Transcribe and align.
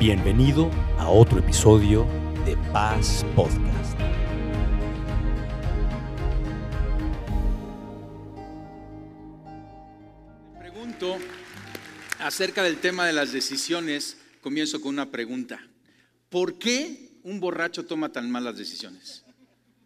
Bienvenido 0.00 0.70
a 0.96 1.10
otro 1.10 1.40
episodio 1.40 2.06
de 2.46 2.56
Paz 2.72 3.22
Podcast. 3.36 3.98
Pregunto 10.58 11.18
acerca 12.18 12.62
del 12.62 12.78
tema 12.78 13.06
de 13.06 13.12
las 13.12 13.32
decisiones. 13.32 14.16
Comienzo 14.40 14.80
con 14.80 14.94
una 14.94 15.10
pregunta. 15.10 15.60
¿Por 16.30 16.58
qué 16.58 17.10
un 17.22 17.38
borracho 17.38 17.84
toma 17.84 18.10
tan 18.10 18.30
malas 18.30 18.56
decisiones? 18.56 19.26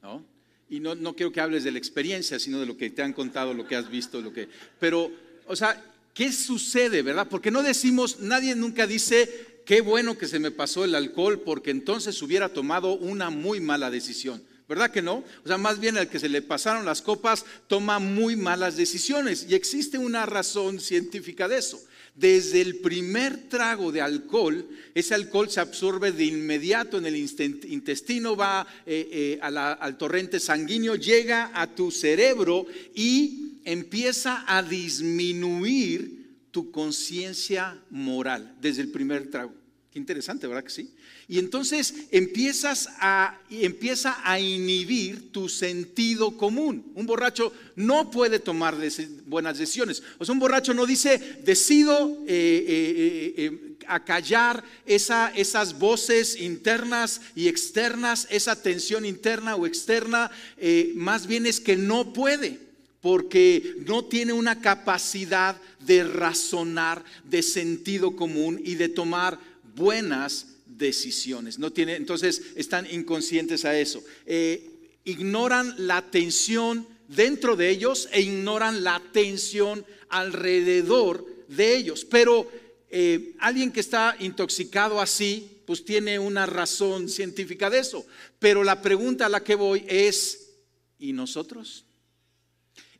¿No? 0.00 0.24
Y 0.68 0.78
no, 0.78 0.94
no 0.94 1.16
quiero 1.16 1.32
que 1.32 1.40
hables 1.40 1.64
de 1.64 1.72
la 1.72 1.78
experiencia, 1.78 2.38
sino 2.38 2.60
de 2.60 2.66
lo 2.66 2.76
que 2.76 2.88
te 2.88 3.02
han 3.02 3.14
contado, 3.14 3.52
lo 3.52 3.66
que 3.66 3.74
has 3.74 3.90
visto, 3.90 4.20
lo 4.20 4.32
que... 4.32 4.48
Pero, 4.78 5.10
o 5.48 5.56
sea, 5.56 5.84
¿qué 6.14 6.32
sucede, 6.32 7.02
verdad? 7.02 7.26
Porque 7.28 7.50
no 7.50 7.64
decimos, 7.64 8.20
nadie 8.20 8.54
nunca 8.54 8.86
dice, 8.86 9.53
qué 9.64 9.80
bueno 9.80 10.16
que 10.18 10.28
se 10.28 10.38
me 10.38 10.50
pasó 10.50 10.84
el 10.84 10.94
alcohol, 10.94 11.40
porque 11.40 11.70
entonces 11.70 12.20
hubiera 12.22 12.48
tomado 12.48 12.94
una 12.94 13.30
muy 13.30 13.60
mala 13.60 13.90
decisión. 13.90 14.42
¿Verdad 14.66 14.90
que 14.90 15.02
no? 15.02 15.22
O 15.44 15.46
sea, 15.46 15.58
más 15.58 15.78
bien 15.78 15.98
al 15.98 16.08
que 16.08 16.18
se 16.18 16.28
le 16.28 16.40
pasaron 16.40 16.86
las 16.86 17.02
copas 17.02 17.44
toma 17.66 17.98
muy 17.98 18.34
malas 18.34 18.76
decisiones. 18.76 19.46
Y 19.48 19.54
existe 19.54 19.98
una 19.98 20.24
razón 20.24 20.80
científica 20.80 21.48
de 21.48 21.58
eso. 21.58 21.82
Desde 22.14 22.62
el 22.62 22.76
primer 22.76 23.48
trago 23.48 23.92
de 23.92 24.00
alcohol, 24.00 24.66
ese 24.94 25.14
alcohol 25.14 25.50
se 25.50 25.60
absorbe 25.60 26.12
de 26.12 26.24
inmediato 26.24 26.96
en 26.96 27.06
el 27.06 27.16
intestino, 27.16 28.36
va 28.36 28.66
eh, 28.86 29.08
eh, 29.10 29.38
al 29.42 29.98
torrente 29.98 30.40
sanguíneo, 30.40 30.94
llega 30.94 31.50
a 31.52 31.74
tu 31.74 31.90
cerebro 31.90 32.66
y 32.94 33.60
empieza 33.64 34.44
a 34.46 34.62
disminuir 34.62 36.23
tu 36.54 36.70
conciencia 36.70 37.76
moral 37.90 38.54
desde 38.60 38.80
el 38.80 38.92
primer 38.92 39.28
trago. 39.28 39.52
Qué 39.90 39.98
interesante, 39.98 40.46
¿verdad 40.46 40.62
que 40.62 40.70
sí? 40.70 40.94
Y 41.26 41.40
entonces 41.40 41.92
empiezas 42.12 42.88
a, 43.00 43.40
empieza 43.50 44.16
a 44.22 44.38
inhibir 44.38 45.32
tu 45.32 45.48
sentido 45.48 46.36
común. 46.36 46.92
Un 46.94 47.06
borracho 47.06 47.52
no 47.74 48.08
puede 48.08 48.38
tomar 48.38 48.76
buenas 49.26 49.58
decisiones. 49.58 50.00
O 50.18 50.24
sea, 50.24 50.32
un 50.32 50.38
borracho 50.38 50.74
no 50.74 50.86
dice, 50.86 51.40
decido 51.42 52.22
eh, 52.28 52.64
eh, 52.68 53.34
eh, 53.36 53.76
acallar 53.88 54.62
esa, 54.86 55.32
esas 55.34 55.76
voces 55.76 56.40
internas 56.40 57.20
y 57.34 57.48
externas, 57.48 58.28
esa 58.30 58.62
tensión 58.62 59.04
interna 59.04 59.56
o 59.56 59.66
externa, 59.66 60.30
más 60.94 61.26
bien 61.26 61.46
es 61.46 61.58
que 61.58 61.76
no 61.76 62.12
puede 62.12 62.64
porque 63.04 63.74
no 63.86 64.06
tiene 64.06 64.32
una 64.32 64.62
capacidad 64.62 65.60
de 65.80 66.04
razonar, 66.04 67.04
de 67.22 67.42
sentido 67.42 68.16
común 68.16 68.58
y 68.64 68.76
de 68.76 68.88
tomar 68.88 69.38
buenas 69.76 70.46
decisiones. 70.64 71.58
No 71.58 71.70
tiene, 71.70 71.96
entonces 71.96 72.40
están 72.56 72.90
inconscientes 72.90 73.66
a 73.66 73.78
eso. 73.78 74.02
Eh, 74.24 74.70
ignoran 75.04 75.74
la 75.76 76.00
tensión 76.10 76.88
dentro 77.06 77.56
de 77.56 77.68
ellos 77.68 78.08
e 78.10 78.22
ignoran 78.22 78.82
la 78.82 79.02
tensión 79.12 79.84
alrededor 80.08 81.26
de 81.48 81.76
ellos. 81.76 82.06
Pero 82.06 82.50
eh, 82.88 83.34
alguien 83.38 83.70
que 83.70 83.80
está 83.80 84.16
intoxicado 84.18 84.98
así, 84.98 85.60
pues 85.66 85.84
tiene 85.84 86.18
una 86.18 86.46
razón 86.46 87.10
científica 87.10 87.68
de 87.68 87.80
eso. 87.80 88.06
Pero 88.38 88.64
la 88.64 88.80
pregunta 88.80 89.26
a 89.26 89.28
la 89.28 89.44
que 89.44 89.56
voy 89.56 89.84
es, 89.86 90.54
¿y 90.98 91.12
nosotros? 91.12 91.84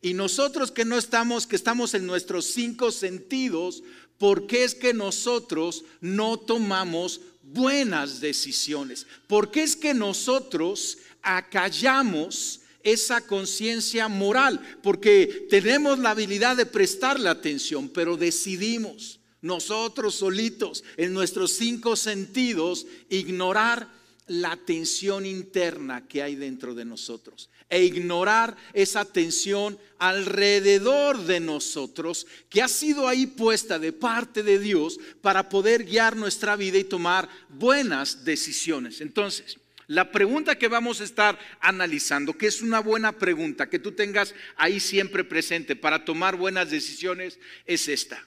Y 0.05 0.13
nosotros 0.13 0.71
que 0.71 0.85
no 0.85 0.99
estamos, 0.99 1.47
que 1.47 1.57
estamos 1.57 1.95
en 1.95 2.05
nuestros 2.07 2.45
cinco 2.45 2.93
sentidos, 2.93 3.83
¿por 4.19 4.47
qué 4.47 4.63
es 4.63 4.75
que 4.75 4.93
nosotros 4.93 5.87
no 6.03 6.37
tomamos 6.37 7.23
buenas 7.43 8.21
decisiones? 8.21 9.07
¿Por 9.27 9.51
qué 9.51 9.63
es 9.63 9.77
que 9.77 9.95
nosotros 9.95 10.99
acallamos 11.23 12.61
esa 12.83 13.23
conciencia 13.23 14.09
moral? 14.09 14.61
Porque 14.83 15.47
tenemos 15.49 15.99
la 15.99 16.11
habilidad 16.11 16.59
de 16.59 16.67
prestarle 16.67 17.31
atención, 17.31 17.89
pero 17.89 18.19
decidimos 18.19 19.21
nosotros 19.41 20.17
solitos, 20.17 20.85
en 20.99 21.15
nuestros 21.15 21.53
cinco 21.53 21.97
sentidos, 21.97 22.87
ignorar 23.09 23.91
la 24.27 24.55
tensión 24.67 25.25
interna 25.25 26.07
que 26.07 26.23
hay 26.23 26.35
dentro 26.35 26.75
de 26.75 26.85
nosotros 26.85 27.49
e 27.69 27.85
ignorar 27.85 28.57
esa 28.73 29.05
tensión 29.05 29.79
alrededor 29.99 31.25
de 31.25 31.41
nosotros 31.41 32.27
que 32.49 32.63
ha 32.63 32.69
sido 32.69 33.09
ahí 33.09 33.27
puesta 33.27 33.79
de 33.79 33.93
parte 33.93 34.43
de 34.43 34.59
Dios 34.59 34.99
para 35.23 35.49
poder 35.49 35.85
guiar 35.85 36.17
nuestra 36.17 36.57
vida 36.57 36.79
y 36.79 36.85
tomar 36.85 37.29
buenas 37.49 38.25
decisiones. 38.25 39.01
Entonces, 39.01 39.59
la 39.87 40.11
pregunta 40.11 40.57
que 40.57 40.69
vamos 40.69 41.01
a 41.01 41.05
estar 41.05 41.39
analizando, 41.61 42.37
que 42.37 42.47
es 42.47 42.63
una 42.63 42.81
buena 42.81 43.13
pregunta 43.13 43.69
que 43.69 43.79
tú 43.79 43.93
tengas 43.93 44.35
ahí 44.57 44.81
siempre 44.81 45.25
presente 45.25 45.77
para 45.77 46.05
tomar 46.05 46.37
buenas 46.37 46.71
decisiones, 46.71 47.39
es 47.67 47.89
esta. 47.89 48.25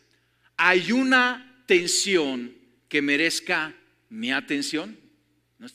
¿Hay 0.56 0.92
una 0.92 1.64
tensión 1.66 2.56
que 2.90 3.02
merezca 3.02 3.76
mi 4.10 4.32
atención? 4.32 4.98
No 5.60 5.66
es 5.66 5.74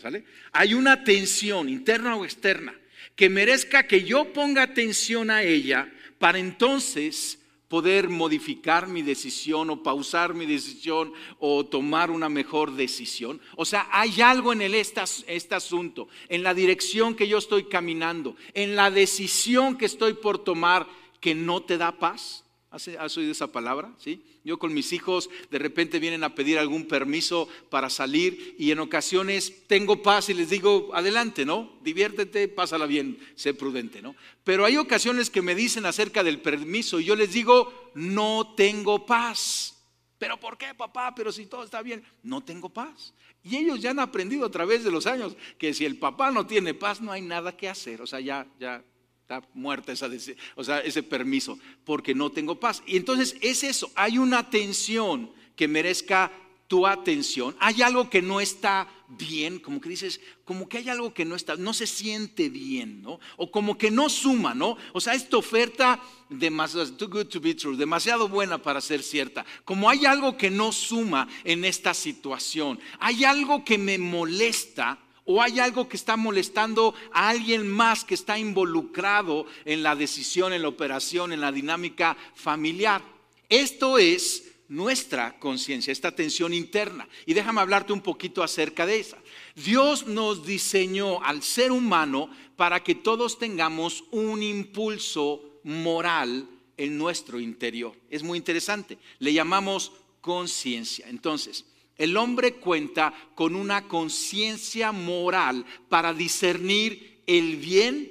¿sale? 0.00 0.24
Hay 0.52 0.74
una 0.74 1.02
tensión 1.02 1.68
interna 1.68 2.14
o 2.16 2.24
externa 2.24 2.74
que 3.16 3.28
merezca 3.28 3.86
que 3.86 4.04
yo 4.04 4.32
ponga 4.32 4.62
atención 4.62 5.30
a 5.30 5.42
ella 5.42 5.92
para 6.18 6.38
entonces 6.38 7.38
poder 7.68 8.08
modificar 8.08 8.86
mi 8.86 9.02
decisión 9.02 9.68
o 9.70 9.82
pausar 9.82 10.32
mi 10.34 10.46
decisión 10.46 11.12
o 11.40 11.66
tomar 11.66 12.10
una 12.10 12.28
mejor 12.28 12.76
decisión. 12.76 13.40
O 13.56 13.64
sea, 13.64 13.88
hay 13.90 14.20
algo 14.20 14.52
en 14.52 14.62
el 14.62 14.74
este, 14.74 15.02
este 15.26 15.54
asunto, 15.54 16.08
en 16.28 16.42
la 16.42 16.54
dirección 16.54 17.16
que 17.16 17.26
yo 17.26 17.38
estoy 17.38 17.64
caminando, 17.64 18.36
en 18.52 18.76
la 18.76 18.90
decisión 18.90 19.76
que 19.76 19.86
estoy 19.86 20.14
por 20.14 20.38
tomar 20.38 20.86
que 21.20 21.34
no 21.34 21.62
te 21.62 21.76
da 21.76 21.98
paz. 21.98 22.44
¿Has, 22.70 23.16
oído 23.16 23.32
esa 23.32 23.50
palabra? 23.50 23.92
¿Sí? 23.98 24.22
Yo 24.44 24.58
con 24.58 24.74
mis 24.74 24.92
hijos 24.92 25.30
de 25.50 25.58
repente 25.58 25.98
vienen 25.98 26.22
a 26.22 26.34
pedir 26.34 26.58
algún 26.58 26.86
permiso 26.86 27.48
para 27.70 27.88
salir 27.88 28.54
y 28.58 28.70
en 28.72 28.78
ocasiones 28.78 29.66
tengo 29.66 30.02
paz 30.02 30.28
y 30.28 30.34
les 30.34 30.50
digo, 30.50 30.90
adelante, 30.92 31.46
¿no? 31.46 31.78
Diviértete, 31.82 32.48
pásala 32.48 32.84
bien, 32.84 33.18
sé 33.36 33.54
prudente, 33.54 34.02
¿no? 34.02 34.14
Pero 34.44 34.66
hay 34.66 34.76
ocasiones 34.76 35.30
que 35.30 35.40
me 35.40 35.54
dicen 35.54 35.86
acerca 35.86 36.22
del 36.22 36.42
permiso 36.42 37.00
y 37.00 37.04
yo 37.04 37.16
les 37.16 37.32
digo, 37.32 37.90
no 37.94 38.52
tengo 38.54 39.06
paz. 39.06 39.82
¿Pero 40.18 40.38
por 40.38 40.58
qué, 40.58 40.74
papá? 40.74 41.14
Pero 41.14 41.32
si 41.32 41.46
todo 41.46 41.64
está 41.64 41.80
bien, 41.80 42.04
no 42.22 42.42
tengo 42.42 42.68
paz. 42.68 43.14
Y 43.42 43.56
ellos 43.56 43.80
ya 43.80 43.90
han 43.90 43.98
aprendido 43.98 44.44
a 44.44 44.50
través 44.50 44.84
de 44.84 44.90
los 44.90 45.06
años 45.06 45.36
que 45.58 45.72
si 45.72 45.86
el 45.86 45.98
papá 45.98 46.30
no 46.30 46.46
tiene 46.46 46.74
paz, 46.74 47.00
no 47.00 47.12
hay 47.12 47.22
nada 47.22 47.56
que 47.56 47.68
hacer. 47.68 48.02
O 48.02 48.06
sea, 48.06 48.20
ya, 48.20 48.46
ya 48.60 48.84
Está 49.24 49.42
muerta 49.54 49.90
esa, 49.90 50.10
o 50.54 50.62
sea, 50.62 50.80
ese 50.80 51.02
permiso, 51.02 51.58
porque 51.86 52.14
no 52.14 52.30
tengo 52.30 52.60
paz. 52.60 52.82
Y 52.86 52.98
entonces 52.98 53.36
es 53.40 53.64
eso, 53.64 53.90
hay 53.94 54.18
una 54.18 54.50
tensión 54.50 55.32
que 55.56 55.66
merezca 55.66 56.30
tu 56.68 56.86
atención. 56.86 57.56
Hay 57.58 57.80
algo 57.80 58.10
que 58.10 58.20
no 58.20 58.38
está 58.38 58.86
bien, 59.08 59.60
como 59.60 59.80
que 59.80 59.88
dices, 59.88 60.20
como 60.44 60.68
que 60.68 60.76
hay 60.76 60.90
algo 60.90 61.14
que 61.14 61.24
no 61.24 61.36
está, 61.36 61.56
no 61.56 61.72
se 61.72 61.86
siente 61.86 62.50
bien, 62.50 63.00
¿no? 63.00 63.18
O 63.38 63.50
como 63.50 63.78
que 63.78 63.90
no 63.90 64.10
suma, 64.10 64.52
¿no? 64.52 64.76
O 64.92 65.00
sea, 65.00 65.14
esta 65.14 65.38
oferta 65.38 65.98
demasiado, 66.28 66.92
too 66.92 67.08
good 67.08 67.28
to 67.28 67.40
be 67.40 67.54
true, 67.54 67.78
demasiado 67.78 68.28
buena 68.28 68.58
para 68.58 68.82
ser 68.82 69.02
cierta. 69.02 69.46
Como 69.64 69.88
hay 69.88 70.04
algo 70.04 70.36
que 70.36 70.50
no 70.50 70.70
suma 70.70 71.28
en 71.44 71.64
esta 71.64 71.94
situación, 71.94 72.78
hay 72.98 73.24
algo 73.24 73.64
que 73.64 73.78
me 73.78 73.96
molesta 73.96 74.98
o 75.24 75.40
hay 75.40 75.58
algo 75.60 75.88
que 75.88 75.96
está 75.96 76.16
molestando 76.16 76.94
a 77.12 77.28
alguien 77.28 77.68
más 77.68 78.04
que 78.04 78.14
está 78.14 78.38
involucrado 78.38 79.46
en 79.64 79.82
la 79.82 79.96
decisión, 79.96 80.52
en 80.52 80.62
la 80.62 80.68
operación, 80.68 81.32
en 81.32 81.40
la 81.40 81.52
dinámica 81.52 82.16
familiar. 82.34 83.02
Esto 83.48 83.98
es 83.98 84.52
nuestra 84.68 85.38
conciencia, 85.38 85.92
esta 85.92 86.14
tensión 86.14 86.52
interna. 86.52 87.08
Y 87.26 87.34
déjame 87.34 87.60
hablarte 87.60 87.92
un 87.92 88.00
poquito 88.00 88.42
acerca 88.42 88.86
de 88.86 89.00
esa. 89.00 89.18
Dios 89.54 90.06
nos 90.06 90.44
diseñó 90.46 91.22
al 91.22 91.42
ser 91.42 91.72
humano 91.72 92.30
para 92.56 92.82
que 92.82 92.94
todos 92.94 93.38
tengamos 93.38 94.04
un 94.10 94.42
impulso 94.42 95.42
moral 95.64 96.48
en 96.76 96.98
nuestro 96.98 97.40
interior. 97.40 97.96
Es 98.10 98.22
muy 98.22 98.38
interesante. 98.38 98.98
Le 99.18 99.32
llamamos 99.32 99.92
conciencia. 100.20 101.06
Entonces, 101.08 101.64
el 101.96 102.16
hombre 102.16 102.54
cuenta 102.54 103.14
con 103.34 103.54
una 103.54 103.86
conciencia 103.86 104.92
moral 104.92 105.64
para 105.88 106.12
discernir 106.12 107.22
el 107.26 107.56
bien 107.56 108.10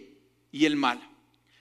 y 0.52 0.66
el 0.66 0.76
mal. 0.76 1.10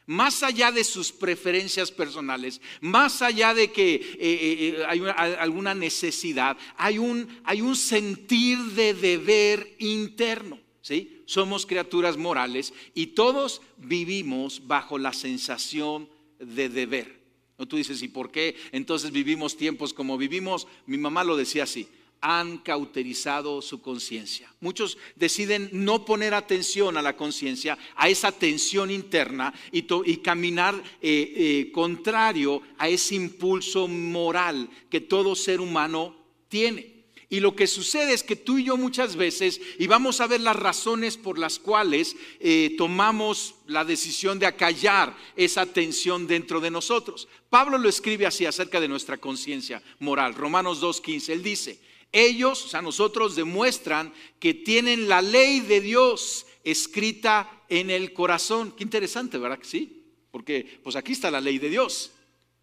Más 0.07 0.43
allá 0.43 0.73
de 0.73 0.85
sus 0.85 1.13
preferencias 1.13 1.91
personales, 1.93 2.61
más 2.81 3.23
allá 3.23 3.55
de 3.55 3.71
que 3.71 3.95
eh, 3.95 4.05
eh, 4.19 4.77
eh, 4.79 4.85
hay 4.87 5.01
alguna 5.39 5.75
necesidad, 5.75 6.57
hay 6.77 6.99
un, 6.99 7.41
hay 7.45 7.61
un 7.61 7.77
sentir 7.77 8.59
de 8.59 8.95
deber 8.95 9.77
interno. 9.79 10.59
¿sí? 10.81 11.23
Somos 11.27 11.67
criaturas 11.67 12.17
morales 12.17 12.75
y 12.95 13.09
todos 13.09 13.63
vivimos 13.79 14.67
bajo 14.67 14.99
la 14.99 15.13
sensación 15.13 16.09
de 16.41 16.69
deber. 16.69 17.23
¿No? 17.57 17.69
Tú 17.69 17.77
dices, 17.77 18.03
¿y 18.03 18.09
por 18.09 18.33
qué 18.33 18.57
entonces 18.73 19.13
vivimos 19.13 19.57
tiempos 19.57 19.95
como 19.95 20.19
vivimos? 20.19 20.67
Mi 20.85 20.99
mamá 20.99 21.23
lo 21.23 21.37
decía 21.37 21.63
así 21.63 21.89
han 22.23 22.59
cauterizado 22.59 23.61
su 23.61 23.83
conciencia. 23.83 24.51
Muchos 24.61 24.97
deciden 25.17 25.69
no 25.73 26.05
poner 26.05 26.33
atención 26.33 26.97
a 26.97 27.03
la 27.03 27.17
conciencia, 27.17 27.77
a 27.97 28.09
esa 28.09 28.31
tensión 28.31 28.91
interna 28.93 29.53
y, 29.73 29.83
caminar 30.19 30.81
eh, 31.03 31.33
eh, 31.37 31.73
contrario 31.73 32.63
a 32.79 32.89
ese 32.89 33.17
impulso 33.17 33.89
moral 33.89 34.71
que 34.89 35.01
todo 35.01 35.35
ser 35.35 35.61
humano 35.61 36.17
tiene. 36.49 36.93
Y 37.29 37.41
lo 37.41 37.57
que 37.57 37.67
sucede 37.67 38.13
es 38.13 38.23
que 38.23 38.37
tú 38.37 38.59
y 38.59 38.65
yo 38.65 38.77
muchas 38.77 39.17
veces, 39.17 39.59
y 39.79 39.87
vamos 39.87 40.21
a 40.21 40.27
ver 40.27 40.43
las 40.43 40.55
razones 40.55 41.17
por 41.17 41.39
las 41.39 41.59
cuales 41.59 42.15
eh, 42.41 42.75
tomamos 42.77 43.55
la 43.67 43.87
decisión 43.87 44.39
de 44.39 44.45
acallar 44.45 45.17
esa 45.35 45.65
tensión 45.65 46.27
dentro 46.27 46.61
de 46.61 46.71
nosotros. 46.71 47.27
Pablo 47.49 47.79
lo 47.79 47.89
escribe 47.89 48.27
así 48.27 48.45
acerca 48.45 48.81
de 48.81 48.89
nuestra 48.89 49.17
conciencia 49.17 49.83
moral. 49.99 50.35
Romanos 50.35 50.83
2.15, 50.83 51.31
él 51.31 51.43
dice, 51.43 51.81
ellos, 52.13 52.65
o 52.67 52.69
sea, 52.69 52.83
nosotros 52.83 53.35
demuestran 53.35 54.13
que 54.39 54.55
tienen 54.55 55.09
la 55.09 55.23
ley 55.23 55.61
de 55.61 55.81
Dios 55.81 56.47
escrita 56.63 57.65
en 57.69 57.91
el 57.91 58.13
corazón. 58.13 58.73
Qué 58.77 58.85
interesante, 58.85 59.39
¿verdad 59.39 59.59
que 59.59 59.65
sí? 59.65 60.05
Porque 60.31 60.81
pues 60.83 60.95
aquí 60.95 61.13
está 61.13 61.31
la 61.31 61.41
ley 61.41 61.59
de 61.59 61.71
Dios. 61.71 62.13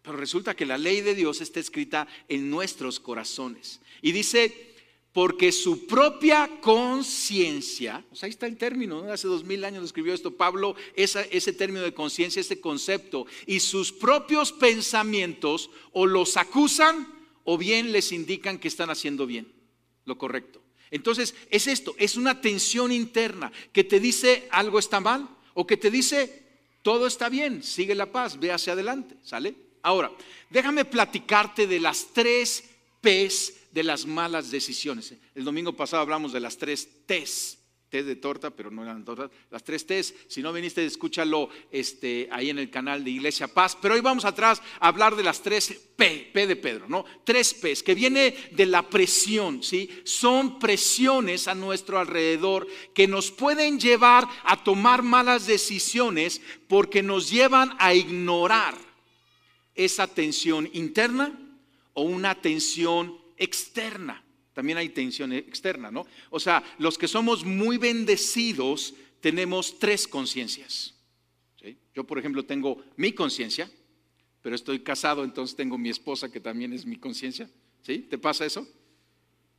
Pero 0.02 0.16
resulta 0.16 0.54
que 0.54 0.64
la 0.64 0.78
ley 0.78 1.02
de 1.02 1.14
Dios 1.14 1.40
está 1.40 1.60
escrita 1.60 2.06
en 2.28 2.48
nuestros 2.48 3.00
corazones. 3.00 3.80
Y 4.00 4.12
dice, 4.12 4.70
porque 5.12 5.52
su 5.52 5.86
propia 5.86 6.60
conciencia, 6.60 8.04
sea, 8.12 8.26
ahí 8.26 8.30
está 8.30 8.46
el 8.46 8.56
término, 8.56 9.02
hace 9.12 9.26
dos 9.28 9.44
mil 9.44 9.64
años 9.64 9.84
escribió 9.84 10.14
esto 10.14 10.36
Pablo, 10.36 10.76
ese 10.94 11.52
término 11.52 11.82
de 11.82 11.92
conciencia, 11.92 12.40
ese 12.40 12.60
concepto, 12.60 13.26
y 13.46 13.60
sus 13.60 13.92
propios 13.92 14.52
pensamientos 14.52 15.70
o 15.92 16.06
los 16.06 16.36
acusan 16.36 17.19
o 17.44 17.58
bien 17.58 17.92
les 17.92 18.12
indican 18.12 18.58
que 18.58 18.68
están 18.68 18.90
haciendo 18.90 19.26
bien, 19.26 19.52
lo 20.04 20.18
correcto. 20.18 20.60
Entonces, 20.90 21.34
es 21.50 21.66
esto, 21.66 21.94
es 21.98 22.16
una 22.16 22.40
tensión 22.40 22.90
interna 22.92 23.52
que 23.72 23.84
te 23.84 24.00
dice 24.00 24.48
algo 24.50 24.78
está 24.78 25.00
mal 25.00 25.28
o 25.54 25.66
que 25.66 25.76
te 25.76 25.90
dice 25.90 26.42
todo 26.82 27.06
está 27.06 27.28
bien, 27.28 27.62
sigue 27.62 27.94
la 27.94 28.10
paz, 28.10 28.38
ve 28.38 28.52
hacia 28.52 28.72
adelante, 28.72 29.16
¿sale? 29.22 29.54
Ahora, 29.82 30.10
déjame 30.48 30.84
platicarte 30.84 31.66
de 31.66 31.80
las 31.80 32.08
tres 32.12 32.64
P's 33.00 33.54
de 33.70 33.84
las 33.84 34.04
malas 34.06 34.50
decisiones. 34.50 35.14
El 35.34 35.44
domingo 35.44 35.74
pasado 35.74 36.02
hablamos 36.02 36.32
de 36.32 36.40
las 36.40 36.56
tres 36.56 36.88
T's 37.06 37.59
té 37.90 38.04
de 38.04 38.16
torta, 38.16 38.50
pero 38.50 38.70
no 38.70 38.84
eran 38.84 39.04
tortas, 39.04 39.30
las 39.50 39.64
tres 39.64 39.84
T's. 39.84 40.14
Si 40.28 40.40
no 40.40 40.52
viniste, 40.52 40.84
escúchalo 40.86 41.50
este, 41.72 42.28
ahí 42.30 42.48
en 42.48 42.58
el 42.58 42.70
canal 42.70 43.02
de 43.02 43.10
Iglesia 43.10 43.48
Paz. 43.48 43.76
Pero 43.82 43.94
hoy 43.94 44.00
vamos 44.00 44.24
atrás 44.24 44.62
a 44.78 44.88
hablar 44.88 45.16
de 45.16 45.24
las 45.24 45.42
tres 45.42 45.72
P, 45.96 46.30
P 46.32 46.46
de 46.46 46.56
Pedro, 46.56 46.88
¿no? 46.88 47.04
Tres 47.24 47.52
P's, 47.52 47.82
que 47.82 47.96
viene 47.96 48.34
de 48.52 48.66
la 48.66 48.88
presión, 48.88 49.62
¿sí? 49.62 49.90
Son 50.04 50.60
presiones 50.60 51.48
a 51.48 51.54
nuestro 51.54 51.98
alrededor 51.98 52.66
que 52.94 53.08
nos 53.08 53.32
pueden 53.32 53.80
llevar 53.80 54.26
a 54.44 54.62
tomar 54.62 55.02
malas 55.02 55.46
decisiones 55.46 56.40
porque 56.68 57.02
nos 57.02 57.28
llevan 57.28 57.74
a 57.80 57.92
ignorar 57.92 58.76
esa 59.74 60.06
tensión 60.06 60.70
interna 60.72 61.36
o 61.94 62.02
una 62.02 62.40
tensión 62.40 63.18
externa 63.36 64.22
también 64.52 64.78
hay 64.78 64.88
tensión 64.88 65.32
externa, 65.32 65.90
¿no? 65.90 66.06
O 66.30 66.40
sea, 66.40 66.62
los 66.78 66.98
que 66.98 67.08
somos 67.08 67.44
muy 67.44 67.78
bendecidos 67.78 68.94
tenemos 69.20 69.78
tres 69.78 70.08
conciencias. 70.08 70.94
Yo, 71.94 72.04
por 72.04 72.18
ejemplo, 72.18 72.44
tengo 72.44 72.82
mi 72.96 73.12
conciencia, 73.12 73.70
pero 74.42 74.54
estoy 74.54 74.80
casado, 74.80 75.24
entonces 75.24 75.56
tengo 75.56 75.76
mi 75.76 75.90
esposa 75.90 76.30
que 76.30 76.40
también 76.40 76.72
es 76.72 76.86
mi 76.86 76.96
conciencia. 76.96 77.50
¿Sí? 77.82 77.98
¿Te 77.98 78.18
pasa 78.18 78.44
eso? 78.44 78.66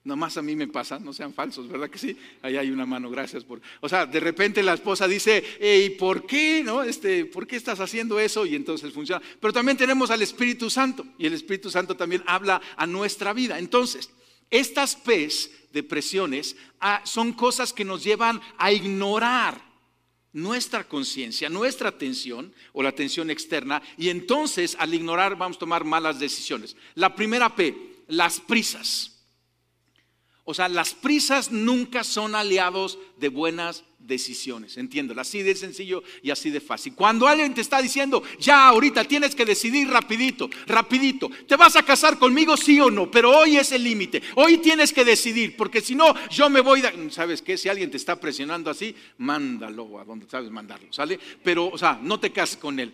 Nomás 0.03 0.35
a 0.37 0.41
mí 0.41 0.55
me 0.55 0.67
pasa, 0.67 0.97
no 0.97 1.13
sean 1.13 1.31
falsos, 1.31 1.67
¿verdad 1.67 1.89
que 1.89 1.99
sí? 1.99 2.17
Ahí 2.41 2.57
hay 2.57 2.71
una 2.71 2.87
mano, 2.87 3.09
gracias 3.11 3.43
por. 3.43 3.61
O 3.81 3.89
sea, 3.89 4.07
de 4.07 4.19
repente 4.19 4.63
la 4.63 4.73
esposa 4.73 5.07
dice, 5.07 5.43
¿y 5.59 5.91
por 5.91 6.25
qué? 6.25 6.63
¿No? 6.63 6.81
Este, 6.81 7.25
¿Por 7.25 7.45
qué 7.45 7.55
estás 7.55 7.79
haciendo 7.79 8.19
eso? 8.19 8.45
Y 8.47 8.55
entonces 8.55 8.91
funciona. 8.93 9.21
Pero 9.39 9.53
también 9.53 9.77
tenemos 9.77 10.09
al 10.09 10.23
Espíritu 10.23 10.71
Santo, 10.71 11.05
y 11.19 11.27
el 11.27 11.33
Espíritu 11.33 11.69
Santo 11.69 11.95
también 11.95 12.23
habla 12.25 12.59
a 12.75 12.87
nuestra 12.87 13.33
vida. 13.33 13.59
Entonces, 13.59 14.09
estas 14.51 14.95
P's 14.95 15.49
de 15.73 15.81
presiones 15.81 16.55
ah, 16.79 17.01
son 17.05 17.33
cosas 17.33 17.73
que 17.73 17.85
nos 17.85 18.03
llevan 18.03 18.41
a 18.57 18.71
ignorar 18.71 19.71
nuestra 20.33 20.87
conciencia, 20.87 21.49
nuestra 21.49 21.89
atención 21.89 22.53
o 22.73 22.83
la 22.83 22.89
atención 22.89 23.29
externa 23.29 23.81
y 23.97 24.09
entonces 24.09 24.75
al 24.79 24.93
ignorar 24.93 25.35
vamos 25.35 25.57
a 25.57 25.61
tomar 25.61 25.83
malas 25.83 26.19
decisiones. 26.19 26.75
La 26.95 27.15
primera 27.15 27.55
P, 27.55 28.03
las 28.07 28.39
prisas. 28.39 29.23
O 30.43 30.53
sea, 30.53 30.67
las 30.67 30.93
prisas 30.93 31.51
nunca 31.51 32.03
son 32.03 32.35
aliados 32.35 32.97
de 33.17 33.29
buenas 33.29 33.83
decisiones. 34.05 34.77
Entiéndelo, 34.77 35.21
así 35.21 35.43
de 35.43 35.55
sencillo 35.55 36.03
y 36.21 36.31
así 36.31 36.49
de 36.49 36.59
fácil. 36.59 36.93
Cuando 36.95 37.27
alguien 37.27 37.53
te 37.53 37.61
está 37.61 37.81
diciendo, 37.81 38.23
ya 38.39 38.67
ahorita 38.67 39.05
tienes 39.05 39.35
que 39.35 39.45
decidir 39.45 39.89
rapidito, 39.89 40.49
rapidito, 40.67 41.29
¿te 41.47 41.55
vas 41.55 41.75
a 41.75 41.83
casar 41.83 42.17
conmigo 42.17 42.57
sí 42.57 42.79
o 42.79 42.89
no? 42.89 43.09
Pero 43.09 43.37
hoy 43.37 43.57
es 43.57 43.71
el 43.71 43.83
límite. 43.83 44.21
Hoy 44.35 44.57
tienes 44.57 44.93
que 44.93 45.05
decidir, 45.05 45.55
porque 45.55 45.81
si 45.81 45.95
no, 45.95 46.13
yo 46.29 46.49
me 46.49 46.61
voy, 46.61 46.83
¿sabes 47.09 47.41
qué? 47.41 47.57
Si 47.57 47.69
alguien 47.69 47.91
te 47.91 47.97
está 47.97 48.19
presionando 48.19 48.69
así, 48.69 48.95
mándalo 49.17 49.99
a 49.99 50.05
donde 50.05 50.29
sabes 50.29 50.49
mandarlo, 50.49 50.91
¿sale? 50.91 51.19
Pero, 51.43 51.67
o 51.67 51.77
sea, 51.77 51.99
no 52.01 52.19
te 52.19 52.31
cases 52.31 52.57
con 52.57 52.79
él. 52.79 52.93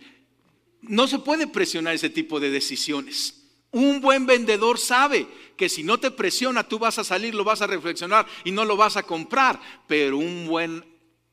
No 0.81 1.07
se 1.07 1.19
puede 1.19 1.47
presionar 1.47 1.95
ese 1.95 2.09
tipo 2.09 2.39
de 2.39 2.49
decisiones. 2.49 3.43
Un 3.71 3.99
buen 3.99 4.25
vendedor 4.25 4.79
sabe 4.79 5.27
que 5.57 5.69
si 5.69 5.83
no 5.83 5.99
te 5.99 6.11
presiona, 6.11 6.67
tú 6.67 6.79
vas 6.79 6.99
a 6.99 7.03
salir, 7.03 7.35
lo 7.35 7.43
vas 7.43 7.61
a 7.61 7.67
reflexionar 7.67 8.25
y 8.45 8.51
no 8.51 8.63
lo 8.63 8.77
vas 8.77 8.95
a 8.95 9.03
comprar. 9.03 9.59
Pero 9.87 10.17
un 10.17 10.47
buen 10.47 10.85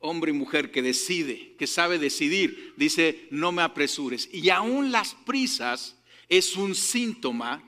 hombre 0.05 0.31
y 0.31 0.35
mujer 0.35 0.71
que 0.71 0.83
decide, 0.83 1.55
que 1.59 1.67
sabe 1.67 1.99
decidir, 1.99 2.75
dice, 2.77 3.27
no 3.31 3.53
me 3.53 3.63
apresures. 3.63 4.29
Y 4.33 4.51
aún 4.51 4.93
las 4.93 5.15
prisas 5.15 5.97
es 6.29 6.57
un 6.57 6.75
síntoma 6.75 7.63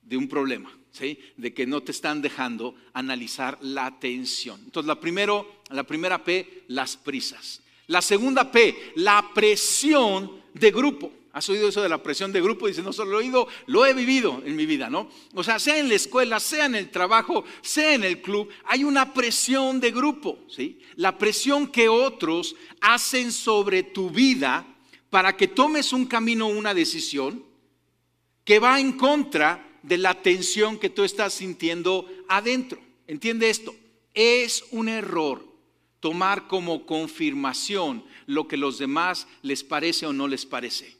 de 0.00 0.16
un 0.16 0.26
problema, 0.26 0.74
¿sí? 0.90 1.18
de 1.36 1.52
que 1.52 1.66
no 1.66 1.82
te 1.82 1.92
están 1.92 2.22
dejando 2.22 2.74
analizar 2.94 3.58
la 3.60 3.84
atención. 3.84 4.58
Entonces, 4.64 4.88
la, 4.88 4.98
primero, 4.98 5.60
la 5.68 5.84
primera 5.84 6.24
P, 6.24 6.64
las 6.68 6.96
prisas. 6.96 7.60
La 7.88 8.00
segunda 8.00 8.50
P, 8.50 8.92
la 8.96 9.30
presión 9.34 10.42
de 10.54 10.70
grupo. 10.70 11.12
¿Has 11.36 11.50
oído 11.50 11.68
eso 11.68 11.82
de 11.82 11.90
la 11.90 12.02
presión 12.02 12.32
de 12.32 12.40
grupo? 12.40 12.66
Dice, 12.66 12.82
no 12.82 12.94
solo 12.94 13.10
lo 13.10 13.20
he 13.20 13.24
oído, 13.24 13.46
lo 13.66 13.84
he 13.84 13.92
vivido 13.92 14.42
en 14.46 14.56
mi 14.56 14.64
vida, 14.64 14.88
¿no? 14.88 15.10
O 15.34 15.44
sea, 15.44 15.58
sea 15.58 15.76
en 15.76 15.86
la 15.86 15.94
escuela, 15.94 16.40
sea 16.40 16.64
en 16.64 16.74
el 16.74 16.90
trabajo, 16.90 17.44
sea 17.60 17.92
en 17.92 18.04
el 18.04 18.22
club, 18.22 18.48
hay 18.64 18.84
una 18.84 19.12
presión 19.12 19.78
de 19.78 19.90
grupo, 19.90 20.38
¿sí? 20.48 20.80
La 20.94 21.18
presión 21.18 21.66
que 21.66 21.90
otros 21.90 22.56
hacen 22.80 23.32
sobre 23.32 23.82
tu 23.82 24.08
vida 24.08 24.66
para 25.10 25.36
que 25.36 25.46
tomes 25.46 25.92
un 25.92 26.06
camino, 26.06 26.46
una 26.46 26.72
decisión 26.72 27.44
que 28.42 28.58
va 28.58 28.80
en 28.80 28.92
contra 28.92 29.78
de 29.82 29.98
la 29.98 30.14
tensión 30.22 30.78
que 30.78 30.88
tú 30.88 31.04
estás 31.04 31.34
sintiendo 31.34 32.08
adentro. 32.28 32.80
¿Entiende 33.06 33.50
esto? 33.50 33.74
Es 34.14 34.64
un 34.70 34.88
error 34.88 35.44
tomar 36.00 36.48
como 36.48 36.86
confirmación 36.86 38.06
lo 38.24 38.48
que 38.48 38.56
los 38.56 38.78
demás 38.78 39.28
les 39.42 39.62
parece 39.62 40.06
o 40.06 40.14
no 40.14 40.28
les 40.28 40.46
parece. 40.46 40.96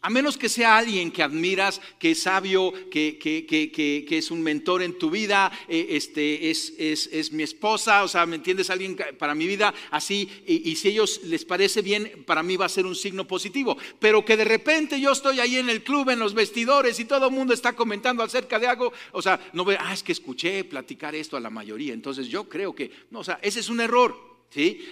A 0.00 0.10
menos 0.10 0.36
que 0.36 0.48
sea 0.48 0.76
alguien 0.76 1.10
que 1.10 1.24
admiras, 1.24 1.80
que 1.98 2.12
es 2.12 2.22
sabio, 2.22 2.72
que, 2.90 4.06
es 4.08 4.30
un 4.30 4.42
mentor 4.42 4.82
en 4.82 4.96
tu 4.96 5.10
vida, 5.10 5.50
eh, 5.66 5.88
este, 5.90 6.50
es, 6.50 7.32
mi 7.32 7.42
esposa, 7.42 8.04
o 8.04 8.08
sea, 8.08 8.24
¿me 8.26 8.36
entiendes? 8.36 8.70
Alguien 8.70 8.96
para 9.18 9.34
mi 9.34 9.46
vida 9.46 9.74
así, 9.90 10.28
y, 10.46 10.76
si 10.76 10.88
ellos 10.88 11.22
les 11.24 11.44
parece 11.44 11.82
bien, 11.82 12.24
para 12.26 12.42
mí 12.42 12.56
va 12.56 12.66
a 12.66 12.68
ser 12.68 12.86
un 12.86 12.94
signo 12.94 13.26
positivo. 13.26 13.76
Pero 13.98 14.24
que 14.24 14.36
de 14.36 14.44
repente 14.44 15.00
yo 15.00 15.12
estoy 15.12 15.40
ahí 15.40 15.56
en 15.56 15.70
el 15.70 15.82
club, 15.82 16.10
en 16.10 16.20
los 16.20 16.34
vestidores, 16.34 17.00
y 17.00 17.06
todo 17.06 17.28
el 17.28 17.34
mundo 17.34 17.52
está 17.52 17.72
comentando 17.72 18.22
acerca 18.22 18.58
de 18.58 18.68
algo, 18.68 18.92
o 19.12 19.22
sea, 19.22 19.40
no 19.52 19.64
ve, 19.64 19.78
ah, 19.80 19.92
es 19.92 20.02
que 20.02 20.12
escuché 20.12 20.62
platicar 20.62 21.14
esto 21.14 21.36
a 21.36 21.40
la 21.40 21.50
mayoría, 21.50 21.92
entonces 21.92 22.28
yo 22.28 22.48
creo 22.48 22.74
que, 22.74 22.90
no, 23.10 23.20
o 23.20 23.24
sea, 23.24 23.40
ese 23.42 23.60
es 23.60 23.68
un 23.68 23.80
error. 23.80 24.27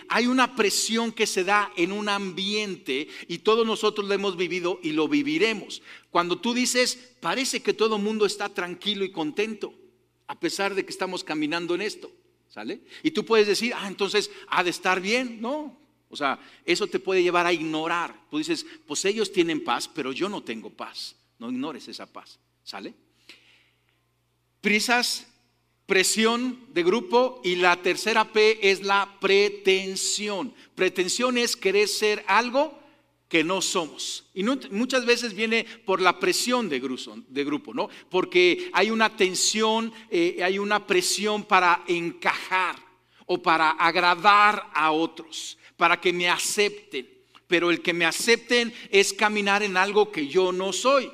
Hay 0.09 0.27
una 0.27 0.55
presión 0.55 1.13
que 1.13 1.27
se 1.27 1.45
da 1.45 1.73
en 1.77 1.93
un 1.93 2.09
ambiente 2.09 3.09
y 3.27 3.39
todos 3.39 3.67
nosotros 3.67 4.07
lo 4.07 4.15
hemos 4.15 4.37
vivido 4.37 4.79
y 4.83 4.93
lo 4.93 5.09
viviremos. 5.09 5.83
Cuando 6.11 6.39
tú 6.39 6.55
dices, 6.55 7.15
parece 7.21 7.63
que 7.63 7.73
todo 7.73 7.97
el 7.97 8.03
mundo 8.03 8.27
está 8.27 8.49
tranquilo 8.49 9.05
y 9.05 9.11
contento, 9.11 9.75
a 10.27 10.39
pesar 10.39 10.75
de 10.75 10.85
que 10.85 10.91
estamos 10.91 11.25
caminando 11.25 11.75
en 11.75 11.83
esto, 11.83 12.13
¿sale? 12.49 12.83
Y 13.03 13.11
tú 13.13 13.25
puedes 13.25 13.47
decir, 13.47 13.73
ah, 13.75 13.89
entonces 13.89 14.31
ha 14.49 14.63
de 14.63 14.71
estar 14.71 15.01
bien, 15.01 15.41
¿no? 15.41 15.79
O 16.09 16.17
sea, 16.17 16.39
eso 16.65 16.87
te 16.87 17.01
puede 17.01 17.23
llevar 17.23 17.47
a 17.47 17.53
ignorar. 17.53 18.27
Tú 18.31 18.39
dices, 18.39 18.65
pues 18.87 19.05
ellos 19.05 19.33
tienen 19.33 19.65
paz, 19.65 19.89
pero 19.89 20.13
yo 20.13 20.29
no 20.29 20.43
tengo 20.43 20.71
paz. 20.71 21.17
No 21.39 21.51
ignores 21.51 21.89
esa 21.89 22.07
paz, 22.07 22.39
¿sale? 22.63 22.95
Prisas 24.61 25.27
presión 25.87 26.67
de 26.73 26.83
grupo 26.83 27.41
y 27.45 27.57
la 27.57 27.81
tercera 27.81 28.33
P 28.33 28.71
es 28.71 28.83
la 28.83 29.19
pretensión. 29.21 30.53
Pretensión 30.75 31.39
es 31.39 31.57
querer 31.57 31.89
ser 31.89 32.25
algo 32.27 32.79
que 33.29 33.43
no 33.43 33.63
somos. 33.63 34.29
Y 34.35 34.43
muchas 34.45 35.05
veces 35.05 35.35
viene 35.35 35.65
por 35.85 36.01
la 36.01 36.19
presión 36.19 36.69
de 36.69 36.81
de 36.81 37.45
grupo 37.45 37.75
¿no? 37.75 37.89
Porque 38.11 38.71
hay 38.73 38.91
una 38.91 39.17
tensión, 39.17 39.93
eh, 40.11 40.41
hay 40.43 40.59
una 40.59 40.87
presión 40.87 41.45
para 41.45 41.85
encajar 41.87 42.77
o 43.27 43.43
para 43.43 43.71
agradar 43.71 44.71
a 44.73 44.93
otros, 44.93 45.59
para 45.77 46.01
que 46.01 46.13
me 46.13 46.29
acepten. 46.29 47.09
Pero 47.49 47.71
el 47.71 47.81
que 47.81 47.93
me 47.93 48.05
acepten 48.05 48.73
es 48.91 49.13
caminar 49.13 49.63
en 49.63 49.77
algo 49.77 50.11
que 50.11 50.27
yo 50.27 50.53
no 50.53 50.73
soy. 50.73 51.11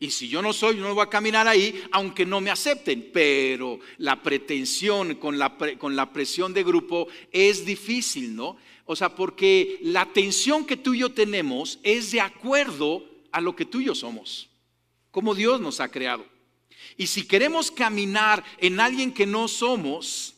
Y 0.00 0.10
si 0.10 0.28
yo 0.28 0.42
no 0.42 0.52
soy, 0.52 0.76
no 0.76 0.94
voy 0.94 1.02
a 1.02 1.10
caminar 1.10 1.48
ahí, 1.48 1.82
aunque 1.90 2.24
no 2.24 2.40
me 2.40 2.50
acepten. 2.50 3.10
Pero 3.12 3.80
la 3.96 4.22
pretensión 4.22 5.16
con 5.16 5.38
la, 5.38 5.56
con 5.78 5.96
la 5.96 6.12
presión 6.12 6.54
de 6.54 6.62
grupo 6.62 7.08
es 7.32 7.66
difícil, 7.66 8.36
¿no? 8.36 8.56
O 8.84 8.94
sea, 8.94 9.14
porque 9.14 9.78
la 9.82 10.06
tensión 10.12 10.64
que 10.64 10.76
tú 10.76 10.94
y 10.94 11.00
yo 11.00 11.10
tenemos 11.10 11.80
es 11.82 12.12
de 12.12 12.20
acuerdo 12.20 13.04
a 13.32 13.40
lo 13.40 13.54
que 13.54 13.64
tú 13.64 13.80
y 13.80 13.86
yo 13.86 13.94
somos, 13.94 14.48
como 15.10 15.34
Dios 15.34 15.60
nos 15.60 15.80
ha 15.80 15.90
creado. 15.90 16.24
Y 16.96 17.08
si 17.08 17.26
queremos 17.26 17.70
caminar 17.70 18.42
en 18.58 18.80
alguien 18.80 19.12
que 19.12 19.26
no 19.26 19.48
somos, 19.48 20.36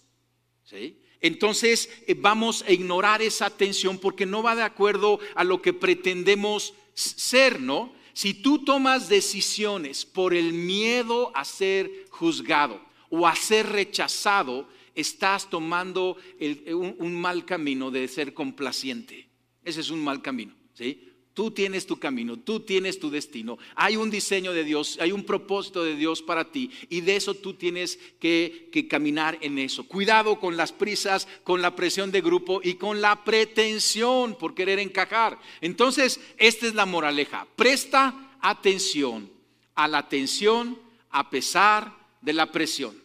¿sí? 0.65 0.99
entonces 1.21 1.91
eh, 2.07 2.15
vamos 2.15 2.65
a 2.67 2.73
ignorar 2.73 3.23
esa 3.23 3.51
tensión 3.51 3.99
porque 3.99 4.27
no 4.27 4.43
va 4.43 4.57
de 4.57 4.63
acuerdo 4.63 5.21
a 5.35 5.45
lo 5.45 5.63
que 5.63 5.73
pretendemos 5.73 6.75
ser, 6.95 7.61
¿no? 7.61 7.93
Si 8.21 8.35
tú 8.35 8.67
tomas 8.67 9.09
decisiones 9.09 10.05
por 10.05 10.35
el 10.35 10.53
miedo 10.53 11.33
a 11.35 11.43
ser 11.43 12.05
juzgado 12.11 12.79
o 13.09 13.27
a 13.27 13.35
ser 13.35 13.67
rechazado, 13.71 14.69
estás 14.95 15.49
tomando 15.49 16.19
un, 16.39 17.19
mal 17.19 17.47
camino 17.47 17.91
de 17.91 18.07
ser 18.09 18.35
complaciente. 18.35 19.27
Ese 19.65 19.81
es 19.81 19.89
un 19.89 20.05
mal 20.05 20.21
camino. 20.21 20.55
¿sí? 20.75 21.11
Tú 21.33 21.53
tienes 21.53 21.87
tu 21.87 21.99
camino, 21.99 22.39
tú 22.39 22.61
tienes 22.61 22.99
tu 22.99 23.09
destino. 23.09 23.57
Hay 23.77 23.97
un 23.97 24.11
diseño 24.11 24.53
de 24.53 24.65
Dios, 24.65 24.99
hay 25.01 25.13
un 25.13 25.25
propósito 25.25 25.85
de 25.85 25.95
Dios 25.95 26.23
para 26.23 26.51
ti 26.51 26.71
y 26.89 27.03
de 27.03 27.17
eso 27.17 27.35
tú 27.35 27.55
tienes 27.55 27.99
que, 28.19 28.69
caminar 28.91 29.39
en 29.41 29.59
eso. 29.59 29.87
Cuidado 29.87 30.41
con 30.41 30.57
las 30.57 30.73
prisas, 30.73 31.29
con 31.45 31.63
la 31.63 31.77
presión 31.77 32.11
de 32.11 32.21
grupo 32.21 32.61
y 32.63 32.75
con 32.75 33.01
la 33.01 33.25
pretensión 33.25 34.37
por 34.37 34.55
querer 34.55 34.81
encajar. 34.81 35.39
Entonces, 35.61 36.21
esta 36.37 36.67
es 36.67 36.75
la 36.75 36.85
moraleja. 36.87 37.47
Presta 37.55 38.37
atención 38.41 39.31
a 39.77 39.87
la 39.87 40.09
tensión 40.09 40.79
a 41.11 41.31
pesar 41.31 41.97
de 42.21 42.33
la 42.33 42.51
presión. 42.51 43.01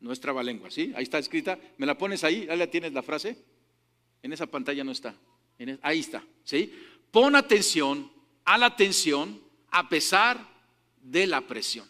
Nuestra 0.00 0.42
lengua, 0.42 0.70
¿sí? 0.70 0.92
Ahí 0.96 1.02
está 1.02 1.18
escrita. 1.18 1.58
¿Me 1.76 1.84
la 1.84 1.98
pones 1.98 2.24
ahí? 2.24 2.46
¿Ya 2.46 2.56
la 2.56 2.68
tienes 2.68 2.94
la 2.94 3.02
frase? 3.02 3.36
En 4.22 4.32
esa 4.32 4.46
pantalla 4.46 4.82
no 4.82 4.92
está. 4.92 5.14
Ahí 5.82 6.00
está, 6.00 6.24
¿sí? 6.42 6.72
Pon 7.10 7.34
atención 7.34 8.10
a 8.44 8.58
la 8.58 8.76
tensión 8.76 9.40
a 9.70 9.88
pesar 9.88 10.48
de 11.02 11.26
la 11.26 11.40
presión. 11.40 11.88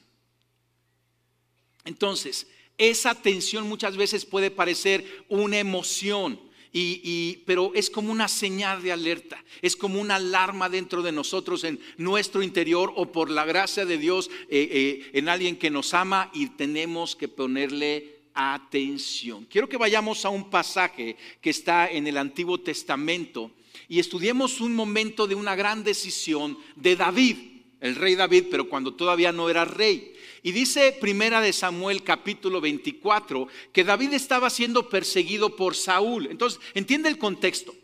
Entonces, 1.85 2.47
esa 2.79 3.15
tensión 3.15 3.69
muchas 3.69 3.97
veces 3.97 4.25
puede 4.25 4.51
parecer 4.51 5.25
una 5.29 5.59
emoción, 5.59 6.41
y, 6.73 7.39
pero 7.47 7.73
es 7.75 7.91
como 7.91 8.13
una 8.13 8.29
señal 8.29 8.83
de 8.83 8.93
alerta, 8.93 9.43
es 9.61 9.77
como 9.77 10.01
una 10.01 10.17
alarma 10.17 10.69
dentro 10.69 11.03
de 11.03 11.13
nosotros 11.13 11.65
en 11.65 11.81
nuestro 11.97 12.43
interior 12.43 12.93
o 12.95 13.11
por 13.11 13.29
la 13.29 13.45
gracia 13.45 13.85
de 13.85 13.99
Dios 13.99 14.31
eh, 14.49 14.69
eh, 14.71 15.11
en 15.13 15.29
alguien 15.29 15.57
que 15.57 15.69
nos 15.69 15.93
ama 15.95 16.31
y 16.33 16.47
tenemos 16.51 17.17
que 17.17 17.29
ponerle 17.29 18.21
atención. 18.35 19.47
Quiero 19.47 19.69
que 19.69 19.77
vayamos 19.77 20.25
a 20.25 20.29
un 20.29 20.49
pasaje 20.49 21.17
que 21.41 21.51
está 21.51 21.91
en 21.91 22.07
el 22.07 22.17
Antiguo 22.17 22.61
Testamento 22.61 23.51
y 23.89 23.99
estudiemos 23.99 24.61
un 24.61 24.75
momento 24.75 25.27
de 25.27 25.35
una 25.35 25.55
gran 25.55 25.83
decisión 25.83 26.59
de 26.77 26.97
David, 26.97 27.37
el 27.81 27.97
rey 27.97 28.15
David, 28.15 28.45
pero 28.51 28.69
cuando 28.69 28.95
todavía 28.95 29.33
no 29.33 29.49
era 29.49 29.65
rey. 29.65 30.15
Y 30.43 30.53
dice 30.53 30.97
Primera 31.01 31.41
de 31.41 31.53
Samuel 31.53 32.03
capítulo 32.03 32.61
24 32.61 33.49
que 33.73 33.85
David 33.85 34.13
estaba 34.13 34.49
siendo 34.51 34.89
perseguido 34.89 35.57
por 35.57 35.75
Saúl. 35.75 36.29
Entonces, 36.31 36.61
entiende 36.75 37.09
el 37.09 37.19
contexto. 37.19 37.75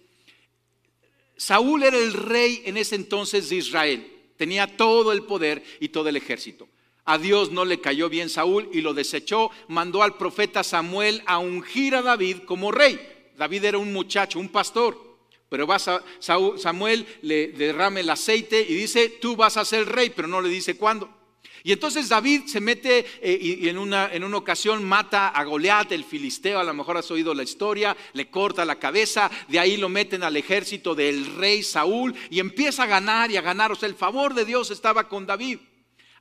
Saúl 1.36 1.82
era 1.82 1.98
el 1.98 2.12
rey 2.12 2.62
en 2.64 2.76
ese 2.76 2.94
entonces 2.94 3.48
de 3.48 3.56
Israel. 3.56 4.12
Tenía 4.36 4.76
todo 4.76 5.12
el 5.12 5.22
poder 5.24 5.62
y 5.80 5.88
todo 5.88 6.08
el 6.08 6.16
ejército. 6.16 6.68
A 7.04 7.18
Dios 7.18 7.52
no 7.52 7.64
le 7.64 7.80
cayó 7.80 8.08
bien 8.08 8.28
Saúl 8.28 8.68
y 8.72 8.80
lo 8.80 8.94
desechó. 8.94 9.50
Mandó 9.68 10.02
al 10.02 10.16
profeta 10.16 10.64
Samuel 10.64 11.22
a 11.26 11.38
ungir 11.38 11.94
a 11.94 12.02
David 12.02 12.38
como 12.46 12.72
rey. 12.72 12.98
David 13.36 13.64
era 13.64 13.78
un 13.78 13.92
muchacho, 13.92 14.40
un 14.40 14.48
pastor. 14.48 15.05
Pero 15.48 15.66
va 15.66 15.78
Samuel 15.78 17.06
le 17.22 17.48
derrama 17.48 18.00
el 18.00 18.10
aceite 18.10 18.66
y 18.68 18.74
dice, 18.74 19.08
tú 19.08 19.36
vas 19.36 19.56
a 19.56 19.64
ser 19.64 19.86
rey, 19.88 20.10
pero 20.10 20.26
no 20.26 20.40
le 20.40 20.48
dice 20.48 20.76
cuándo. 20.76 21.08
Y 21.66 21.72
entonces 21.72 22.08
David 22.08 22.42
se 22.46 22.60
mete 22.60 23.04
eh, 23.20 23.38
y, 23.40 23.68
en, 23.68 23.76
una, 23.78 24.08
en 24.12 24.22
una 24.22 24.36
ocasión 24.36 24.84
mata 24.84 25.30
a 25.30 25.42
Goliat, 25.42 25.90
el 25.90 26.04
filisteo, 26.04 26.60
a 26.60 26.64
lo 26.64 26.72
mejor 26.72 26.96
has 26.96 27.10
oído 27.10 27.34
la 27.34 27.42
historia, 27.42 27.96
le 28.12 28.30
corta 28.30 28.64
la 28.64 28.78
cabeza, 28.78 29.28
de 29.48 29.58
ahí 29.58 29.76
lo 29.76 29.88
meten 29.88 30.22
al 30.22 30.36
ejército 30.36 30.94
del 30.94 31.34
rey 31.34 31.64
Saúl 31.64 32.14
y 32.30 32.38
empieza 32.38 32.84
a 32.84 32.86
ganar 32.86 33.32
y 33.32 33.36
a 33.36 33.40
ganar. 33.40 33.72
O 33.72 33.74
sea, 33.74 33.88
el 33.88 33.96
favor 33.96 34.32
de 34.32 34.44
Dios 34.44 34.70
estaba 34.70 35.08
con 35.08 35.26
David. 35.26 35.58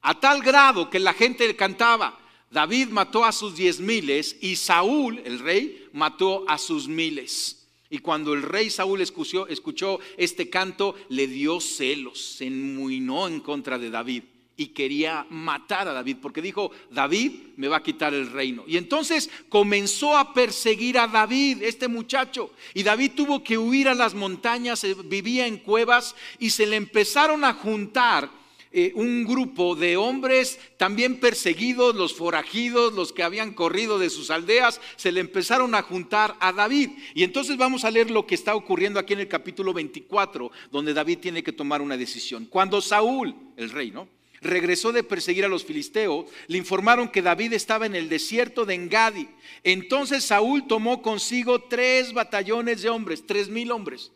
A 0.01 0.19
tal 0.19 0.41
grado 0.41 0.89
que 0.89 0.97
la 0.97 1.13
gente 1.13 1.45
le 1.45 1.55
cantaba, 1.55 2.17
David 2.49 2.87
mató 2.87 3.23
a 3.23 3.31
sus 3.31 3.55
diez 3.55 3.79
miles 3.79 4.37
y 4.41 4.55
Saúl, 4.55 5.21
el 5.25 5.37
rey, 5.37 5.89
mató 5.93 6.43
a 6.47 6.57
sus 6.57 6.87
miles. 6.87 7.64
Y 7.89 7.99
cuando 7.99 8.33
el 8.33 8.41
rey 8.41 8.69
Saúl 8.69 9.01
escuchó, 9.01 9.99
este 10.17 10.49
canto, 10.49 10.95
le 11.09 11.27
dio 11.27 11.59
celos, 11.59 12.19
se 12.19 12.47
enmuinó 12.47 13.27
en 13.27 13.39
contra 13.39 13.77
de 13.77 13.89
David 13.89 14.23
y 14.57 14.67
quería 14.67 15.25
matar 15.29 15.87
a 15.87 15.93
David, 15.93 16.17
porque 16.21 16.41
dijo, 16.41 16.71
David 16.89 17.31
me 17.57 17.67
va 17.67 17.77
a 17.77 17.83
quitar 17.83 18.13
el 18.13 18.31
reino. 18.31 18.63
Y 18.67 18.77
entonces 18.77 19.29
comenzó 19.49 20.17
a 20.17 20.33
perseguir 20.33 20.97
a 20.97 21.07
David, 21.07 21.61
este 21.61 21.87
muchacho, 21.87 22.51
y 22.73 22.83
David 22.83 23.11
tuvo 23.15 23.43
que 23.43 23.57
huir 23.57 23.89
a 23.89 23.93
las 23.93 24.13
montañas, 24.13 24.85
vivía 25.05 25.45
en 25.45 25.57
cuevas, 25.57 26.15
y 26.39 26.51
se 26.51 26.65
le 26.65 26.77
empezaron 26.77 27.43
a 27.43 27.53
juntar 27.53 28.29
eh, 28.77 28.91
un 28.93 29.23
grupo 29.23 29.73
de 29.73 29.95
hombres 29.95 30.59
también 30.75 31.21
perseguidos, 31.21 31.95
los 31.95 32.13
forajidos, 32.13 32.91
los 32.91 33.13
que 33.13 33.23
habían 33.23 33.53
corrido 33.53 33.97
de 33.97 34.09
sus 34.09 34.31
aldeas, 34.31 34.81
se 34.97 35.13
le 35.13 35.21
empezaron 35.21 35.73
a 35.75 35.81
juntar 35.81 36.35
a 36.41 36.51
David. 36.51 36.89
Y 37.13 37.23
entonces 37.23 37.55
vamos 37.55 37.85
a 37.85 37.91
leer 37.91 38.11
lo 38.11 38.27
que 38.27 38.35
está 38.35 38.53
ocurriendo 38.53 38.99
aquí 38.99 39.13
en 39.13 39.21
el 39.21 39.29
capítulo 39.29 39.73
24, 39.73 40.51
donde 40.73 40.93
David 40.93 41.19
tiene 41.19 41.41
que 41.41 41.53
tomar 41.53 41.81
una 41.81 41.95
decisión. 41.95 42.47
Cuando 42.47 42.81
Saúl, 42.81 43.33
el 43.55 43.69
rey, 43.69 43.91
¿no? 43.91 44.09
regresó 44.41 44.91
de 44.91 45.03
perseguir 45.03 45.45
a 45.45 45.47
los 45.47 45.63
filisteos, 45.63 46.25
le 46.47 46.57
informaron 46.57 47.07
que 47.07 47.21
David 47.21 47.53
estaba 47.53 47.85
en 47.85 47.95
el 47.95 48.09
desierto 48.09 48.65
de 48.65 48.73
Engadi. 48.73 49.29
Entonces 49.63 50.25
Saúl 50.25 50.67
tomó 50.67 51.01
consigo 51.01 51.63
tres 51.63 52.11
batallones 52.11 52.81
de 52.81 52.89
hombres, 52.89 53.25
tres 53.25 53.47
mil 53.47 53.71
hombres. 53.71 54.11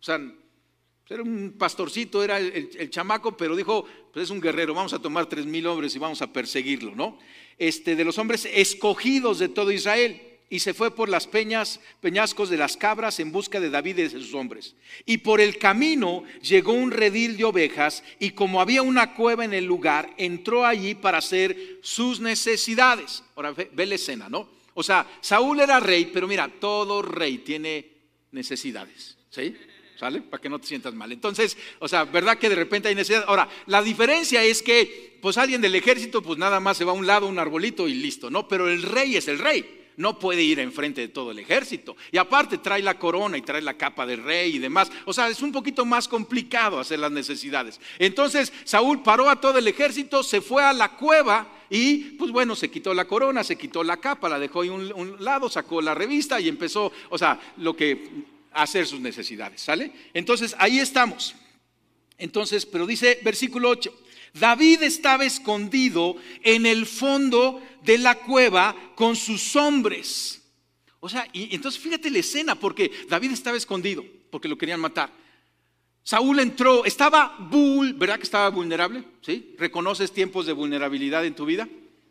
O 0.00 0.02
sea, 0.02 0.18
era 1.10 1.22
un 1.22 1.54
pastorcito, 1.58 2.22
era 2.22 2.38
el, 2.38 2.90
chamaco, 2.90 3.36
pero 3.36 3.56
dijo, 3.56 3.86
pues 4.12 4.24
es 4.24 4.30
un 4.30 4.40
guerrero, 4.40 4.74
vamos 4.74 4.92
a 4.92 4.98
tomar 4.98 5.26
tres 5.26 5.46
mil 5.46 5.66
hombres 5.66 5.94
y 5.96 5.98
vamos 5.98 6.20
a 6.20 6.32
perseguirlo, 6.32 6.94
¿no? 6.94 7.18
Este, 7.56 7.96
de 7.96 8.04
los 8.04 8.18
hombres 8.18 8.46
escogidos 8.52 9.38
de 9.38 9.48
todo 9.48 9.72
Israel 9.72 10.20
y 10.50 10.60
se 10.60 10.74
fue 10.74 10.94
por 10.94 11.08
las 11.08 11.26
peñas, 11.26 11.80
peñascos 12.00 12.48
de 12.50 12.56
las 12.56 12.76
cabras 12.76 13.20
en 13.20 13.32
busca 13.32 13.60
de 13.60 13.70
David 13.70 13.98
y 13.98 14.02
de 14.02 14.10
sus 14.10 14.34
hombres. 14.34 14.74
Y 15.04 15.18
por 15.18 15.40
el 15.40 15.58
camino 15.58 16.24
llegó 16.42 16.72
un 16.72 16.90
redil 16.90 17.36
de 17.36 17.44
ovejas 17.44 18.02
y 18.18 18.30
como 18.30 18.60
había 18.60 18.82
una 18.82 19.14
cueva 19.14 19.44
en 19.44 19.52
el 19.52 19.64
lugar, 19.64 20.10
entró 20.16 20.64
allí 20.64 20.94
para 20.94 21.18
hacer 21.18 21.78
sus 21.82 22.20
necesidades. 22.20 23.24
Ahora 23.36 23.52
ve, 23.52 23.86
la 23.86 23.94
escena, 23.94 24.28
¿no? 24.28 24.48
O 24.74 24.82
sea, 24.82 25.06
Saúl 25.20 25.60
era 25.60 25.80
rey, 25.80 26.10
pero 26.12 26.28
mira, 26.28 26.48
todo 26.60 27.02
rey 27.02 27.38
tiene 27.38 27.86
necesidades, 28.30 29.18
¿sí? 29.30 29.54
¿Sale? 29.98 30.20
Para 30.20 30.40
que 30.40 30.48
no 30.48 30.60
te 30.60 30.68
sientas 30.68 30.94
mal. 30.94 31.10
Entonces, 31.10 31.56
o 31.80 31.88
sea, 31.88 32.04
¿verdad 32.04 32.38
que 32.38 32.48
de 32.48 32.54
repente 32.54 32.88
hay 32.88 32.94
necesidad? 32.94 33.24
Ahora, 33.26 33.48
la 33.66 33.82
diferencia 33.82 34.44
es 34.44 34.62
que, 34.62 35.18
pues 35.20 35.36
alguien 35.38 35.60
del 35.60 35.74
ejército, 35.74 36.22
pues 36.22 36.38
nada 36.38 36.60
más 36.60 36.76
se 36.76 36.84
va 36.84 36.92
a 36.92 36.94
un 36.94 37.06
lado, 37.06 37.26
un 37.26 37.38
arbolito 37.38 37.88
y 37.88 37.94
listo, 37.94 38.30
¿no? 38.30 38.46
Pero 38.46 38.68
el 38.68 38.82
rey 38.82 39.16
es 39.16 39.26
el 39.26 39.40
rey 39.40 39.74
no 39.98 40.16
puede 40.16 40.42
ir 40.42 40.60
enfrente 40.60 41.00
de 41.00 41.08
todo 41.08 41.32
el 41.32 41.40
ejército. 41.40 41.96
Y 42.12 42.18
aparte 42.18 42.58
trae 42.58 42.80
la 42.80 42.98
corona 42.98 43.36
y 43.36 43.42
trae 43.42 43.60
la 43.60 43.74
capa 43.74 44.06
de 44.06 44.14
rey 44.14 44.54
y 44.54 44.58
demás. 44.60 44.92
O 45.04 45.12
sea, 45.12 45.28
es 45.28 45.42
un 45.42 45.50
poquito 45.50 45.84
más 45.84 46.06
complicado 46.06 46.78
hacer 46.78 47.00
las 47.00 47.10
necesidades. 47.10 47.80
Entonces 47.98 48.52
Saúl 48.62 49.02
paró 49.02 49.28
a 49.28 49.40
todo 49.40 49.58
el 49.58 49.66
ejército, 49.66 50.22
se 50.22 50.40
fue 50.40 50.62
a 50.62 50.72
la 50.72 50.90
cueva 50.94 51.48
y 51.68 52.12
pues 52.12 52.30
bueno, 52.30 52.54
se 52.54 52.70
quitó 52.70 52.94
la 52.94 53.06
corona, 53.06 53.42
se 53.42 53.58
quitó 53.58 53.82
la 53.82 53.96
capa, 53.96 54.28
la 54.28 54.38
dejó 54.38 54.62
en 54.62 54.70
un, 54.70 54.92
un 54.92 55.16
lado, 55.24 55.48
sacó 55.48 55.82
la 55.82 55.94
revista 55.94 56.38
y 56.40 56.48
empezó, 56.48 56.92
o 57.10 57.18
sea, 57.18 57.40
lo 57.56 57.74
que 57.74 58.37
hacer 58.52 58.86
sus 58.86 59.00
necesidades, 59.00 59.60
¿sale? 59.60 59.92
Entonces 60.14 60.54
ahí 60.58 60.78
estamos. 60.78 61.34
Entonces, 62.18 62.66
pero 62.66 62.86
dice 62.86 63.18
versículo 63.22 63.70
8, 63.70 63.94
David 64.34 64.82
estaba 64.82 65.24
escondido 65.24 66.16
en 66.42 66.66
el 66.66 66.86
fondo 66.86 67.62
de 67.82 67.98
la 67.98 68.16
cueva 68.16 68.74
con 68.94 69.16
sus 69.16 69.56
hombres. 69.56 70.42
O 71.00 71.08
sea, 71.08 71.28
y 71.32 71.54
entonces 71.54 71.80
fíjate 71.80 72.10
la 72.10 72.18
escena, 72.18 72.54
porque 72.56 72.90
David 73.08 73.32
estaba 73.32 73.56
escondido, 73.56 74.04
porque 74.30 74.48
lo 74.48 74.58
querían 74.58 74.80
matar. 74.80 75.10
Saúl 76.02 76.40
entró, 76.40 76.84
estaba 76.84 77.36
bull, 77.38 77.92
¿verdad 77.92 78.16
que 78.16 78.24
estaba 78.24 78.48
vulnerable? 78.48 79.04
¿Sí? 79.20 79.54
¿Reconoces 79.58 80.10
tiempos 80.10 80.46
de 80.46 80.52
vulnerabilidad 80.52 81.24
en 81.24 81.34
tu 81.34 81.44
vida? 81.44 81.68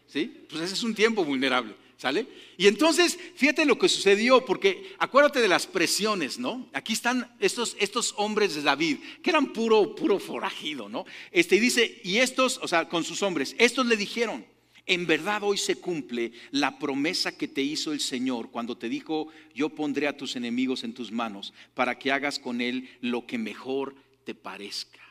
¿Sí? 0.08 0.46
Pues 0.50 0.62
ese 0.62 0.75
es 0.75 0.84
un 0.84 0.96
tiempo 0.96 1.25
vulnerable, 1.25 1.75
¿sale? 1.98 2.27
Y 2.58 2.68
entonces, 2.68 3.18
fíjate 3.36 3.66
lo 3.66 3.77
que 3.77 3.89
sucedió, 3.89 4.46
porque 4.46 4.96
acuérdate 5.00 5.42
de 5.42 5.48
las 5.48 5.66
presiones, 5.68 6.38
¿no? 6.38 6.68
Aquí 6.74 6.94
están 6.94 7.36
estos, 7.39 7.75
estos 7.80 8.13
hombres 8.18 8.56
de 8.56 8.62
David, 8.62 8.98
que 9.22 9.32
eran 9.32 9.51
puro, 9.51 9.96
puro 9.96 10.20
forajido, 10.20 10.89
¿no? 10.89 11.06
Este, 11.32 11.56
y 11.56 11.60
dice, 11.60 12.00
y 12.04 12.18
estos, 12.18 12.60
o 12.62 12.68
sea, 12.68 12.88
con 12.88 13.04
sus 13.04 13.24
hombres, 13.24 13.56
estos 13.58 13.86
le 13.86 13.98
dijeron, 13.98 14.46
en 14.86 15.06
verdad 15.06 15.44
hoy 15.44 15.58
se 15.58 15.75
cumple 15.75 16.32
la 16.51 16.80
promesa 16.80 17.38
que 17.38 17.48
te 17.48 17.62
hizo 17.62 17.92
el 17.92 18.00
Señor 18.00 18.51
cuando 18.51 18.77
te 18.77 18.88
dijo, 18.88 19.27
yo 19.54 19.70
pondré 19.70 20.08
a 20.08 20.16
tus 20.16 20.36
enemigos 20.36 20.84
en 20.84 20.94
tus 20.94 21.12
manos 21.12 21.54
para 21.74 22.00
que 22.00 22.12
hagas 22.12 22.39
con 22.39 22.62
él 22.62 22.89
lo 23.01 23.25
que 23.25 23.38
mejor 23.38 23.96
te 24.24 24.34
parezca. 24.34 25.07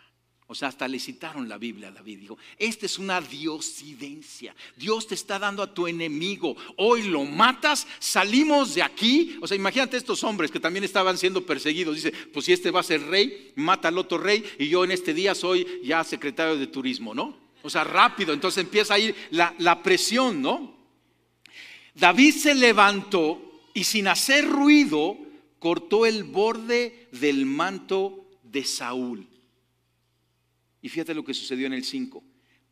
O 0.48 0.54
sea, 0.54 0.68
hasta 0.68 0.86
le 0.86 1.00
citaron 1.00 1.48
la 1.48 1.58
Biblia 1.58 1.88
a 1.88 1.90
David. 1.90 2.20
Dijo, 2.20 2.38
esta 2.56 2.86
es 2.86 3.00
una 3.00 3.20
diosidencia. 3.20 4.54
Dios 4.76 5.08
te 5.08 5.16
está 5.16 5.40
dando 5.40 5.60
a 5.60 5.74
tu 5.74 5.88
enemigo. 5.88 6.56
Hoy 6.76 7.02
lo 7.02 7.24
matas, 7.24 7.84
salimos 7.98 8.74
de 8.76 8.82
aquí. 8.82 9.38
O 9.40 9.48
sea, 9.48 9.56
imagínate 9.56 9.96
estos 9.96 10.22
hombres 10.22 10.52
que 10.52 10.60
también 10.60 10.84
estaban 10.84 11.18
siendo 11.18 11.44
perseguidos. 11.44 11.96
Dice, 11.96 12.12
pues 12.32 12.44
si 12.46 12.52
este 12.52 12.70
va 12.70 12.80
a 12.80 12.84
ser 12.84 13.02
rey, 13.08 13.52
mata 13.56 13.88
al 13.88 13.98
otro 13.98 14.18
rey 14.18 14.44
y 14.58 14.68
yo 14.68 14.84
en 14.84 14.92
este 14.92 15.12
día 15.12 15.34
soy 15.34 15.66
ya 15.82 16.04
secretario 16.04 16.56
de 16.56 16.68
turismo, 16.68 17.12
¿no? 17.12 17.36
O 17.62 17.70
sea, 17.70 17.82
rápido. 17.82 18.32
Entonces 18.32 18.62
empieza 18.62 18.94
a 18.94 18.98
ir 19.00 19.16
la, 19.30 19.82
presión, 19.82 20.40
¿no? 20.40 20.76
David 21.92 22.34
se 22.36 22.54
levantó 22.54 23.62
y 23.74 23.82
sin 23.82 24.06
hacer 24.06 24.48
ruido 24.48 25.18
cortó 25.58 26.06
el 26.06 26.22
borde 26.22 27.08
del 27.10 27.46
manto 27.46 28.28
de 28.44 28.64
Saúl. 28.64 29.26
Y 30.86 30.88
fíjate 30.88 31.14
lo 31.14 31.24
que 31.24 31.34
sucedió 31.34 31.66
en 31.66 31.72
el 31.72 31.82
5. 31.82 32.22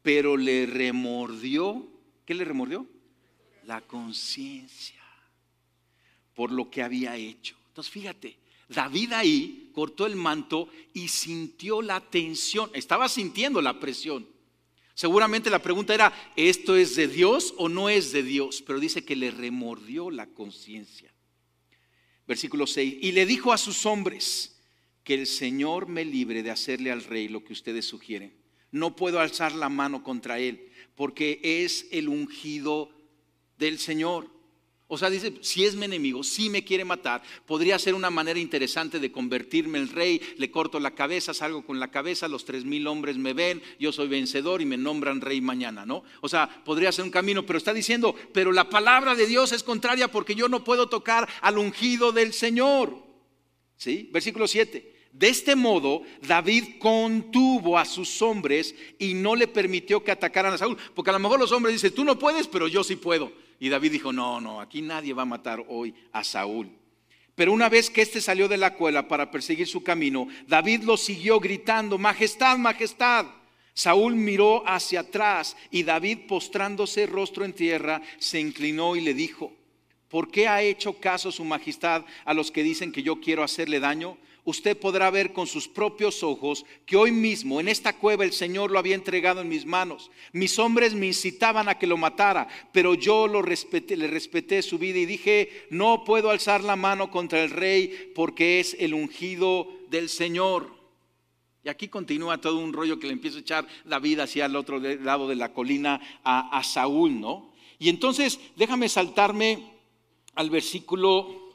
Pero 0.00 0.37
le 0.37 0.66
remordió, 0.66 1.85
¿qué 2.25 2.33
le 2.33 2.44
remordió? 2.44 2.87
La 3.66 3.80
conciencia 3.80 5.02
por 6.33 6.52
lo 6.52 6.71
que 6.71 6.85
había 6.85 7.16
hecho. 7.16 7.56
Entonces 7.66 7.92
fíjate, 7.92 8.38
David 8.68 9.14
ahí 9.14 9.71
cortó 9.73 10.06
el 10.06 10.14
manto 10.14 10.68
y 10.92 11.09
sintió 11.09 11.83
la 11.83 12.09
tensión, 12.09 12.71
estaba 12.73 13.09
sintiendo 13.09 13.61
la 13.61 13.80
presión. 13.80 14.28
Seguramente 14.94 15.50
la 15.50 15.61
pregunta 15.61 15.92
era, 15.92 16.33
¿esto 16.37 16.76
es 16.76 16.94
de 16.94 17.09
Dios 17.09 17.52
o 17.56 17.68
no 17.68 17.88
es 17.88 18.12
de 18.12 18.23
Dios? 18.23 18.62
Pero 18.64 18.78
dice 18.78 19.04
que 19.04 19.16
le 19.16 19.33
remordió 19.33 20.12
la 20.12 20.28
conciencia. 20.28 21.12
Versículo 22.28 22.68
6. 22.68 22.94
Y 23.00 23.11
le 23.11 23.26
dijo 23.26 23.52
a 23.52 23.59
sus 23.59 23.85
hombres, 23.87 24.53
que 25.04 25.14
el 25.14 25.26
Señor 25.26 25.87
me 25.87 26.04
libre 26.04 26.42
de 26.42 26.50
hacerle 26.50 26.90
al 26.90 27.04
rey 27.04 27.28
lo 27.28 27.44
que 27.44 27.52
ustedes 27.52 27.84
sugieren. 27.84 28.32
No 28.70 28.96
puedo 28.96 29.20
alzar 29.20 29.54
la 29.54 29.68
mano 29.68 30.02
contra 30.02 30.40
él, 30.40 30.68
porque 30.96 31.40
es 31.42 31.87
el 31.92 32.08
ungido 32.08 32.90
del 33.58 33.78
Señor. 33.78 34.34
O 34.87 34.99
sea, 34.99 35.11
dice, 35.11 35.34
si 35.40 35.64
es 35.64 35.75
mi 35.75 35.87
enemigo, 35.87 36.23
si 36.23 36.50
me 36.50 36.64
quiere 36.64 36.84
matar, 36.84 37.23
podría 37.46 37.78
ser 37.78 37.94
una 37.94 38.11
manera 38.11 38.38
interesante 38.38 39.00
de 39.00 39.11
convertirme 39.11 39.78
en 39.78 39.88
rey, 39.88 40.20
le 40.37 40.50
corto 40.50 40.78
la 40.78 40.94
cabeza, 40.94 41.32
salgo 41.32 41.64
con 41.64 41.80
la 41.80 41.90
cabeza, 41.90 42.28
los 42.28 42.44
tres 42.44 42.64
mil 42.64 42.87
hombres 42.87 43.16
me 43.16 43.32
ven, 43.32 43.62
yo 43.78 43.92
soy 43.92 44.08
vencedor 44.08 44.61
y 44.61 44.66
me 44.66 44.76
nombran 44.76 45.20
rey 45.20 45.40
mañana, 45.40 45.87
¿no? 45.87 46.04
O 46.20 46.28
sea, 46.28 46.62
podría 46.64 46.92
ser 46.92 47.04
un 47.04 47.11
camino, 47.11 47.46
pero 47.46 47.56
está 47.56 47.73
diciendo, 47.73 48.14
pero 48.32 48.52
la 48.52 48.68
palabra 48.68 49.14
de 49.14 49.26
Dios 49.26 49.52
es 49.52 49.62
contraria 49.62 50.08
porque 50.08 50.34
yo 50.34 50.49
no 50.49 50.64
puedo 50.64 50.88
tocar 50.88 51.28
al 51.40 51.58
ungido 51.58 52.12
del 52.12 52.32
Señor. 52.32 53.02
¿Sí? 53.76 54.08
Versículo 54.12 54.46
7. 54.46 54.93
De 55.14 55.28
este 55.28 55.54
modo, 55.54 56.02
David 56.26 56.78
contuvo 56.80 57.78
a 57.78 57.85
sus 57.85 58.21
hombres 58.21 58.75
y 58.99 59.14
no 59.14 59.37
le 59.37 59.47
permitió 59.47 60.02
que 60.02 60.11
atacaran 60.11 60.52
a 60.52 60.59
Saúl. 60.59 60.76
Porque 60.92 61.11
a 61.11 61.12
lo 61.12 61.21
mejor 61.21 61.38
los 61.38 61.52
hombres 61.52 61.75
dicen, 61.75 61.94
tú 61.94 62.02
no 62.02 62.18
puedes, 62.18 62.49
pero 62.49 62.66
yo 62.66 62.83
sí 62.83 62.97
puedo. 62.97 63.33
Y 63.61 63.68
David 63.68 63.92
dijo, 63.92 64.12
no, 64.12 64.40
no, 64.40 64.60
aquí 64.60 64.82
nadie 64.82 65.12
va 65.12 65.23
a 65.23 65.26
matar 65.26 65.65
hoy 65.69 65.95
a 66.10 66.25
Saúl. 66.25 66.69
Pero 67.36 67.52
una 67.52 67.69
vez 67.69 67.91
que 67.91 68.02
éste 68.02 68.21
salió 68.21 68.49
de 68.49 68.56
la 68.56 68.75
cuela 68.75 69.06
para 69.06 69.30
perseguir 69.30 69.69
su 69.69 69.84
camino, 69.84 70.26
David 70.49 70.82
lo 70.82 70.97
siguió 70.97 71.38
gritando, 71.38 71.97
Majestad, 71.97 72.58
Majestad. 72.58 73.26
Saúl 73.73 74.17
miró 74.17 74.69
hacia 74.69 75.00
atrás 75.00 75.56
y 75.71 75.84
David, 75.84 76.26
postrándose 76.26 77.06
rostro 77.06 77.45
en 77.45 77.52
tierra, 77.52 78.02
se 78.19 78.41
inclinó 78.41 78.97
y 78.97 79.00
le 79.00 79.15
dijo, 79.15 79.52
¿por 80.08 80.28
qué 80.28 80.49
ha 80.49 80.62
hecho 80.62 80.95
caso 80.95 81.30
su 81.30 81.45
majestad 81.45 82.04
a 82.25 82.34
los 82.34 82.50
que 82.50 82.62
dicen 82.62 82.93
que 82.93 83.02
yo 83.02 83.21
quiero 83.21 83.43
hacerle 83.45 83.80
daño? 83.80 84.17
Usted 84.45 84.78
podrá 84.78 85.11
ver 85.11 85.33
con 85.33 85.47
sus 85.47 85.69
propios 85.69 86.23
ojos 86.23 86.65
que 86.87 86.97
hoy 86.97 87.13
mismo 87.13 87.61
en 87.61 87.69
esta 87.69 87.97
cueva 87.97 88.25
el 88.25 88.33
Señor 88.33 88.71
lo 88.71 88.78
había 88.78 88.95
entregado 88.95 89.41
en 89.41 89.49
mis 89.49 89.65
manos. 89.65 90.11
Mis 90.33 90.59
hombres 90.59 90.95
me 90.95 91.07
incitaban 91.07 91.69
a 91.69 91.78
que 91.78 91.87
lo 91.87 91.97
matara, 91.97 92.47
pero 92.73 92.95
yo 92.95 93.26
lo 93.26 93.43
respeté, 93.43 93.97
le 93.97 94.07
respeté 94.07 94.63
su 94.63 94.78
vida 94.78 94.99
y 94.99 95.07
dije, 95.07 95.67
no 95.71 96.04
puedo 96.04 96.30
alzar 96.30 96.63
la 96.63 96.76
mano 96.76 97.11
contra 97.11 97.43
el 97.43 97.50
rey 97.50 98.13
porque 98.15 98.61
es 98.61 98.76
el 98.78 98.95
ungido 98.95 99.69
del 99.89 100.09
Señor. 100.09 100.73
Y 101.65 101.71
aquí 101.71 101.89
continúa 101.89 102.41
todo 102.41 102.59
un 102.59 102.75
rollo 102.75 102.99
que 102.99 103.07
le 103.07 103.15
empieza 103.15 103.39
a 103.39 103.41
echar 103.41 103.67
David 103.87 104.21
hacia 104.21 104.45
el 104.45 104.57
otro 104.57 104.78
lado 104.78 105.26
de 105.26 105.37
la 105.37 105.54
colina 105.54 106.00
a, 106.23 106.59
a 106.59 106.63
Saúl, 106.63 107.19
¿no? 107.19 107.54
Y 107.78 107.89
entonces 107.89 108.39
déjame 108.57 108.91
saltarme 108.91 109.73
al 110.35 110.50
versículo 110.50 111.54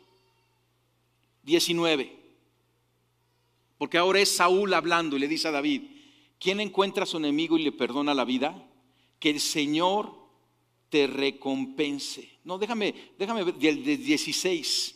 19. 1.44 2.19
Porque 3.80 3.98
ahora 3.98 4.20
es 4.20 4.30
Saúl 4.30 4.74
hablando 4.74 5.16
y 5.16 5.20
le 5.20 5.28
dice 5.30 5.48
a 5.48 5.52
David, 5.52 5.84
¿quién 6.38 6.60
encuentra 6.60 7.04
a 7.04 7.08
su 7.08 7.16
enemigo 7.16 7.58
y 7.58 7.64
le 7.64 7.72
perdona 7.72 8.14
la 8.14 8.26
vida? 8.26 8.62
Que 9.20 9.30
el 9.30 9.40
Señor 9.40 10.14
te 10.90 11.08
recompense. 11.08 12.30
No, 12.44 12.58
déjame, 12.58 12.94
déjame 13.18 13.46
ver, 13.46 13.56
del 13.56 13.84
16. 13.84 14.96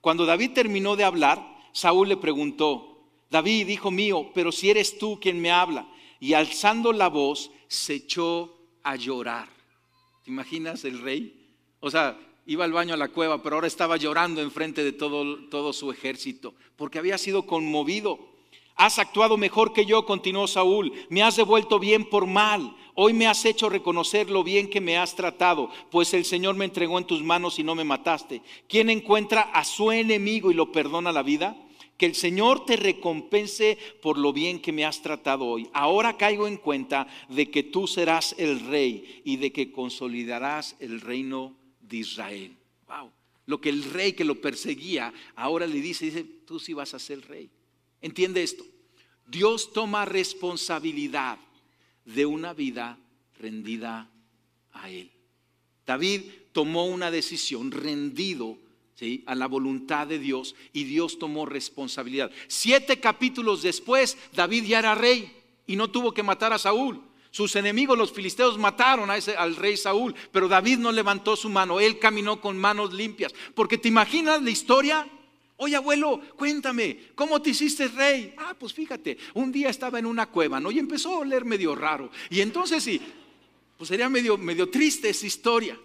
Cuando 0.00 0.24
David 0.24 0.52
terminó 0.52 0.96
de 0.96 1.04
hablar, 1.04 1.46
Saúl 1.72 2.08
le 2.08 2.16
preguntó, 2.16 3.04
David, 3.30 3.68
hijo 3.68 3.90
mío, 3.90 4.30
pero 4.34 4.50
si 4.50 4.70
eres 4.70 4.96
tú 4.96 5.20
quien 5.20 5.38
me 5.38 5.50
habla. 5.50 5.86
Y 6.18 6.32
alzando 6.32 6.90
la 6.94 7.08
voz, 7.08 7.50
se 7.68 7.96
echó 7.96 8.56
a 8.82 8.96
llorar. 8.96 9.48
¿Te 10.24 10.30
imaginas 10.30 10.84
el 10.84 11.00
rey? 11.00 11.54
O 11.80 11.90
sea, 11.90 12.18
iba 12.46 12.64
al 12.64 12.72
baño 12.72 12.94
a 12.94 12.98
la 12.98 13.08
cueva, 13.08 13.42
pero 13.42 13.56
ahora 13.56 13.66
estaba 13.66 13.96
llorando 13.96 14.40
enfrente 14.40 14.82
de 14.82 14.92
todo, 14.92 15.48
todo 15.48 15.72
su 15.72 15.90
ejército, 15.90 16.54
porque 16.76 16.98
había 16.98 17.18
sido 17.18 17.46
conmovido. 17.46 18.32
Has 18.74 18.98
actuado 18.98 19.36
mejor 19.36 19.72
que 19.72 19.86
yo, 19.86 20.06
continuó 20.06 20.46
Saúl, 20.46 20.92
me 21.08 21.22
has 21.22 21.36
devuelto 21.36 21.78
bien 21.78 22.04
por 22.08 22.26
mal. 22.26 22.74
Hoy 22.94 23.12
me 23.12 23.26
has 23.26 23.44
hecho 23.44 23.68
reconocer 23.68 24.28
lo 24.30 24.44
bien 24.44 24.68
que 24.68 24.80
me 24.80 24.98
has 24.98 25.14
tratado, 25.14 25.70
pues 25.90 26.12
el 26.14 26.24
Señor 26.24 26.56
me 26.56 26.64
entregó 26.64 26.98
en 26.98 27.06
tus 27.06 27.22
manos 27.22 27.58
y 27.58 27.62
no 27.62 27.74
me 27.74 27.84
mataste. 27.84 28.42
¿Quién 28.68 28.90
encuentra 28.90 29.42
a 29.42 29.64
su 29.64 29.92
enemigo 29.92 30.50
y 30.50 30.54
lo 30.54 30.72
perdona 30.72 31.12
la 31.12 31.22
vida? 31.22 31.56
Que 31.96 32.06
el 32.06 32.14
Señor 32.14 32.64
te 32.66 32.76
recompense 32.76 33.78
por 34.02 34.18
lo 34.18 34.32
bien 34.32 34.60
que 34.60 34.72
me 34.72 34.84
has 34.84 35.00
tratado 35.00 35.46
hoy. 35.46 35.68
Ahora 35.72 36.16
caigo 36.16 36.48
en 36.48 36.56
cuenta 36.56 37.06
de 37.28 37.50
que 37.50 37.62
tú 37.62 37.86
serás 37.86 38.34
el 38.38 38.60
rey 38.60 39.22
y 39.24 39.36
de 39.36 39.52
que 39.52 39.70
consolidarás 39.70 40.76
el 40.80 41.00
reino 41.00 41.61
de 41.92 41.98
Israel. 41.98 42.56
Wow. 42.88 43.12
Lo 43.46 43.60
que 43.60 43.68
el 43.68 43.84
rey 43.84 44.14
que 44.14 44.24
lo 44.24 44.40
perseguía 44.40 45.12
ahora 45.36 45.66
le 45.66 45.80
dice, 45.80 46.06
dice, 46.06 46.24
tú 46.24 46.58
sí 46.58 46.72
vas 46.72 46.94
a 46.94 46.98
ser 46.98 47.20
rey. 47.28 47.50
Entiende 48.00 48.42
esto. 48.42 48.64
Dios 49.26 49.72
toma 49.72 50.04
responsabilidad 50.04 51.38
de 52.04 52.26
una 52.26 52.54
vida 52.54 52.98
rendida 53.38 54.10
a 54.72 54.90
él. 54.90 55.12
David 55.86 56.22
tomó 56.52 56.86
una 56.86 57.10
decisión 57.10 57.70
rendido 57.70 58.58
¿sí? 58.94 59.22
a 59.26 59.34
la 59.34 59.46
voluntad 59.46 60.06
de 60.06 60.18
Dios 60.18 60.54
y 60.72 60.84
Dios 60.84 61.18
tomó 61.18 61.44
responsabilidad. 61.44 62.30
Siete 62.48 63.00
capítulos 63.00 63.62
después, 63.62 64.16
David 64.34 64.64
ya 64.64 64.78
era 64.78 64.94
rey 64.94 65.30
y 65.66 65.76
no 65.76 65.90
tuvo 65.90 66.14
que 66.14 66.22
matar 66.22 66.52
a 66.52 66.58
Saúl. 66.58 67.02
Sus 67.32 67.56
enemigos, 67.56 67.96
los 67.96 68.12
filisteos, 68.12 68.58
mataron 68.58 69.10
a 69.10 69.16
ese, 69.16 69.34
al 69.34 69.56
rey 69.56 69.78
Saúl, 69.78 70.14
pero 70.30 70.48
David 70.48 70.78
no 70.78 70.92
levantó 70.92 71.34
su 71.34 71.48
mano, 71.48 71.80
él 71.80 71.98
caminó 71.98 72.42
con 72.42 72.58
manos 72.58 72.92
limpias. 72.92 73.34
Porque 73.54 73.78
te 73.78 73.88
imaginas 73.88 74.42
la 74.42 74.50
historia. 74.50 75.08
Oye, 75.56 75.74
abuelo, 75.74 76.20
cuéntame, 76.36 77.08
¿cómo 77.14 77.40
te 77.40 77.50
hiciste 77.50 77.88
rey? 77.88 78.34
Ah, 78.36 78.54
pues 78.58 78.74
fíjate, 78.74 79.16
un 79.32 79.50
día 79.50 79.70
estaba 79.70 79.98
en 79.98 80.04
una 80.04 80.26
cueva, 80.26 80.60
¿no? 80.60 80.70
Y 80.70 80.78
empezó 80.78 81.14
a 81.14 81.18
oler 81.20 81.46
medio 81.46 81.74
raro. 81.74 82.10
Y 82.28 82.42
entonces 82.42 82.84
sí, 82.84 83.00
pues 83.78 83.88
sería 83.88 84.10
medio, 84.10 84.36
medio 84.36 84.68
triste 84.68 85.08
esa 85.08 85.26
historia. 85.26 85.78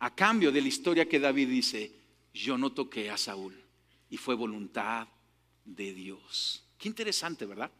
A 0.00 0.12
cambio 0.12 0.50
de 0.50 0.60
la 0.60 0.68
historia 0.68 1.08
que 1.08 1.20
David 1.20 1.48
dice, 1.48 1.92
yo 2.34 2.58
no 2.58 2.72
toqué 2.72 3.10
a 3.10 3.16
Saúl 3.16 3.54
y 4.08 4.16
fue 4.16 4.34
voluntad 4.34 5.06
de 5.64 5.92
Dios. 5.92 6.64
Qué 6.76 6.88
interesante, 6.88 7.46
¿verdad? 7.46 7.70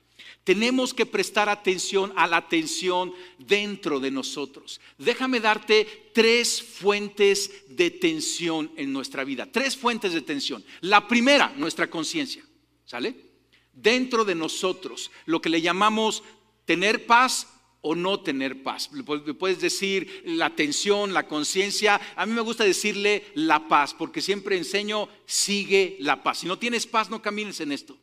Tenemos 0.45 0.95
que 0.95 1.07
prestar 1.07 1.49
atención 1.49 2.13
a 2.17 2.27
la 2.27 2.39
atención 2.39 3.13
dentro 3.39 4.01
de 4.01 4.11
nosotros. 4.11 4.81
Déjame 4.99 5.41
darte 5.41 6.11
tres 6.13 6.63
fuentes 6.63 7.65
de 7.69 7.91
tensión 7.91 8.71
en 8.77 8.93
nuestra 8.93 9.25
vida. 9.25 9.47
Tres 9.51 9.77
fuentes 9.77 10.13
de 10.13 10.23
tensión. 10.23 10.65
La 10.81 11.07
primera, 11.07 11.53
nuestra 11.57 11.89
conciencia. 11.89 12.45
¿Sale? 12.85 13.31
dentro 13.73 14.25
de 14.25 14.35
nosotros, 14.35 15.11
lo 15.27 15.41
que 15.41 15.49
le 15.49 15.61
llamamos 15.61 16.23
tener 16.65 17.07
paz 17.07 17.49
o 17.81 17.95
no 17.95 18.21
tener 18.21 18.63
paz. 18.63 18.91
Puedes 19.39 19.61
decir 19.61 20.23
la 20.27 20.55
tensión, 20.55 21.15
la 21.15 21.27
conciencia. 21.27 22.01
A 22.17 22.27
mí 22.27 22.33
me 22.33 22.43
gusta 22.43 22.65
decirle 22.65 23.25
la 23.35 23.69
paz, 23.69 23.95
porque 23.95 24.21
siempre 24.21 24.57
enseño, 24.57 25.09
sigue 25.25 25.97
la 26.01 26.23
paz. 26.23 26.39
Si 26.39 26.47
no 26.47 26.59
tienes 26.59 26.87
paz, 26.87 27.09
no 27.09 27.23
camines 27.23 27.61
en 27.61 27.73
esto. 27.73 27.97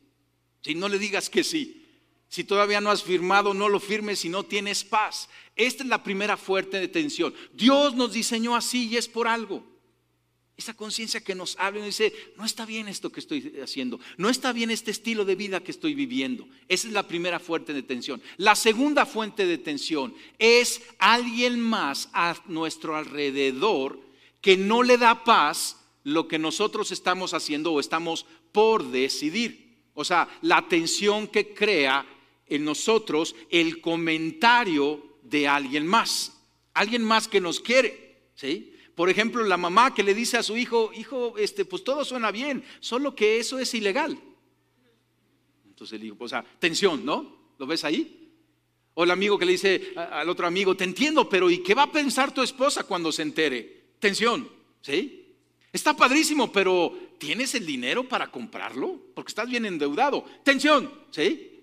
Si 0.62 0.74
no 0.74 0.88
le 0.88 0.98
digas 0.98 1.30
que 1.30 1.44
sí. 1.44 1.84
Si 2.28 2.44
todavía 2.44 2.80
no 2.80 2.90
has 2.90 3.02
firmado, 3.02 3.54
no 3.54 3.68
lo 3.68 3.80
firmes 3.80 4.20
si 4.20 4.28
no 4.28 4.44
tienes 4.44 4.84
paz. 4.84 5.28
Esta 5.56 5.82
es 5.82 5.88
la 5.88 6.02
primera 6.02 6.36
fuerte 6.36 6.78
de 6.78 6.88
tensión. 6.88 7.34
Dios 7.52 7.94
nos 7.94 8.12
diseñó 8.12 8.54
así 8.54 8.88
y 8.88 8.96
es 8.96 9.08
por 9.08 9.26
algo. 9.26 9.64
Esa 10.56 10.74
conciencia 10.74 11.22
que 11.22 11.36
nos 11.36 11.56
habla 11.58 11.80
y 11.80 11.86
dice, 11.86 12.12
no 12.36 12.44
está 12.44 12.66
bien 12.66 12.88
esto 12.88 13.10
que 13.10 13.20
estoy 13.20 13.60
haciendo, 13.62 14.00
no 14.16 14.28
está 14.28 14.52
bien 14.52 14.72
este 14.72 14.90
estilo 14.90 15.24
de 15.24 15.36
vida 15.36 15.60
que 15.60 15.70
estoy 15.70 15.94
viviendo. 15.94 16.48
Esa 16.66 16.88
es 16.88 16.92
la 16.92 17.06
primera 17.06 17.38
fuente 17.38 17.72
de 17.72 17.84
tensión. 17.84 18.20
La 18.38 18.56
segunda 18.56 19.06
fuente 19.06 19.46
de 19.46 19.58
tensión 19.58 20.14
es 20.36 20.82
alguien 20.98 21.60
más 21.60 22.08
a 22.12 22.36
nuestro 22.46 22.96
alrededor 22.96 24.00
que 24.40 24.56
no 24.56 24.82
le 24.82 24.98
da 24.98 25.22
paz 25.22 25.76
lo 26.02 26.26
que 26.26 26.38
nosotros 26.38 26.90
estamos 26.90 27.34
haciendo 27.34 27.72
o 27.72 27.80
estamos 27.80 28.26
por 28.50 28.90
decidir. 28.90 29.76
O 29.94 30.04
sea, 30.04 30.28
la 30.42 30.66
tensión 30.68 31.28
que 31.28 31.54
crea 31.54 32.04
en 32.48 32.64
nosotros 32.64 33.34
el 33.50 33.80
comentario 33.80 35.18
de 35.22 35.48
alguien 35.48 35.86
más. 35.86 36.40
Alguien 36.74 37.02
más 37.02 37.28
que 37.28 37.40
nos 37.40 37.60
quiere, 37.60 38.30
¿sí? 38.34 38.74
Por 38.94 39.10
ejemplo, 39.10 39.44
la 39.44 39.56
mamá 39.56 39.94
que 39.94 40.02
le 40.02 40.14
dice 40.14 40.38
a 40.38 40.42
su 40.42 40.56
hijo, 40.56 40.90
hijo, 40.92 41.38
este, 41.38 41.64
pues 41.64 41.84
todo 41.84 42.04
suena 42.04 42.32
bien, 42.32 42.64
solo 42.80 43.14
que 43.14 43.38
eso 43.38 43.58
es 43.58 43.72
ilegal. 43.74 44.18
Entonces 45.68 46.00
el 46.00 46.06
hijo, 46.06 46.16
o 46.18 46.28
sea, 46.28 46.44
tensión, 46.58 47.04
¿no? 47.04 47.36
¿Lo 47.58 47.66
ves 47.66 47.84
ahí? 47.84 48.32
O 48.94 49.04
el 49.04 49.12
amigo 49.12 49.38
que 49.38 49.44
le 49.44 49.52
dice 49.52 49.92
al 49.94 50.28
otro 50.28 50.46
amigo, 50.46 50.76
te 50.76 50.82
entiendo, 50.82 51.28
pero 51.28 51.48
¿y 51.48 51.58
qué 51.62 51.74
va 51.74 51.84
a 51.84 51.92
pensar 51.92 52.34
tu 52.34 52.42
esposa 52.42 52.82
cuando 52.82 53.12
se 53.12 53.22
entere? 53.22 53.92
Tensión, 54.00 54.48
¿sí? 54.80 55.36
Está 55.72 55.94
padrísimo, 55.94 56.50
pero 56.50 56.98
¿tienes 57.18 57.54
el 57.54 57.64
dinero 57.64 58.08
para 58.08 58.28
comprarlo? 58.28 58.98
Porque 59.14 59.30
estás 59.30 59.48
bien 59.48 59.66
endeudado. 59.66 60.24
Tensión, 60.42 60.90
¿sí? 61.12 61.57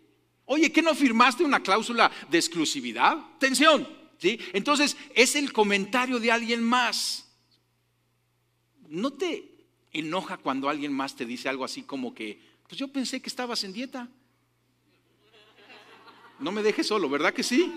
Oye, 0.46 0.72
¿qué 0.72 0.82
no 0.82 0.94
firmaste 0.94 1.44
una 1.44 1.62
cláusula 1.62 2.12
de 2.30 2.38
exclusividad? 2.38 3.18
Tensión, 3.40 3.88
¿sí? 4.18 4.40
Entonces 4.54 4.96
es 5.14 5.36
el 5.36 5.52
comentario 5.52 6.20
de 6.20 6.32
alguien 6.32 6.64
más. 6.64 7.28
¿No 8.88 9.12
te 9.12 9.52
enoja 9.92 10.38
cuando 10.38 10.70
alguien 10.70 10.94
más 10.94 11.16
te 11.16 11.26
dice 11.26 11.50
algo 11.50 11.66
así 11.66 11.84
como 11.84 12.14
que, 12.14 12.40
pues 12.68 12.78
yo 12.78 12.88
pensé 12.88 13.22
que 13.22 13.30
estabas 13.30 13.64
en 13.64 13.74
dieta? 13.74 14.08
No 16.40 16.52
me 16.52 16.62
dejes 16.62 16.88
solo, 16.88 17.10
¿verdad 17.10 17.34
que 17.34 17.44
sí? 17.44 17.74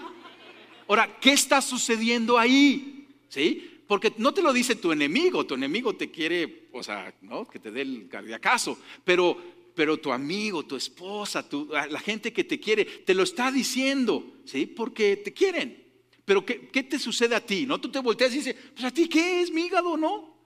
Ahora, 0.88 1.18
¿qué 1.20 1.32
está 1.32 1.62
sucediendo 1.62 2.38
ahí? 2.38 3.08
¿Sí? 3.28 3.82
Porque 3.86 4.12
no 4.18 4.34
te 4.34 4.42
lo 4.42 4.52
dice 4.52 4.74
tu 4.74 4.92
enemigo, 4.92 5.46
tu 5.46 5.54
enemigo 5.54 5.94
te 5.94 6.10
quiere, 6.10 6.68
o 6.72 6.82
sea, 6.82 7.14
¿no? 7.22 7.46
Que 7.46 7.58
te 7.58 7.70
dé 7.70 7.82
el 7.82 8.08
cardiacazo, 8.08 8.78
pero, 9.04 9.40
pero 9.78 9.96
tu 9.96 10.12
amigo, 10.12 10.66
tu 10.66 10.74
esposa, 10.74 11.46
la 11.88 12.00
gente 12.00 12.32
que 12.32 12.42
te 12.42 12.58
quiere, 12.58 12.84
te 12.84 13.14
lo 13.14 13.22
está 13.22 13.52
diciendo, 13.52 14.40
¿sí? 14.44 14.66
Porque 14.66 15.18
te 15.18 15.32
quieren. 15.32 15.86
Pero 16.24 16.44
¿qué, 16.44 16.66
¿qué, 16.66 16.82
te 16.82 16.98
sucede 16.98 17.36
a 17.36 17.46
ti? 17.46 17.64
¿No? 17.64 17.80
Tú 17.80 17.88
te 17.88 18.00
volteas 18.00 18.32
y 18.32 18.38
dices, 18.38 18.56
pues 18.74 18.84
a 18.84 18.90
ti 18.90 19.08
qué 19.08 19.40
es 19.40 19.52
mi 19.52 19.66
hígado, 19.66 19.96
¿no? 19.96 20.36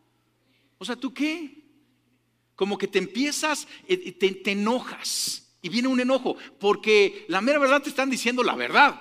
O 0.76 0.84
sea, 0.84 0.96
¿tú 0.96 1.14
qué? 1.14 1.64
Como 2.54 2.76
que 2.76 2.86
te 2.86 2.98
empiezas, 2.98 3.66
eh, 3.88 4.12
te, 4.12 4.32
te 4.32 4.50
enojas 4.50 5.50
y 5.62 5.70
viene 5.70 5.88
un 5.88 6.00
enojo, 6.00 6.36
porque 6.60 7.24
la 7.28 7.40
mera 7.40 7.58
verdad 7.58 7.80
te 7.80 7.88
están 7.88 8.10
diciendo 8.10 8.42
la 8.42 8.54
verdad. 8.54 9.00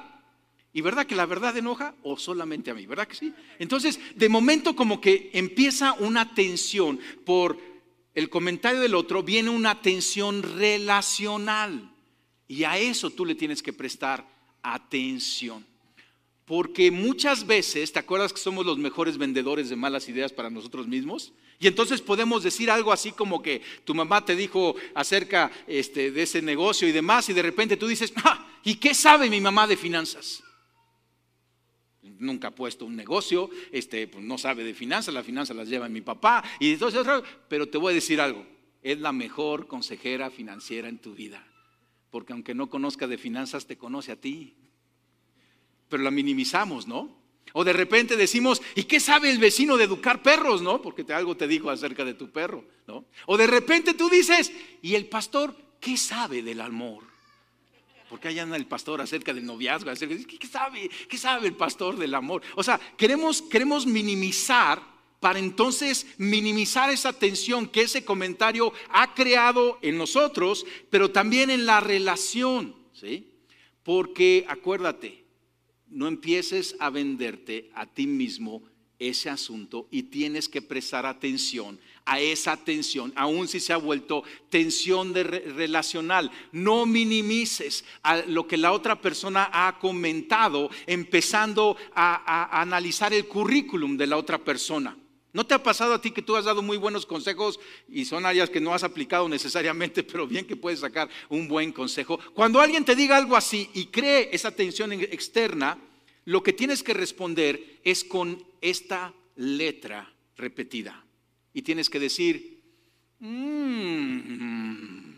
¿Y 0.71 0.79
verdad 0.79 1.05
que 1.05 1.15
la 1.15 1.25
verdad 1.25 1.57
enoja 1.57 1.93
o 2.03 2.17
solamente 2.17 2.71
a 2.71 2.73
mí? 2.73 2.85
¿Verdad 2.85 3.09
que 3.09 3.15
sí? 3.15 3.33
Entonces, 3.59 3.99
de 4.15 4.29
momento 4.29 4.77
como 4.77 5.01
que 5.01 5.29
empieza 5.33 5.91
una 5.91 6.33
tensión 6.33 7.01
por 7.25 7.70
el 8.13 8.29
comentario 8.29 8.79
del 8.79 8.95
otro, 8.95 9.23
viene 9.23 9.49
una 9.49 9.81
tensión 9.81 10.43
relacional. 10.43 11.91
Y 12.47 12.63
a 12.65 12.77
eso 12.77 13.09
tú 13.09 13.25
le 13.25 13.35
tienes 13.35 13.63
que 13.63 13.73
prestar 13.73 14.27
atención. 14.61 15.65
Porque 16.45 16.91
muchas 16.91 17.47
veces, 17.47 17.93
¿te 17.93 17.99
acuerdas 17.99 18.33
que 18.33 18.39
somos 18.39 18.65
los 18.65 18.77
mejores 18.77 19.17
vendedores 19.17 19.69
de 19.69 19.77
malas 19.77 20.09
ideas 20.09 20.33
para 20.33 20.49
nosotros 20.49 20.87
mismos? 20.87 21.31
Y 21.59 21.67
entonces 21.67 22.01
podemos 22.01 22.43
decir 22.43 22.69
algo 22.69 22.91
así 22.91 23.11
como 23.11 23.41
que 23.41 23.61
tu 23.85 23.93
mamá 23.93 24.25
te 24.25 24.35
dijo 24.35 24.75
acerca 24.95 25.51
este, 25.67 26.11
de 26.11 26.23
ese 26.23 26.41
negocio 26.41 26.87
y 26.87 26.91
demás, 26.91 27.29
y 27.29 27.33
de 27.33 27.43
repente 27.43 27.77
tú 27.77 27.87
dices, 27.87 28.11
ah, 28.23 28.49
¿y 28.63 28.75
qué 28.75 28.93
sabe 28.93 29.29
mi 29.29 29.39
mamá 29.39 29.67
de 29.67 29.77
finanzas? 29.77 30.43
Nunca 32.21 32.49
ha 32.49 32.55
puesto 32.55 32.85
un 32.85 32.95
negocio, 32.95 33.49
este, 33.71 34.07
pues 34.07 34.23
no 34.23 34.37
sabe 34.37 34.63
de 34.63 34.73
finanzas, 34.73 35.13
las 35.13 35.25
finanzas 35.25 35.55
las 35.55 35.67
lleva 35.67 35.89
mi 35.89 36.01
papá, 36.01 36.43
y 36.59 36.73
entonces, 36.73 37.05
pero 37.47 37.67
te 37.67 37.77
voy 37.77 37.91
a 37.91 37.95
decir 37.95 38.21
algo, 38.21 38.45
es 38.81 38.99
la 38.99 39.11
mejor 39.11 39.67
consejera 39.67 40.29
financiera 40.29 40.87
en 40.87 40.99
tu 40.99 41.13
vida, 41.13 41.45
porque 42.09 42.33
aunque 42.33 42.53
no 42.53 42.69
conozca 42.69 43.07
de 43.07 43.17
finanzas, 43.17 43.65
te 43.65 43.77
conoce 43.77 44.11
a 44.11 44.15
ti, 44.15 44.55
pero 45.89 46.03
la 46.03 46.11
minimizamos, 46.11 46.87
¿no? 46.87 47.21
O 47.53 47.63
de 47.63 47.73
repente 47.73 48.15
decimos, 48.15 48.61
¿y 48.75 48.83
qué 48.83 48.99
sabe 48.99 49.29
el 49.29 49.39
vecino 49.39 49.75
de 49.75 49.83
educar 49.83 50.21
perros? 50.23 50.61
¿No? 50.61 50.81
Porque 50.81 51.03
te, 51.03 51.13
algo 51.13 51.35
te 51.35 51.47
dijo 51.47 51.69
acerca 51.69 52.05
de 52.05 52.13
tu 52.13 52.29
perro, 52.29 52.63
¿no? 52.87 53.05
O 53.25 53.37
de 53.37 53.47
repente 53.47 53.93
tú 53.93 54.09
dices, 54.09 54.51
¿y 54.81 54.95
el 54.95 55.07
pastor 55.07 55.55
qué 55.79 55.97
sabe 55.97 56.43
del 56.43 56.61
amor? 56.61 57.10
Porque 58.11 58.27
allá 58.27 58.43
anda 58.43 58.57
el 58.57 58.67
pastor 58.67 58.99
acerca 58.99 59.33
del 59.33 59.45
noviazgo, 59.45 59.89
acerca 59.89 60.13
¿qué 60.27 60.45
sabe? 60.45 60.91
¿Qué 61.07 61.17
sabe 61.17 61.47
el 61.47 61.55
pastor 61.55 61.95
del 61.95 62.13
amor? 62.13 62.41
O 62.55 62.61
sea, 62.61 62.77
queremos, 62.97 63.41
queremos 63.41 63.87
minimizar 63.87 64.83
para 65.21 65.39
entonces 65.39 66.05
minimizar 66.17 66.89
esa 66.89 67.13
tensión 67.13 67.69
que 67.69 67.83
ese 67.83 68.03
comentario 68.03 68.73
ha 68.89 69.13
creado 69.13 69.79
en 69.81 69.97
nosotros, 69.97 70.65
pero 70.89 71.11
también 71.11 71.49
en 71.49 71.65
la 71.65 71.79
relación, 71.79 72.75
¿sí? 72.91 73.31
Porque 73.81 74.43
acuérdate, 74.49 75.23
no 75.87 76.09
empieces 76.09 76.75
a 76.79 76.89
venderte 76.89 77.69
a 77.73 77.85
ti 77.85 78.07
mismo 78.07 78.61
ese 79.01 79.29
asunto 79.29 79.87
y 79.89 80.03
tienes 80.03 80.47
que 80.47 80.61
prestar 80.61 81.05
atención 81.05 81.79
a 82.05 82.19
esa 82.19 82.55
tensión, 82.57 83.11
aun 83.15 83.47
si 83.47 83.59
se 83.59 83.73
ha 83.73 83.77
vuelto 83.77 84.23
tensión 84.49 85.11
de 85.13 85.23
relacional. 85.23 86.31
No 86.51 86.85
minimices 86.85 87.83
a 88.03 88.17
lo 88.17 88.47
que 88.47 88.57
la 88.57 88.71
otra 88.71 89.01
persona 89.01 89.49
ha 89.51 89.79
comentado, 89.79 90.69
empezando 90.85 91.75
a, 91.93 92.15
a 92.25 92.61
analizar 92.61 93.13
el 93.13 93.27
currículum 93.27 93.97
de 93.97 94.07
la 94.07 94.17
otra 94.17 94.37
persona. 94.37 94.95
¿No 95.33 95.45
te 95.45 95.53
ha 95.53 95.63
pasado 95.63 95.93
a 95.93 96.01
ti 96.01 96.11
que 96.11 96.21
tú 96.21 96.35
has 96.35 96.45
dado 96.45 96.61
muy 96.61 96.77
buenos 96.77 97.05
consejos 97.05 97.59
y 97.87 98.03
son 98.03 98.25
áreas 98.25 98.49
que 98.49 98.59
no 98.59 98.73
has 98.73 98.83
aplicado 98.83 99.29
necesariamente, 99.29 100.03
pero 100.11 100.27
bien 100.27 100.45
que 100.45 100.55
puedes 100.55 100.81
sacar 100.81 101.09
un 101.29 101.47
buen 101.47 101.71
consejo? 101.71 102.19
Cuando 102.33 102.59
alguien 102.59 102.85
te 102.85 102.95
diga 102.95 103.17
algo 103.17 103.35
así 103.35 103.69
y 103.73 103.85
cree 103.85 104.29
esa 104.31 104.51
tensión 104.51 104.91
externa, 104.91 105.77
lo 106.25 106.43
que 106.43 106.53
tienes 106.53 106.83
que 106.83 106.93
responder 106.93 107.79
es 107.83 108.03
con 108.03 108.43
esta 108.61 109.13
letra 109.35 110.11
repetida. 110.37 111.03
Y 111.53 111.61
tienes 111.63 111.89
que 111.89 111.99
decir, 111.99 112.61
mm". 113.19 115.11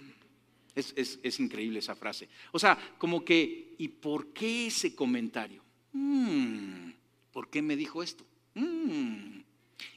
es, 0.75 1.39
increíble 1.39 1.79
esa 1.79 1.95
frase. 1.95 2.29
O 2.51 2.59
sea, 2.59 2.77
como 2.97 3.23
que, 3.23 3.75
¿y 3.77 3.87
por 3.87 4.27
qué 4.27 4.67
ese 4.67 4.95
comentario? 4.95 5.61
Mm, 5.91 6.91
¿Por 7.31 7.49
qué 7.49 7.61
me 7.61 7.75
dijo 7.75 8.01
esto? 8.01 8.25
Mm. 8.55 9.41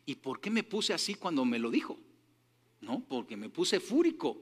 ¿Y 0.06 0.14
por 0.16 0.40
qué 0.40 0.50
me 0.50 0.62
puse 0.62 0.92
así 0.92 1.14
cuando 1.14 1.44
me 1.44 1.58
lo 1.58 1.70
dijo? 1.70 1.98
No, 2.80 3.00
porque 3.00 3.36
me 3.36 3.48
puse 3.48 3.80
fúrico. 3.80 4.38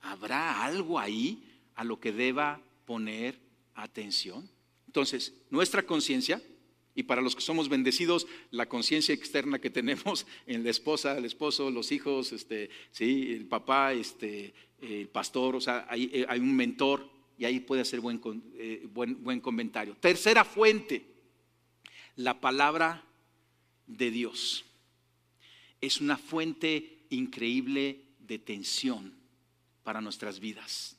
¿Habrá 0.00 0.64
algo 0.64 0.98
ahí 0.98 1.42
a 1.74 1.84
lo 1.84 2.00
que 2.00 2.12
deba 2.12 2.60
poner 2.86 3.38
atención? 3.74 4.48
Entonces, 4.88 5.34
nuestra 5.50 5.82
conciencia, 5.82 6.42
y 6.94 7.02
para 7.02 7.20
los 7.20 7.36
que 7.36 7.42
somos 7.42 7.68
bendecidos, 7.68 8.26
la 8.50 8.70
conciencia 8.70 9.14
externa 9.14 9.60
que 9.60 9.68
tenemos 9.68 10.26
en 10.46 10.64
la 10.64 10.70
esposa, 10.70 11.16
el 11.16 11.26
esposo, 11.26 11.70
los 11.70 11.92
hijos, 11.92 12.32
este, 12.32 12.70
el 12.98 13.46
papá, 13.46 13.92
este, 13.92 14.54
el 14.80 15.08
pastor, 15.08 15.56
o 15.56 15.60
sea, 15.60 15.86
hay, 15.90 16.10
eh, 16.12 16.26
un 16.40 16.56
mentor 16.56 17.06
y 17.36 17.44
ahí 17.44 17.60
puede 17.60 17.82
hacer 17.82 18.00
buen, 18.00 18.18
eh, 18.54 18.88
buen, 18.90 19.22
buen 19.22 19.40
comentario. 19.40 19.94
Tercera 20.00 20.42
fuente, 20.42 21.04
la 22.16 22.40
palabra 22.40 23.04
de 23.86 24.10
Dios 24.10 24.64
es 25.82 26.00
una 26.00 26.16
fuente 26.16 27.04
increíble 27.10 28.06
de 28.20 28.38
tensión 28.38 29.12
para 29.82 30.00
nuestras 30.00 30.40
vidas. 30.40 30.96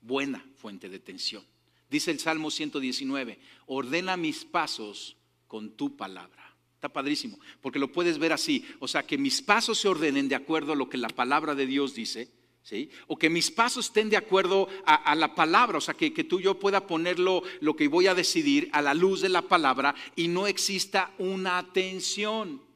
Buena 0.00 0.44
fuente 0.56 0.88
de 0.88 0.98
tensión. 0.98 1.44
Dice 1.90 2.10
el 2.10 2.20
Salmo 2.20 2.50
119, 2.50 3.38
ordena 3.66 4.16
mis 4.16 4.44
pasos 4.44 5.16
con 5.46 5.70
tu 5.76 5.96
palabra. 5.96 6.56
Está 6.74 6.88
padrísimo, 6.90 7.40
porque 7.60 7.78
lo 7.78 7.90
puedes 7.90 8.18
ver 8.18 8.32
así. 8.32 8.64
O 8.78 8.86
sea, 8.86 9.04
que 9.04 9.18
mis 9.18 9.42
pasos 9.42 9.78
se 9.78 9.88
ordenen 9.88 10.28
de 10.28 10.34
acuerdo 10.34 10.72
a 10.72 10.76
lo 10.76 10.88
que 10.88 10.98
la 10.98 11.08
palabra 11.08 11.54
de 11.54 11.66
Dios 11.66 11.94
dice. 11.94 12.30
¿Sí? 12.62 12.90
O 13.06 13.16
que 13.16 13.30
mis 13.30 13.50
pasos 13.50 13.86
estén 13.86 14.10
de 14.10 14.18
acuerdo 14.18 14.68
a, 14.84 15.14
la 15.14 15.34
palabra, 15.34 15.78
o 15.78 15.80
sea, 15.80 15.94
que, 15.94 16.12
que, 16.12 16.22
tú 16.22 16.38
yo 16.38 16.58
pueda 16.58 16.86
ponerlo, 16.86 17.42
lo 17.60 17.74
que 17.74 17.88
voy 17.88 18.08
a 18.08 18.14
decidir, 18.14 18.68
a 18.72 18.82
la 18.82 18.92
luz 18.92 19.22
de 19.22 19.30
la 19.30 19.40
palabra 19.40 19.94
y 20.16 20.28
no 20.28 20.46
exista 20.46 21.14
una 21.16 21.72
tensión. 21.72 22.67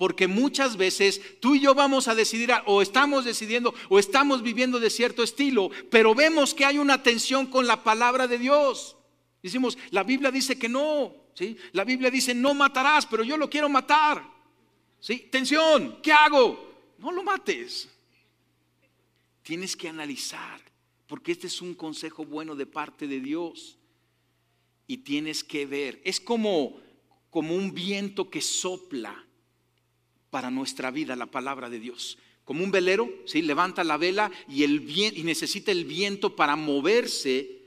Porque 0.00 0.28
muchas 0.28 0.78
veces 0.78 1.20
tú 1.40 1.54
y 1.54 1.60
yo 1.60 1.74
vamos 1.74 2.08
a 2.08 2.14
decidir, 2.14 2.50
o 2.64 2.80
estamos 2.80 3.26
decidiendo, 3.26 3.74
o 3.90 3.98
estamos 3.98 4.42
viviendo 4.42 4.80
de 4.80 4.88
cierto 4.88 5.22
estilo, 5.22 5.70
pero 5.90 6.14
vemos 6.14 6.54
que 6.54 6.64
hay 6.64 6.78
una 6.78 7.02
tensión 7.02 7.46
con 7.48 7.66
la 7.66 7.84
palabra 7.84 8.26
de 8.26 8.38
Dios. 8.38 8.96
Decimos, 9.42 9.76
la 9.90 10.02
Biblia 10.02 10.30
dice 10.30 10.58
que 10.58 10.70
no, 10.70 11.14
¿sí? 11.34 11.54
La 11.72 11.84
Biblia 11.84 12.10
dice, 12.10 12.32
no 12.32 12.54
matarás, 12.54 13.04
pero 13.04 13.22
yo 13.22 13.36
lo 13.36 13.50
quiero 13.50 13.68
matar. 13.68 14.26
¿Sí? 15.00 15.28
Tensión, 15.30 16.00
¿qué 16.02 16.12
hago? 16.12 16.94
No 16.96 17.12
lo 17.12 17.22
mates. 17.22 17.86
Tienes 19.42 19.76
que 19.76 19.90
analizar, 19.90 20.62
porque 21.06 21.32
este 21.32 21.46
es 21.46 21.60
un 21.60 21.74
consejo 21.74 22.24
bueno 22.24 22.54
de 22.54 22.64
parte 22.64 23.06
de 23.06 23.20
Dios. 23.20 23.76
Y 24.86 24.96
tienes 24.96 25.44
que 25.44 25.66
ver, 25.66 26.00
es 26.06 26.18
como, 26.18 26.80
como 27.28 27.54
un 27.54 27.74
viento 27.74 28.30
que 28.30 28.40
sopla 28.40 29.26
para 30.30 30.50
nuestra 30.50 30.90
vida 30.90 31.16
la 31.16 31.26
palabra 31.26 31.68
de 31.68 31.80
Dios. 31.80 32.18
Como 32.44 32.64
un 32.64 32.70
velero, 32.70 33.08
¿sí? 33.26 33.42
levanta 33.42 33.84
la 33.84 33.96
vela 33.96 34.30
y, 34.48 34.64
el, 34.64 34.88
y 34.88 35.22
necesita 35.22 35.70
el 35.70 35.84
viento 35.84 36.34
para 36.34 36.56
moverse 36.56 37.60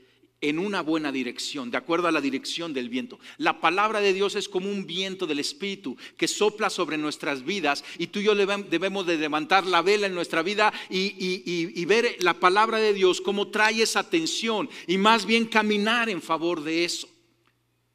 en 0.48 0.58
una 0.58 0.82
buena 0.82 1.10
dirección, 1.10 1.70
de 1.70 1.78
acuerdo 1.78 2.06
a 2.06 2.12
la 2.12 2.20
dirección 2.20 2.74
del 2.74 2.90
viento. 2.90 3.18
La 3.38 3.60
palabra 3.60 4.00
de 4.00 4.12
Dios 4.12 4.34
es 4.34 4.46
como 4.46 4.70
un 4.70 4.86
viento 4.86 5.26
del 5.26 5.38
Espíritu 5.38 5.96
que 6.18 6.28
sopla 6.28 6.68
sobre 6.68 6.98
nuestras 6.98 7.44
vidas 7.44 7.82
y 7.98 8.08
tú 8.08 8.18
y 8.18 8.24
yo 8.24 8.34
debemos 8.34 9.06
de 9.06 9.16
levantar 9.16 9.64
la 9.66 9.80
vela 9.80 10.06
en 10.06 10.14
nuestra 10.14 10.42
vida 10.42 10.72
y, 10.90 11.84
ver 11.86 12.16
la 12.20 12.34
palabra 12.34 12.78
de 12.78 12.92
Dios 12.92 13.20
como 13.20 13.48
trae 13.48 13.82
esa 13.82 14.00
atención 14.00 14.68
y 14.86 14.98
más 14.98 15.24
bien 15.24 15.46
caminar 15.46 16.10
en 16.10 16.20
favor 16.20 16.62
de 16.62 16.84
eso. 16.84 17.08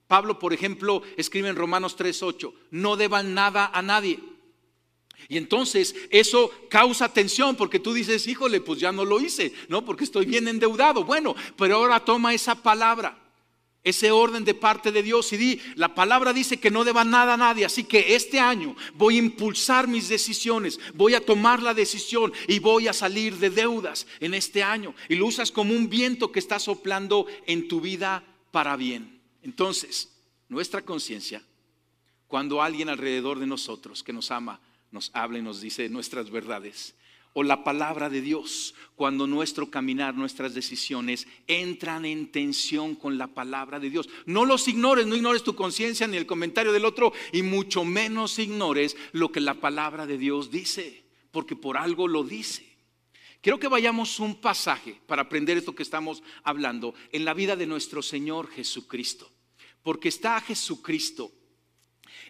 Pablo, 0.08 0.40
por 0.40 0.54
ejemplo, 0.54 1.04
escribe 1.18 1.50
en 1.50 1.56
Romanos 1.56 1.96
3:8, 1.96 2.52
no 2.72 2.96
deban 2.96 3.36
nada 3.36 3.70
a 3.72 3.84
nadie 3.84 4.20
y 5.28 5.38
entonces 5.38 5.96
eso 6.10 6.52
causa 6.70 7.12
tensión 7.12 7.56
porque 7.56 7.80
tú 7.80 7.94
dices, 7.94 8.26
híjole, 8.28 8.62
pues 8.62 8.80
ya 8.80 8.92
no 8.92 9.06
lo 9.06 9.20
hice, 9.20 9.54
¿no? 9.68 9.84
Porque 9.84 10.04
estoy 10.04 10.26
bien 10.26 10.48
endeudado. 10.48 11.04
Bueno, 11.04 11.36
pero 11.58 11.76
ahora 11.76 12.04
toma 12.04 12.34
esa 12.34 12.56
palabra, 12.56 13.18
ese 13.84 14.12
orden 14.12 14.44
de 14.44 14.54
parte 14.54 14.92
de 14.92 15.04
Dios 15.04 15.32
y 15.34 15.38
di, 15.38 15.62
la 15.76 15.94
palabra 15.94 16.34
dice 16.34 16.58
que 16.58 16.72
no 16.72 16.84
deba 16.84 17.04
nada 17.04 17.36
a 17.36 17.38
nadie, 17.38 17.66
así 17.66 17.84
que 17.84 18.16
este 18.16 18.40
año 18.40 18.76
voy 18.96 19.16
a 19.16 19.20
impulsar 19.20 19.88
mis 19.88 20.10
decisiones, 20.10 20.80
voy 20.94 21.14
a 21.14 21.26
tomar 21.26 21.62
la 21.62 21.74
decisión 21.74 22.34
y 22.48 22.60
voy 22.60 22.88
a 22.88 22.94
salir 22.94 23.38
de 23.38 23.50
deudas 23.50 24.08
en 24.20 24.34
este 24.34 24.64
año. 24.64 24.96
Y 25.10 25.16
lo 25.16 25.28
usas 25.28 25.52
como 25.52 25.74
un 25.74 25.90
viento 25.90 26.32
que 26.32 26.40
está 26.40 26.60
soplando 26.60 27.28
en 27.46 27.68
tu 27.68 27.82
vida 27.82 28.24
para 28.52 28.76
bien. 28.76 29.22
Entonces, 29.44 30.10
nuestra 30.50 30.82
conciencia, 30.82 31.44
cuando 32.28 32.62
alguien 32.62 32.90
alrededor 32.90 33.40
de 33.40 33.48
nosotros 33.48 34.04
que 34.04 34.14
nos 34.14 34.32
ama, 34.32 34.60
nos 34.92 35.12
habla 35.14 35.40
y 35.40 35.42
nos 35.42 35.62
dice 35.62 35.90
nuestras 35.90 36.30
verdades. 36.30 36.96
O 37.34 37.44
la 37.44 37.64
palabra 37.64 38.10
de 38.10 38.22
Dios, 38.22 38.74
cuando 38.96 39.28
nuestro 39.28 39.70
caminar, 39.70 40.16
nuestras 40.16 40.56
decisiones 40.56 41.28
entran 41.48 42.06
en 42.06 42.32
tensión 42.32 42.96
con 42.96 43.20
la 43.20 43.28
palabra 43.28 43.80
de 43.80 43.92
Dios. 43.92 44.10
No 44.26 44.46
los 44.46 44.68
ignores, 44.68 45.06
no 45.06 45.16
ignores 45.16 45.44
tu 45.44 45.56
conciencia 45.56 46.08
ni 46.08 46.18
el 46.18 46.26
comentario 46.26 46.72
del 46.72 46.86
otro 46.86 47.14
y 47.32 47.44
mucho 47.44 47.86
menos 47.86 48.40
ignores 48.40 48.98
lo 49.12 49.32
que 49.32 49.42
la 49.42 49.54
palabra 49.54 50.08
de 50.08 50.18
Dios 50.18 50.50
dice, 50.50 51.04
porque 51.32 51.56
por 51.56 51.78
algo 51.78 52.08
lo 52.08 52.24
dice. 52.24 52.68
Quiero 53.42 53.60
que 53.60 53.68
vayamos 53.68 54.20
un 54.20 54.42
pasaje 54.42 55.00
para 55.06 55.22
aprender 55.22 55.58
esto 55.58 55.76
que 55.76 55.84
estamos 55.84 56.24
hablando 56.44 56.94
en 57.12 57.24
la 57.24 57.34
vida 57.34 57.56
de 57.56 57.68
nuestro 57.68 58.02
Señor 58.02 58.50
Jesucristo, 58.50 59.32
porque 59.82 60.10
está 60.10 60.42
Jesucristo 60.42 61.32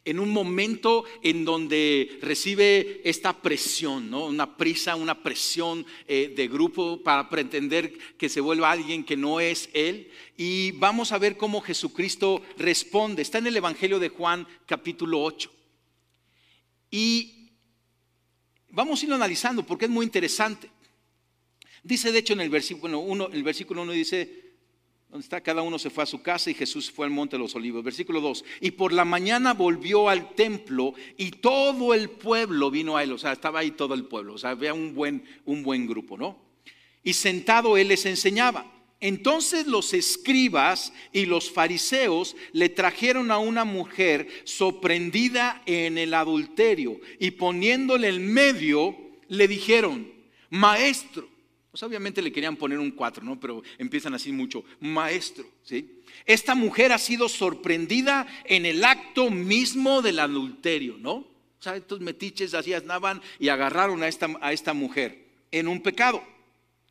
en 0.06 0.20
un 0.20 0.30
momento 0.30 1.04
en 1.22 1.46
donde 1.46 2.18
recibe 2.22 3.02
esta 3.04 3.42
presión, 3.42 4.10
¿no? 4.10 4.26
una 4.26 4.58
prisa, 4.58 4.96
una 4.96 5.22
presión 5.22 5.86
eh, 6.08 6.34
de 6.36 6.48
grupo 6.48 7.02
para 7.04 7.30
pretender 7.30 7.98
que 8.18 8.30
se 8.30 8.42
vuelva 8.42 8.72
alguien 8.72 9.04
que 9.04 9.18
no 9.18 9.40
es 9.40 9.70
él. 9.74 10.10
Y 10.38 10.72
vamos 10.72 11.12
a 11.12 11.18
ver 11.18 11.38
cómo 11.38 11.62
Jesucristo 11.62 12.42
responde. 12.58 13.22
Está 13.22 13.38
en 13.40 13.48
el 13.48 13.58
Evangelio 13.58 14.00
de 14.00 14.10
Juan 14.10 14.48
capítulo 14.66 15.22
8. 15.22 15.52
Y 16.92 17.52
vamos 18.70 19.02
a 19.02 19.04
irlo 19.04 19.16
analizando 19.16 19.66
porque 19.66 19.86
es 19.86 19.92
muy 19.92 20.06
interesante. 20.06 20.70
Dice 21.84 22.12
de 22.12 22.20
hecho 22.20 22.34
en 22.34 22.42
el 22.42 22.50
versículo 22.50 23.00
1, 23.00 23.30
el 23.34 23.44
versículo 23.44 23.84
1 23.84 23.92
dice, 23.94 24.49
donde 25.10 25.24
está, 25.24 25.42
cada 25.42 25.64
uno 25.64 25.80
se 25.80 25.90
fue 25.90 26.04
a 26.04 26.08
su 26.08 26.22
casa 26.22 26.52
y 26.52 26.54
Jesús 26.54 26.92
fue 26.92 27.08
al 27.08 27.12
monte 27.12 27.36
de 27.36 27.42
los 27.42 27.56
olivos. 27.56 27.84
Versículo 27.84 28.22
2. 28.22 28.46
Y 28.62 28.72
por 28.72 28.94
la 28.94 29.06
mañana 29.06 29.54
volvió 29.56 30.08
al 30.08 30.36
templo 30.36 30.94
y 31.18 31.32
todo 31.32 31.96
el 31.96 32.12
pueblo 32.12 32.70
vino 32.70 32.96
a 32.96 33.04
él. 33.04 33.14
O 33.14 33.18
sea, 33.18 33.32
estaba 33.32 33.60
ahí 33.60 33.72
todo 33.72 33.96
el 33.96 34.06
pueblo. 34.06 34.36
O 34.36 34.38
sea, 34.38 34.52
había 34.52 34.74
un 34.74 34.94
buen, 34.94 35.24
un 35.46 35.64
buen 35.64 35.88
grupo, 35.88 36.16
¿no? 36.16 36.38
Y 37.04 37.14
sentado 37.14 37.76
él 37.76 37.88
les 37.88 38.06
enseñaba. 38.06 38.72
Entonces 39.00 39.66
los 39.66 39.94
escribas 39.94 40.94
y 41.12 41.26
los 41.26 41.50
fariseos 41.50 42.36
le 42.52 42.70
trajeron 42.70 43.32
a 43.32 43.40
una 43.40 43.66
mujer 43.66 44.28
sorprendida 44.44 45.64
en 45.66 45.98
el 45.98 46.14
adulterio 46.14 47.00
y 47.18 47.32
poniéndole 47.32 48.10
en 48.10 48.32
medio 48.32 48.96
le 49.28 49.48
dijeron, 49.48 50.12
maestro, 50.50 51.30
pues 51.80 51.88
obviamente 51.88 52.22
le 52.22 52.34
querían 52.34 52.58
poner 52.58 52.78
un 52.78 52.92
cuatro, 52.92 53.24
¿no? 53.24 53.40
Pero 53.40 53.64
empiezan 53.78 54.14
así 54.14 54.34
mucho, 54.34 54.66
maestro, 54.82 55.46
¿sí? 55.64 56.02
Esta 56.26 56.54
mujer 56.54 56.92
ha 56.92 56.98
sido 56.98 57.30
sorprendida 57.30 58.28
en 58.44 58.66
el 58.66 58.84
acto 58.84 59.30
mismo 59.30 60.02
del 60.02 60.20
adulterio, 60.20 60.98
¿no? 61.00 61.14
O 61.14 61.70
estos 61.70 62.02
metiches 62.02 62.54
así 62.54 62.74
andaban 62.74 63.22
y 63.40 63.48
agarraron 63.48 64.04
a 64.04 64.10
esta, 64.10 64.28
a 64.42 64.52
esta 64.52 64.74
mujer 64.74 65.26
en 65.52 65.70
un 65.70 65.82
pecado. 65.82 66.22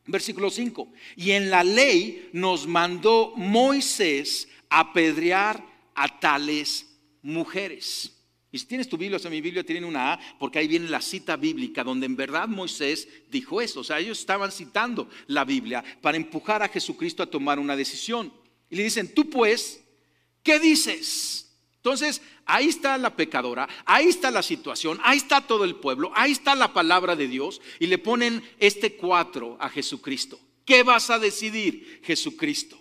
Versículo 0.06 0.48
5. 0.48 0.90
Y 1.16 1.32
en 1.32 1.50
la 1.50 1.64
ley 1.64 2.30
nos 2.32 2.66
mandó 2.66 3.34
Moisés 3.36 4.48
apedrear 4.70 5.62
a 5.94 6.18
tales 6.18 6.86
mujeres. 7.20 8.17
Y 8.50 8.58
si 8.58 8.66
tienes 8.66 8.88
tu 8.88 8.96
Biblia, 8.96 9.16
o 9.16 9.20
sea, 9.20 9.30
mi 9.30 9.40
Biblia 9.40 9.62
tiene 9.62 9.86
una 9.86 10.14
A, 10.14 10.20
porque 10.38 10.58
ahí 10.58 10.68
viene 10.68 10.88
la 10.88 11.02
cita 11.02 11.36
bíblica, 11.36 11.84
donde 11.84 12.06
en 12.06 12.16
verdad 12.16 12.48
Moisés 12.48 13.06
dijo 13.30 13.60
eso. 13.60 13.80
O 13.80 13.84
sea, 13.84 13.98
ellos 13.98 14.18
estaban 14.18 14.50
citando 14.50 15.08
la 15.26 15.44
Biblia 15.44 15.84
para 16.00 16.16
empujar 16.16 16.62
a 16.62 16.68
Jesucristo 16.68 17.22
a 17.22 17.30
tomar 17.30 17.58
una 17.58 17.76
decisión. 17.76 18.32
Y 18.70 18.76
le 18.76 18.84
dicen, 18.84 19.12
tú 19.14 19.28
pues, 19.28 19.84
¿qué 20.42 20.58
dices? 20.58 21.54
Entonces, 21.76 22.22
ahí 22.46 22.68
está 22.68 22.98
la 22.98 23.14
pecadora, 23.14 23.68
ahí 23.84 24.06
está 24.06 24.30
la 24.30 24.42
situación, 24.42 24.98
ahí 25.04 25.18
está 25.18 25.42
todo 25.42 25.64
el 25.64 25.76
pueblo, 25.76 26.10
ahí 26.14 26.32
está 26.32 26.54
la 26.54 26.72
palabra 26.72 27.16
de 27.16 27.28
Dios, 27.28 27.60
y 27.78 27.86
le 27.86 27.98
ponen 27.98 28.42
este 28.58 28.96
cuatro 28.96 29.56
a 29.60 29.68
Jesucristo. 29.68 30.40
¿Qué 30.64 30.82
vas 30.82 31.10
a 31.10 31.18
decidir, 31.18 32.00
Jesucristo? 32.02 32.78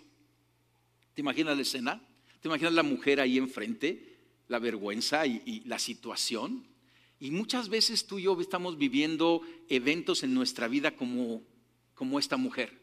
¿Te 1.13 1.21
imaginas 1.21 1.55
la 1.55 1.61
escena? 1.61 2.01
¿Te 2.41 2.47
imaginas 2.47 2.73
la 2.73 2.83
mujer 2.83 3.19
ahí 3.19 3.37
enfrente? 3.37 4.16
La 4.47 4.59
vergüenza 4.59 5.25
y, 5.25 5.61
la 5.65 5.79
situación. 5.79 6.65
Y 7.19 7.31
muchas 7.31 7.69
veces 7.69 8.05
tú 8.05 8.19
y 8.19 8.23
yo 8.23 8.39
estamos 8.39 8.77
viviendo 8.77 9.41
eventos 9.69 10.23
en 10.23 10.33
nuestra 10.33 10.67
vida 10.67 10.95
como, 10.95 11.41
como 11.93 12.19
esta 12.19 12.37
mujer. 12.37 12.79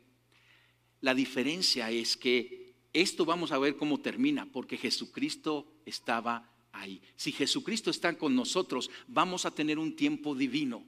La 1.00 1.14
diferencia 1.14 1.90
es 1.90 2.16
que 2.16 2.74
esto 2.92 3.24
vamos 3.24 3.52
a 3.52 3.58
ver 3.58 3.76
cómo 3.76 4.00
termina, 4.00 4.46
porque 4.46 4.76
Jesucristo 4.76 5.66
estaba 5.84 6.50
ahí. 6.72 7.00
Si 7.16 7.32
Jesucristo 7.32 7.90
está 7.90 8.16
con 8.16 8.34
nosotros, 8.34 8.90
vamos 9.06 9.44
a 9.44 9.50
tener 9.50 9.78
un 9.78 9.96
tiempo 9.96 10.34
divino, 10.34 10.84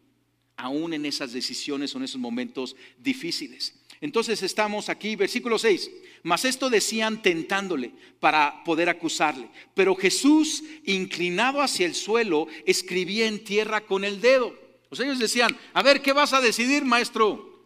aún 0.56 0.92
en 0.92 1.06
esas 1.06 1.32
decisiones 1.32 1.94
o 1.94 1.98
en 1.98 2.04
esos 2.04 2.20
momentos 2.20 2.76
difíciles. 2.98 3.74
Entonces 4.00 4.42
estamos 4.42 4.88
aquí, 4.88 5.16
versículo 5.16 5.58
6. 5.58 5.90
Mas 6.22 6.44
esto 6.44 6.68
decían 6.70 7.22
tentándole 7.22 7.92
para 8.20 8.62
poder 8.64 8.88
acusarle. 8.88 9.48
Pero 9.74 9.94
Jesús, 9.94 10.62
inclinado 10.84 11.60
hacia 11.60 11.86
el 11.86 11.94
suelo, 11.94 12.48
escribía 12.64 13.26
en 13.26 13.42
tierra 13.44 13.82
con 13.82 14.04
el 14.04 14.20
dedo. 14.20 14.54
O 14.88 14.96
sea, 14.96 15.06
ellos 15.06 15.18
decían, 15.18 15.56
a 15.72 15.82
ver, 15.82 16.02
¿qué 16.02 16.12
vas 16.12 16.32
a 16.32 16.40
decidir, 16.40 16.84
maestro? 16.84 17.56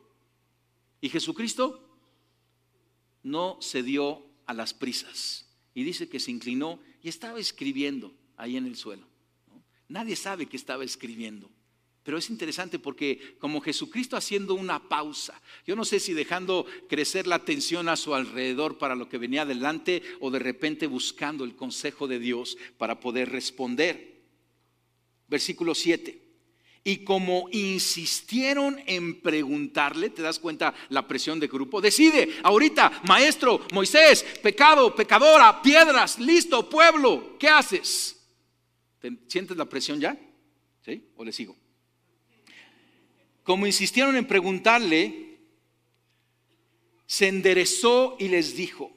Y 1.01 1.09
Jesucristo 1.09 1.87
no 3.23 3.59
cedió 3.61 4.27
a 4.47 4.55
las 4.55 4.75
prisas. 4.75 5.47
Y 5.75 5.85
dice 5.85 6.09
que 6.09 6.21
se 6.21 6.31
inclinó 6.31 6.81
y 7.03 7.09
estaba 7.09 7.39
escribiendo 7.39 8.13
ahí 8.37 8.57
en 8.57 8.67
el 8.67 8.77
suelo. 8.77 9.07
Nadie 9.89 10.17
sabe 10.17 10.47
que 10.47 10.57
estaba 10.57 10.85
escribiendo. 10.85 11.51
Pero 12.03 12.17
es 12.17 12.31
interesante 12.31 12.79
porque 12.79 13.37
como 13.39 13.61
Jesucristo 13.61 14.17
haciendo 14.17 14.55
una 14.55 14.89
pausa, 14.89 15.41
yo 15.67 15.77
no 15.77 15.85
sé 15.85 16.01
si 16.01 16.15
dejando 16.15 16.65
crecer 16.89 17.27
la 17.27 17.37
atención 17.37 17.89
a 17.89 17.97
su 17.97 18.15
alrededor 18.15 18.79
para 18.79 18.95
lo 18.95 19.09
que 19.09 19.19
venía 19.19 19.43
adelante 19.43 20.03
o 20.21 20.31
de 20.31 20.39
repente 20.39 20.87
buscando 20.87 21.45
el 21.45 21.55
consejo 21.55 22.09
de 22.09 22.19
Dios 22.19 22.57
para 22.79 23.01
poder 23.01 23.31
responder. 23.31 24.23
Versículo 25.29 25.75
7. 25.75 26.31
Y 26.83 27.05
como 27.05 27.49
insistieron 27.53 28.81
en 28.87 29.21
preguntarle, 29.21 30.09
¿te 30.09 30.23
das 30.23 30.39
cuenta 30.39 30.73
la 30.89 31.07
presión 31.07 31.39
de 31.39 31.49
grupo? 31.49 31.83
Decide, 31.83 32.39
ahorita, 32.43 33.03
maestro, 33.07 33.61
Moisés, 33.75 34.25
pecado, 34.43 34.95
pecadora, 34.95 35.61
piedras, 35.61 36.19
listo, 36.19 36.67
pueblo, 36.71 37.37
¿qué 37.39 37.49
haces? 37.49 38.17
¿Sientes 39.29 39.57
la 39.59 39.67
presión 39.67 40.01
ya? 40.01 40.19
¿Sí? 40.83 41.11
¿O 41.17 41.25
le 41.25 41.33
sigo? 41.33 41.55
Como 43.51 43.67
insistieron 43.67 44.15
en 44.15 44.27
preguntarle, 44.27 45.41
se 47.05 47.27
enderezó 47.27 48.17
y 48.21 48.29
les 48.29 48.55
dijo, 48.55 48.93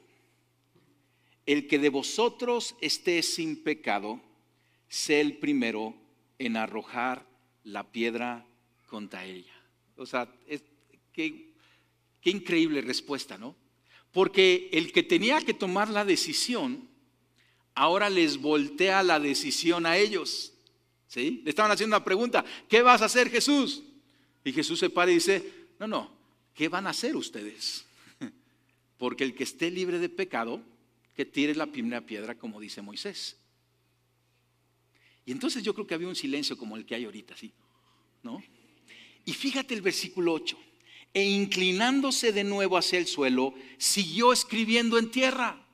el 1.44 1.66
que 1.66 1.80
de 1.80 1.88
vosotros 1.88 2.76
esté 2.80 3.20
sin 3.24 3.64
pecado, 3.64 4.20
sé 4.86 5.20
el 5.20 5.38
primero 5.38 5.96
en 6.38 6.56
arrojar 6.56 7.26
la 7.64 7.90
piedra 7.90 8.46
contra 8.86 9.24
ella. 9.24 9.60
O 9.96 10.06
sea, 10.06 10.32
qué, 11.12 11.52
qué 12.20 12.30
increíble 12.30 12.80
respuesta, 12.80 13.36
¿no? 13.36 13.56
Porque 14.12 14.68
el 14.72 14.92
que 14.92 15.02
tenía 15.02 15.40
que 15.40 15.54
tomar 15.54 15.90
la 15.90 16.04
decisión, 16.04 16.88
ahora 17.74 18.08
les 18.08 18.36
voltea 18.36 19.02
la 19.02 19.18
decisión 19.18 19.84
a 19.84 19.96
ellos. 19.96 20.52
¿Sí? 21.08 21.42
Le 21.42 21.50
estaban 21.50 21.72
haciendo 21.72 21.96
una 21.96 22.04
pregunta, 22.04 22.44
¿qué 22.68 22.82
vas 22.82 23.02
a 23.02 23.06
hacer 23.06 23.30
Jesús? 23.30 23.82
Y 24.44 24.52
Jesús 24.52 24.78
se 24.78 24.90
para 24.90 25.10
y 25.10 25.14
dice, 25.14 25.68
no, 25.80 25.86
no, 25.86 26.10
¿qué 26.54 26.68
van 26.68 26.86
a 26.86 26.90
hacer 26.90 27.16
ustedes? 27.16 27.86
Porque 28.98 29.24
el 29.24 29.34
que 29.34 29.44
esté 29.44 29.70
libre 29.70 29.98
de 29.98 30.10
pecado, 30.10 30.62
que 31.16 31.24
tire 31.24 31.54
la 31.54 31.66
primera 31.66 32.02
piedra, 32.02 32.36
como 32.36 32.60
dice 32.60 32.82
Moisés. 32.82 33.36
Y 35.26 35.32
entonces 35.32 35.62
yo 35.62 35.74
creo 35.74 35.86
que 35.86 35.94
había 35.94 36.08
un 36.08 36.16
silencio 36.16 36.58
como 36.58 36.76
el 36.76 36.84
que 36.84 36.94
hay 36.94 37.04
ahorita, 37.04 37.36
¿sí? 37.36 37.52
¿No? 38.22 38.42
Y 39.24 39.32
fíjate 39.32 39.74
el 39.74 39.80
versículo 39.80 40.34
8. 40.34 40.58
E 41.14 41.22
inclinándose 41.22 42.32
de 42.32 42.44
nuevo 42.44 42.76
hacia 42.76 42.98
el 42.98 43.06
suelo, 43.06 43.54
siguió 43.78 44.32
escribiendo 44.32 44.98
en 44.98 45.10
tierra. 45.10 45.64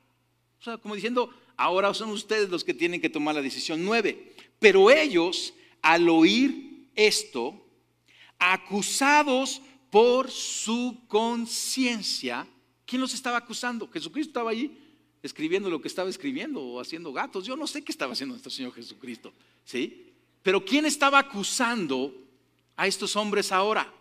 O 0.59 0.63
sea, 0.63 0.77
como 0.77 0.95
diciendo, 0.95 1.33
ahora 1.57 1.93
son 1.93 2.11
ustedes 2.11 2.49
los 2.49 2.63
que 2.63 2.73
tienen 2.73 3.01
que 3.01 3.09
tomar 3.09 3.35
la 3.35 3.41
decisión. 3.41 3.83
9. 3.83 4.33
Pero 4.59 4.91
ellos, 4.91 5.53
al 5.81 6.07
oír 6.07 6.87
esto, 6.95 7.60
acusados 8.41 9.61
por 9.91 10.31
su 10.31 10.97
conciencia, 11.07 12.47
¿quién 12.87 12.99
los 12.99 13.13
estaba 13.13 13.37
acusando? 13.37 13.87
Jesucristo 13.87 14.31
estaba 14.31 14.49
allí 14.49 14.75
escribiendo 15.21 15.69
lo 15.69 15.79
que 15.79 15.87
estaba 15.87 16.09
escribiendo 16.09 16.59
o 16.59 16.81
haciendo 16.81 17.13
gatos. 17.13 17.45
Yo 17.45 17.55
no 17.55 17.67
sé 17.67 17.83
qué 17.83 17.91
estaba 17.91 18.13
haciendo 18.13 18.33
nuestro 18.33 18.49
Señor 18.49 18.73
Jesucristo, 18.73 19.31
¿sí? 19.63 20.11
Pero 20.41 20.65
¿quién 20.65 20.87
estaba 20.87 21.19
acusando 21.19 22.15
a 22.75 22.87
estos 22.87 23.15
hombres 23.15 23.51
ahora? 23.51 23.93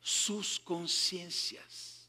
Sus 0.00 0.58
conciencias. 0.58 2.08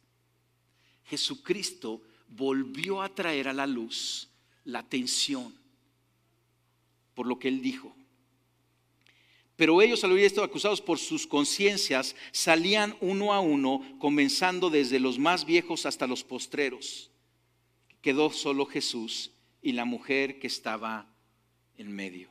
Jesucristo 1.03 2.01
volvió 2.30 3.01
a 3.01 3.10
traer 3.10 3.49
a 3.49 3.53
la 3.53 3.67
luz 3.67 4.30
la 4.63 4.80
atención 4.80 5.53
por 7.13 7.27
lo 7.27 7.38
que 7.39 7.49
él 7.49 7.62
dijo. 7.62 7.96
Pero 9.57 9.81
ellos 9.81 10.03
al 10.05 10.13
oír 10.13 10.23
esto 10.23 10.43
acusados 10.43 10.81
por 10.81 10.99
sus 10.99 11.27
conciencias 11.27 12.15
salían 12.31 12.95
uno 13.01 13.33
a 13.33 13.41
uno, 13.41 13.81
comenzando 13.99 14.69
desde 14.69 15.01
los 15.01 15.19
más 15.19 15.45
viejos 15.45 15.85
hasta 15.85 16.07
los 16.07 16.23
postreros 16.23 17.11
quedó 18.07 18.31
solo 18.31 18.65
Jesús 18.65 19.31
y 19.61 19.73
la 19.73 19.83
mujer 19.83 20.39
que 20.39 20.47
estaba 20.47 21.13
en 21.75 21.91
medio. 21.91 22.29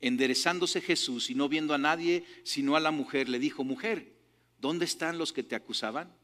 Enderezándose 0.00 0.80
Jesús 0.80 1.28
y 1.28 1.34
no 1.34 1.48
viendo 1.48 1.74
a 1.74 1.78
nadie 1.78 2.24
sino 2.44 2.76
a 2.76 2.80
la 2.80 2.92
mujer, 2.92 3.28
le 3.28 3.40
dijo, 3.40 3.64
mujer, 3.64 4.14
¿dónde 4.60 4.84
están 4.84 5.18
los 5.18 5.32
que 5.32 5.42
te 5.42 5.56
acusaban? 5.56 6.14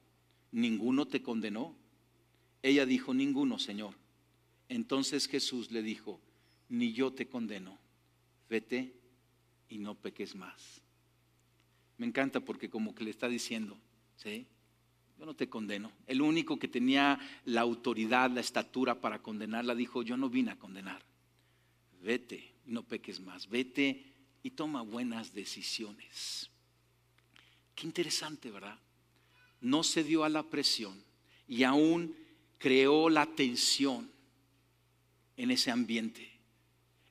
¿Ninguno 0.52 1.08
te 1.08 1.22
condenó? 1.22 1.74
Ella 2.62 2.86
dijo, 2.86 3.14
ninguno, 3.14 3.58
Señor. 3.58 3.94
Entonces 4.68 5.26
Jesús 5.26 5.72
le 5.72 5.82
dijo, 5.82 6.20
ni 6.68 6.92
yo 6.92 7.12
te 7.12 7.26
condeno, 7.26 7.80
vete 8.48 8.94
y 9.70 9.78
no 9.78 9.94
peques 9.94 10.34
más. 10.34 10.82
Me 11.96 12.06
encanta 12.06 12.40
porque 12.40 12.68
como 12.68 12.94
que 12.94 13.04
le 13.04 13.10
está 13.10 13.28
diciendo, 13.28 13.78
¿sí? 14.16 14.46
yo 15.20 15.26
no 15.26 15.34
te 15.34 15.50
condeno. 15.50 15.92
El 16.06 16.22
único 16.22 16.58
que 16.58 16.66
tenía 16.66 17.18
la 17.44 17.60
autoridad, 17.60 18.30
la 18.30 18.40
estatura 18.40 19.00
para 19.02 19.20
condenarla, 19.20 19.74
dijo, 19.74 20.02
yo 20.02 20.16
no 20.16 20.30
vine 20.30 20.52
a 20.52 20.58
condenar. 20.58 21.04
Vete 22.02 22.54
y 22.66 22.72
no 22.72 22.82
peques 22.82 23.20
más. 23.20 23.46
Vete 23.46 24.02
y 24.42 24.50
toma 24.50 24.80
buenas 24.80 25.34
decisiones. 25.34 26.50
Qué 27.74 27.86
interesante, 27.86 28.50
¿verdad? 28.50 28.78
No 29.60 29.82
se 29.82 30.02
dio 30.02 30.24
a 30.24 30.30
la 30.30 30.42
presión 30.42 31.04
y 31.46 31.64
aún 31.64 32.16
creó 32.56 33.10
la 33.10 33.26
tensión 33.26 34.10
en 35.36 35.50
ese 35.50 35.70
ambiente. 35.70 36.39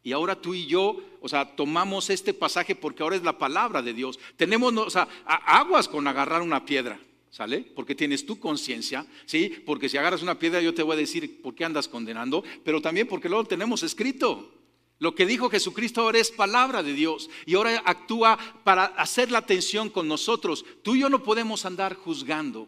Y 0.10 0.12
ahora 0.12 0.42
tú 0.42 0.56
y 0.56 0.66
yo, 0.66 0.98
o 1.22 1.30
sea, 1.30 1.56
tomamos 1.56 2.10
este 2.10 2.34
pasaje 2.34 2.74
porque 2.74 3.04
ahora 3.04 3.16
es 3.16 3.22
la 3.22 3.38
palabra 3.38 3.84
de 3.84 3.94
Dios. 3.94 4.18
Tenemos, 4.38 4.76
o 4.76 4.90
sea, 4.90 5.08
aguas 5.24 5.88
con 5.88 6.08
agarrar 6.08 6.42
una 6.42 6.66
piedra. 6.66 7.00
¿Sale? 7.30 7.60
Porque 7.76 7.94
tienes 7.94 8.26
tu 8.26 8.40
conciencia, 8.40 9.06
¿sí? 9.28 9.62
Porque 9.68 9.88
si 9.88 9.98
agarras 9.98 10.24
una 10.24 10.40
piedra 10.40 10.62
yo 10.62 10.74
te 10.74 10.82
voy 10.82 10.96
a 10.96 10.98
decir 10.98 11.44
por 11.44 11.54
qué 11.54 11.64
andas 11.64 11.88
condenando, 11.88 12.44
pero 12.66 12.82
también 12.82 13.08
porque 13.08 13.30
luego 13.30 13.46
tenemos 13.46 13.84
escrito. 13.84 14.52
Lo 14.98 15.14
que 15.14 15.28
dijo 15.28 15.48
Jesucristo 15.48 16.02
ahora 16.02 16.18
es 16.18 16.32
palabra 16.32 16.82
de 16.82 16.94
Dios 16.94 17.30
y 17.46 17.54
ahora 17.54 17.84
actúa 17.86 18.40
para 18.64 18.86
hacer 18.86 19.30
la 19.30 19.38
atención 19.38 19.92
con 19.92 20.08
nosotros. 20.08 20.66
Tú 20.82 20.96
y 20.96 21.02
yo 21.02 21.10
no 21.10 21.22
podemos 21.22 21.66
andar 21.66 21.94
juzgando 21.94 22.68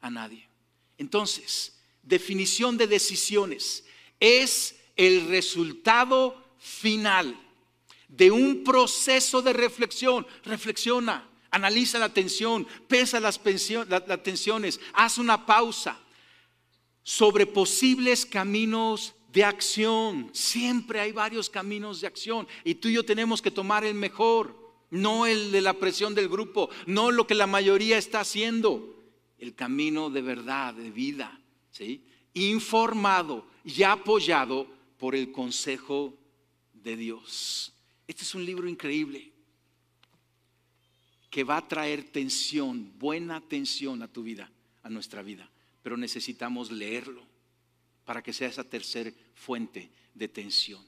a 0.00 0.08
nadie. 0.08 0.48
Entonces, 0.96 1.78
definición 2.02 2.78
de 2.78 2.86
decisiones 2.86 3.84
es 4.20 4.74
el 4.96 5.28
resultado 5.28 6.41
final 6.62 7.36
de 8.06 8.30
un 8.30 8.62
proceso 8.62 9.42
de 9.42 9.52
reflexión. 9.52 10.26
Reflexiona. 10.44 11.28
Analiza 11.50 11.98
la 11.98 12.08
tensión, 12.08 12.66
pesa 12.88 13.20
las, 13.20 13.38
tensiones, 14.22 14.80
haz 14.94 15.18
una 15.18 15.44
pausa 15.44 16.00
sobre 17.02 17.46
posibles 17.46 18.24
caminos 18.24 19.14
de 19.30 19.44
acción. 19.44 20.30
Siempre 20.32 21.00
hay 21.00 21.12
varios 21.12 21.50
caminos 21.50 22.00
de 22.00 22.06
acción 22.06 22.48
y 22.64 22.76
tú 22.76 22.88
y 22.88 22.94
yo 22.94 23.04
tenemos 23.04 23.42
que 23.42 23.50
tomar 23.50 23.84
el 23.84 23.94
mejor, 23.94 24.56
no 24.88 25.26
el 25.26 25.52
de 25.52 25.60
la 25.60 25.74
presión 25.74 26.14
del 26.14 26.30
grupo, 26.30 26.70
no 26.86 27.10
lo 27.10 27.26
que 27.26 27.34
la 27.34 27.46
mayoría 27.46 27.98
está 27.98 28.20
haciendo, 28.20 28.96
el 29.36 29.54
camino 29.54 30.08
de 30.08 30.22
verdad, 30.22 30.72
de 30.72 30.90
vida, 30.90 31.38
¿sí? 31.70 32.06
informado 32.32 33.44
y 33.62 33.82
apoyado 33.82 34.66
por 34.96 35.14
el 35.14 35.32
consejo 35.32 36.14
de 36.82 36.96
Dios. 36.96 37.72
Este 38.06 38.22
es 38.22 38.34
un 38.34 38.44
libro 38.44 38.68
increíble 38.68 39.32
que 41.30 41.44
va 41.44 41.56
a 41.56 41.68
traer 41.68 42.04
tensión, 42.12 42.92
buena 42.98 43.40
tensión 43.40 44.02
a 44.02 44.08
tu 44.08 44.22
vida, 44.22 44.50
a 44.82 44.90
nuestra 44.90 45.22
vida. 45.22 45.50
Pero 45.82 45.96
necesitamos 45.96 46.70
leerlo 46.70 47.26
para 48.04 48.22
que 48.22 48.32
sea 48.32 48.48
esa 48.48 48.64
tercera 48.64 49.10
fuente 49.34 49.90
de 50.14 50.28
tensión. 50.28 50.84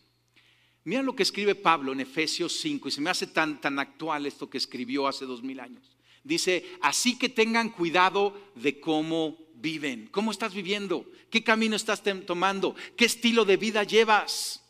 Mira 0.85 1.03
lo 1.03 1.17
que 1.17 1.23
escribe 1.23 1.55
Pablo 1.55 1.93
en 1.93 2.01
Efesios 2.01 2.59
5 2.61 2.89
y 2.89 2.91
se 2.91 3.01
me 3.01 3.09
hace 3.09 3.27
tan, 3.27 3.61
tan 3.61 3.79
actual 3.79 4.27
esto 4.27 4.51
que 4.51 4.59
escribió 4.59 5.09
hace 5.09 5.25
dos 5.25 5.43
mil 5.43 5.61
años. 5.61 5.97
Dice, 6.23 6.65
así 6.83 7.19
que 7.19 7.29
tengan 7.29 7.71
cuidado 7.71 8.53
de 8.55 8.81
cómo 8.81 9.39
viven. 9.55 10.09
¿Cómo 10.09 10.31
estás 10.31 10.55
viviendo? 10.55 11.11
¿Qué 11.31 11.43
camino 11.43 11.77
estás 11.77 12.03
tomando? 12.27 12.75
¿Qué 12.97 13.07
estilo 13.07 13.45
de 13.45 13.57
vida 13.57 13.83
llevas? 13.85 14.64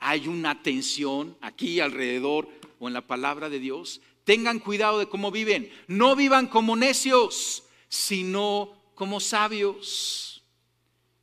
Hay 0.00 0.26
una 0.26 0.62
tensión 0.62 1.36
aquí 1.40 1.78
alrededor 1.78 2.48
o 2.78 2.88
en 2.88 2.94
la 2.94 3.06
palabra 3.06 3.48
de 3.48 3.60
Dios 3.60 4.00
Tengan 4.30 4.60
cuidado 4.60 5.00
de 5.00 5.08
cómo 5.08 5.32
viven. 5.32 5.72
No 5.88 6.14
vivan 6.14 6.46
como 6.46 6.76
necios, 6.76 7.64
sino 7.88 8.70
como 8.94 9.18
sabios. 9.18 10.44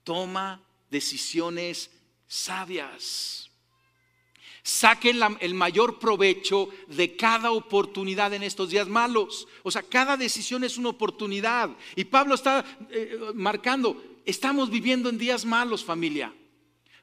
Toma 0.04 0.62
decisiones 0.90 1.90
sabias. 2.28 3.50
Saquen 4.62 5.20
el 5.40 5.54
mayor 5.54 6.00
provecho 6.00 6.68
de 6.88 7.16
cada 7.16 7.52
oportunidad 7.52 8.34
en 8.34 8.44
estos 8.44 8.72
días 8.72 8.90
malos. 8.90 9.48
O 9.64 9.72
sea, 9.72 9.84
cada 9.84 10.18
decisión 10.18 10.66
es 10.66 10.78
una 10.78 10.90
oportunidad. 10.90 11.70
Y 11.96 12.04
Pablo 12.04 12.36
está 12.36 12.66
eh, 12.90 13.18
marcando, 13.36 14.04
estamos 14.26 14.70
viviendo 14.70 15.08
en 15.08 15.18
días 15.18 15.46
malos, 15.46 15.86
familia. 15.86 16.34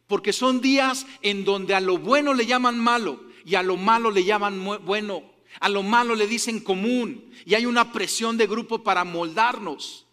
Porque 0.06 0.32
son 0.32 0.60
días 0.60 1.06
en 1.22 1.44
donde 1.44 1.74
a 1.74 1.80
lo 1.80 1.98
bueno 1.98 2.34
le 2.34 2.46
llaman 2.46 2.78
malo 2.78 3.24
y 3.44 3.54
a 3.54 3.62
lo 3.62 3.76
malo 3.76 4.10
le 4.10 4.24
llaman 4.24 4.62
bueno. 4.84 5.22
A 5.60 5.68
lo 5.68 5.82
malo 5.82 6.14
le 6.14 6.26
dicen 6.26 6.60
común 6.60 7.30
y 7.46 7.54
hay 7.54 7.66
una 7.66 7.92
presión 7.92 8.36
de 8.36 8.46
grupo 8.46 8.82
para 8.82 9.04
moldarnos 9.04 10.06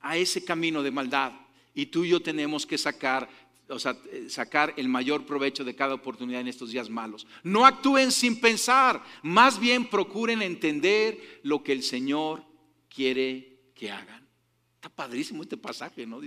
a 0.00 0.16
ese 0.16 0.44
camino 0.44 0.82
de 0.82 0.90
maldad. 0.90 1.32
Y 1.74 1.86
tú 1.86 2.04
y 2.04 2.10
yo 2.10 2.20
tenemos 2.20 2.66
que 2.66 2.78
sacar 2.78 3.28
o 3.68 3.78
sea, 3.78 3.96
sacar 4.28 4.74
el 4.76 4.88
mayor 4.88 5.26
provecho 5.26 5.64
de 5.64 5.74
cada 5.74 5.94
oportunidad 5.94 6.40
en 6.40 6.48
estos 6.48 6.70
días 6.70 6.88
malos. 6.88 7.26
No 7.42 7.66
actúen 7.66 8.12
sin 8.12 8.40
pensar, 8.40 9.02
más 9.22 9.58
bien 9.58 9.86
procuren 9.86 10.42
entender 10.42 11.40
lo 11.42 11.62
que 11.62 11.72
el 11.72 11.82
Señor 11.82 12.44
quiere 12.88 13.70
que 13.74 13.90
hagan. 13.90 14.15
Está 14.86 14.94
padrísimo 14.94 15.42
este 15.42 15.56
pasaje, 15.56 16.06
¿no? 16.06 16.20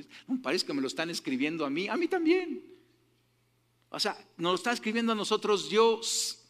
Parece 0.44 0.66
que 0.66 0.74
me 0.74 0.82
lo 0.82 0.88
están 0.90 1.10
escribiendo 1.10 1.66
a 1.66 1.70
mí, 1.70 1.88
a 1.88 1.96
mí 1.96 2.10
también. 2.10 2.62
O 3.88 3.98
sea, 3.98 4.18
nos 4.36 4.52
lo 4.52 4.56
está 4.56 4.74
escribiendo 4.74 5.14
a 5.14 5.16
nosotros 5.16 5.70
Dios. 5.70 6.44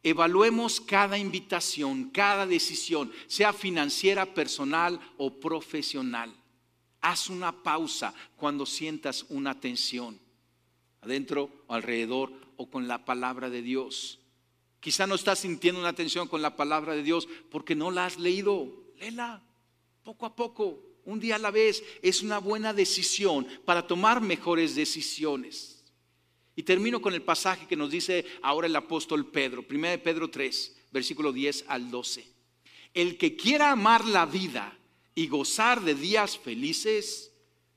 Evaluemos 0.00 0.80
cada 0.80 1.18
invitación, 1.18 2.10
cada 2.10 2.46
decisión, 2.46 3.10
sea 3.26 3.52
financiera, 3.52 4.32
personal 4.32 5.00
o 5.16 5.40
profesional. 5.40 6.32
Haz 7.00 7.28
una 7.28 7.64
pausa 7.64 8.14
cuando 8.36 8.64
sientas 8.64 9.26
una 9.28 9.58
tensión, 9.58 10.20
adentro 11.00 11.50
o 11.66 11.74
alrededor 11.74 12.32
o 12.58 12.70
con 12.70 12.86
la 12.86 13.04
palabra 13.04 13.50
de 13.50 13.62
Dios. 13.62 14.20
Quizá 14.78 15.04
no 15.08 15.16
estás 15.16 15.40
sintiendo 15.40 15.80
una 15.80 15.94
tensión 15.94 16.28
con 16.28 16.42
la 16.42 16.54
palabra 16.54 16.94
de 16.94 17.02
Dios 17.02 17.26
porque 17.50 17.74
no 17.74 17.90
la 17.90 18.06
has 18.06 18.20
leído. 18.20 18.84
Léela 19.00 19.42
poco 20.04 20.26
a 20.26 20.36
poco, 20.36 20.89
un 21.04 21.20
día 21.20 21.36
a 21.36 21.38
la 21.38 21.50
vez. 21.50 21.82
Es 22.02 22.22
una 22.22 22.38
buena 22.38 22.72
decisión 22.72 23.46
para 23.64 23.86
tomar 23.86 24.20
mejores 24.20 24.74
decisiones. 24.74 25.84
Y 26.56 26.62
termino 26.62 27.00
con 27.00 27.14
el 27.14 27.22
pasaje 27.22 27.66
que 27.66 27.76
nos 27.76 27.90
dice 27.90 28.24
ahora 28.42 28.66
el 28.66 28.76
apóstol 28.76 29.30
Pedro, 29.30 29.64
1 29.68 30.02
Pedro 30.02 30.28
3, 30.28 30.76
versículo 30.92 31.32
10 31.32 31.64
al 31.68 31.90
12. 31.90 32.26
El 32.92 33.16
que 33.16 33.36
quiera 33.36 33.70
amar 33.70 34.04
la 34.04 34.26
vida 34.26 34.76
y 35.14 35.28
gozar 35.28 35.80
de 35.82 35.94
días 35.94 36.38
felices. 36.38 37.32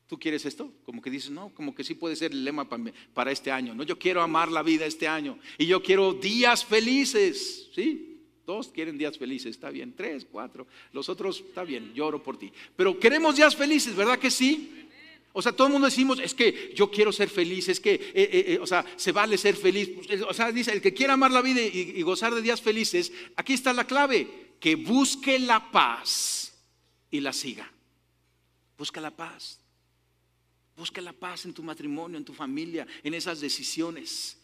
¿Tú 0.07 0.19
quieres 0.19 0.45
esto? 0.45 0.74
Como 0.84 1.01
que 1.01 1.09
dices, 1.09 1.32
no, 1.32 1.53
como 1.53 1.74
que 1.74 1.84
sí 1.84 1.93
puede 1.93 2.15
ser 2.15 2.32
el 2.32 2.43
lema 2.43 2.67
para, 3.13 3.32
este 3.32 3.51
año. 3.51 3.74
No, 3.74 3.84
yo 3.84 3.97
quiero 3.97 4.21
amar 4.21 4.51
la 4.51 4.63
vida 4.63 4.86
este 4.86 5.07
año 5.07 5.39
y 5.57 5.65
yo 5.65 5.82
quiero 5.82 6.13
días 6.13 6.65
felices. 6.65 7.69
¿Sí? 7.74 8.12
Dos 8.45 8.69
quieren 8.69 8.97
días 8.97 9.17
felices, 9.17 9.51
está 9.51 9.69
bien. 9.69 9.93
Tres, 9.95 10.25
cuatro. 10.29 10.67
Los 10.91 11.07
otros, 11.09 11.39
está 11.39 11.63
bien, 11.63 11.93
lloro 11.93 12.21
por 12.21 12.37
ti. 12.37 12.51
Pero 12.75 12.99
queremos 12.99 13.35
días 13.35 13.55
felices, 13.55 13.95
¿verdad 13.95 14.19
que 14.19 14.29
sí? 14.29 14.89
O 15.31 15.41
sea, 15.41 15.51
todo 15.51 15.67
el 15.67 15.73
mundo 15.73 15.87
decimos, 15.87 16.19
es 16.19 16.33
que 16.33 16.73
yo 16.75 16.91
quiero 16.91 17.11
ser 17.11 17.27
feliz, 17.27 17.67
es 17.67 17.79
que, 17.79 17.95
eh, 17.95 18.11
eh, 18.13 18.45
eh, 18.49 18.59
o 18.61 18.67
sea, 18.67 18.85
se 18.95 19.11
vale 19.11 19.37
ser 19.37 19.55
feliz. 19.55 19.89
O 20.27 20.33
sea, 20.33 20.51
dice, 20.51 20.71
el 20.71 20.81
que 20.81 20.93
quiera 20.93 21.13
amar 21.13 21.31
la 21.31 21.41
vida 21.41 21.61
y 21.61 22.01
gozar 22.03 22.35
de 22.35 22.41
días 22.41 22.61
felices, 22.61 23.11
aquí 23.35 23.53
está 23.53 23.73
la 23.73 23.87
clave, 23.87 24.55
que 24.59 24.75
busque 24.75 25.39
la 25.39 25.71
paz 25.71 26.53
y 27.09 27.19
la 27.19 27.33
siga. 27.33 27.71
Busca 28.77 29.01
la 29.01 29.11
paz. 29.11 29.59
Busca 30.75 31.01
la 31.01 31.13
paz 31.13 31.45
en 31.45 31.53
tu 31.53 31.63
matrimonio, 31.63 32.17
en 32.17 32.25
tu 32.25 32.33
familia, 32.33 32.85
en 33.03 33.13
esas 33.13 33.39
decisiones. 33.39 34.37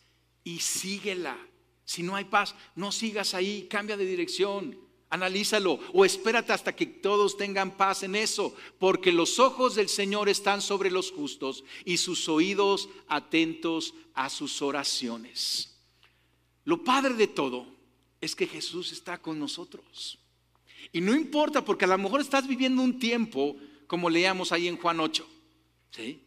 Y 0.44 0.60
síguela. 0.60 1.38
Si 1.90 2.04
no 2.04 2.16
hay 2.16 2.26
paz, 2.26 2.54
no 2.76 2.92
sigas 2.92 3.34
ahí, 3.34 3.66
cambia 3.68 3.98
de 3.98 4.06
dirección. 4.06 4.78
Analízalo 5.10 5.80
o 5.92 6.06
espérate 6.06 6.54
hasta 6.54 6.76
que 6.76 6.86
todos 6.86 7.36
tengan 7.36 7.78
paz 7.78 8.04
en 8.04 8.14
eso, 8.14 8.56
porque 8.78 9.12
los 9.12 9.40
ojos 9.40 9.74
del 9.74 9.90
Señor 9.90 10.30
están 10.30 10.62
sobre 10.62 10.92
los 10.92 11.12
justos 11.12 11.64
y 11.86 11.98
sus 11.98 12.30
oídos 12.30 12.90
atentos 13.08 13.96
a 14.14 14.30
sus 14.30 14.62
oraciones. 14.62 15.80
Lo 16.64 16.84
padre 16.84 17.16
de 17.16 17.26
todo 17.26 17.66
es 18.22 18.36
que 18.36 18.46
Jesús 18.46 18.92
está 18.92 19.18
con 19.18 19.40
nosotros. 19.40 20.20
Y 20.92 21.02
no 21.02 21.16
importa, 21.16 21.66
porque 21.66 21.86
a 21.86 21.88
lo 21.88 21.98
mejor 21.98 22.22
estás 22.22 22.48
viviendo 22.48 22.84
un 22.84 23.00
tiempo, 23.00 23.56
como 23.88 24.12
leíamos 24.12 24.52
ahí 24.52 24.68
en 24.68 24.78
Juan 24.78 25.00
8, 25.00 25.28
¿sí? 25.90 26.22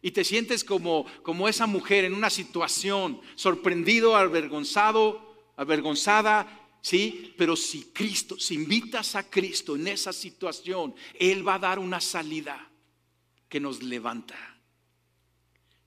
Y 0.00 0.12
te 0.12 0.24
sientes 0.24 0.62
como, 0.62 1.06
como 1.22 1.48
esa 1.48 1.66
mujer 1.66 2.04
en 2.04 2.14
una 2.14 2.30
situación, 2.30 3.20
sorprendido, 3.34 4.16
avergonzado, 4.16 5.52
avergonzada, 5.56 6.78
¿sí? 6.80 7.34
Pero 7.36 7.56
si 7.56 7.84
Cristo, 7.92 8.38
si 8.38 8.54
invitas 8.54 9.16
a 9.16 9.28
Cristo 9.28 9.74
en 9.74 9.88
esa 9.88 10.12
situación, 10.12 10.94
Él 11.18 11.46
va 11.46 11.54
a 11.54 11.58
dar 11.58 11.78
una 11.78 12.00
salida 12.00 12.70
que 13.48 13.58
nos 13.58 13.82
levanta. 13.82 14.36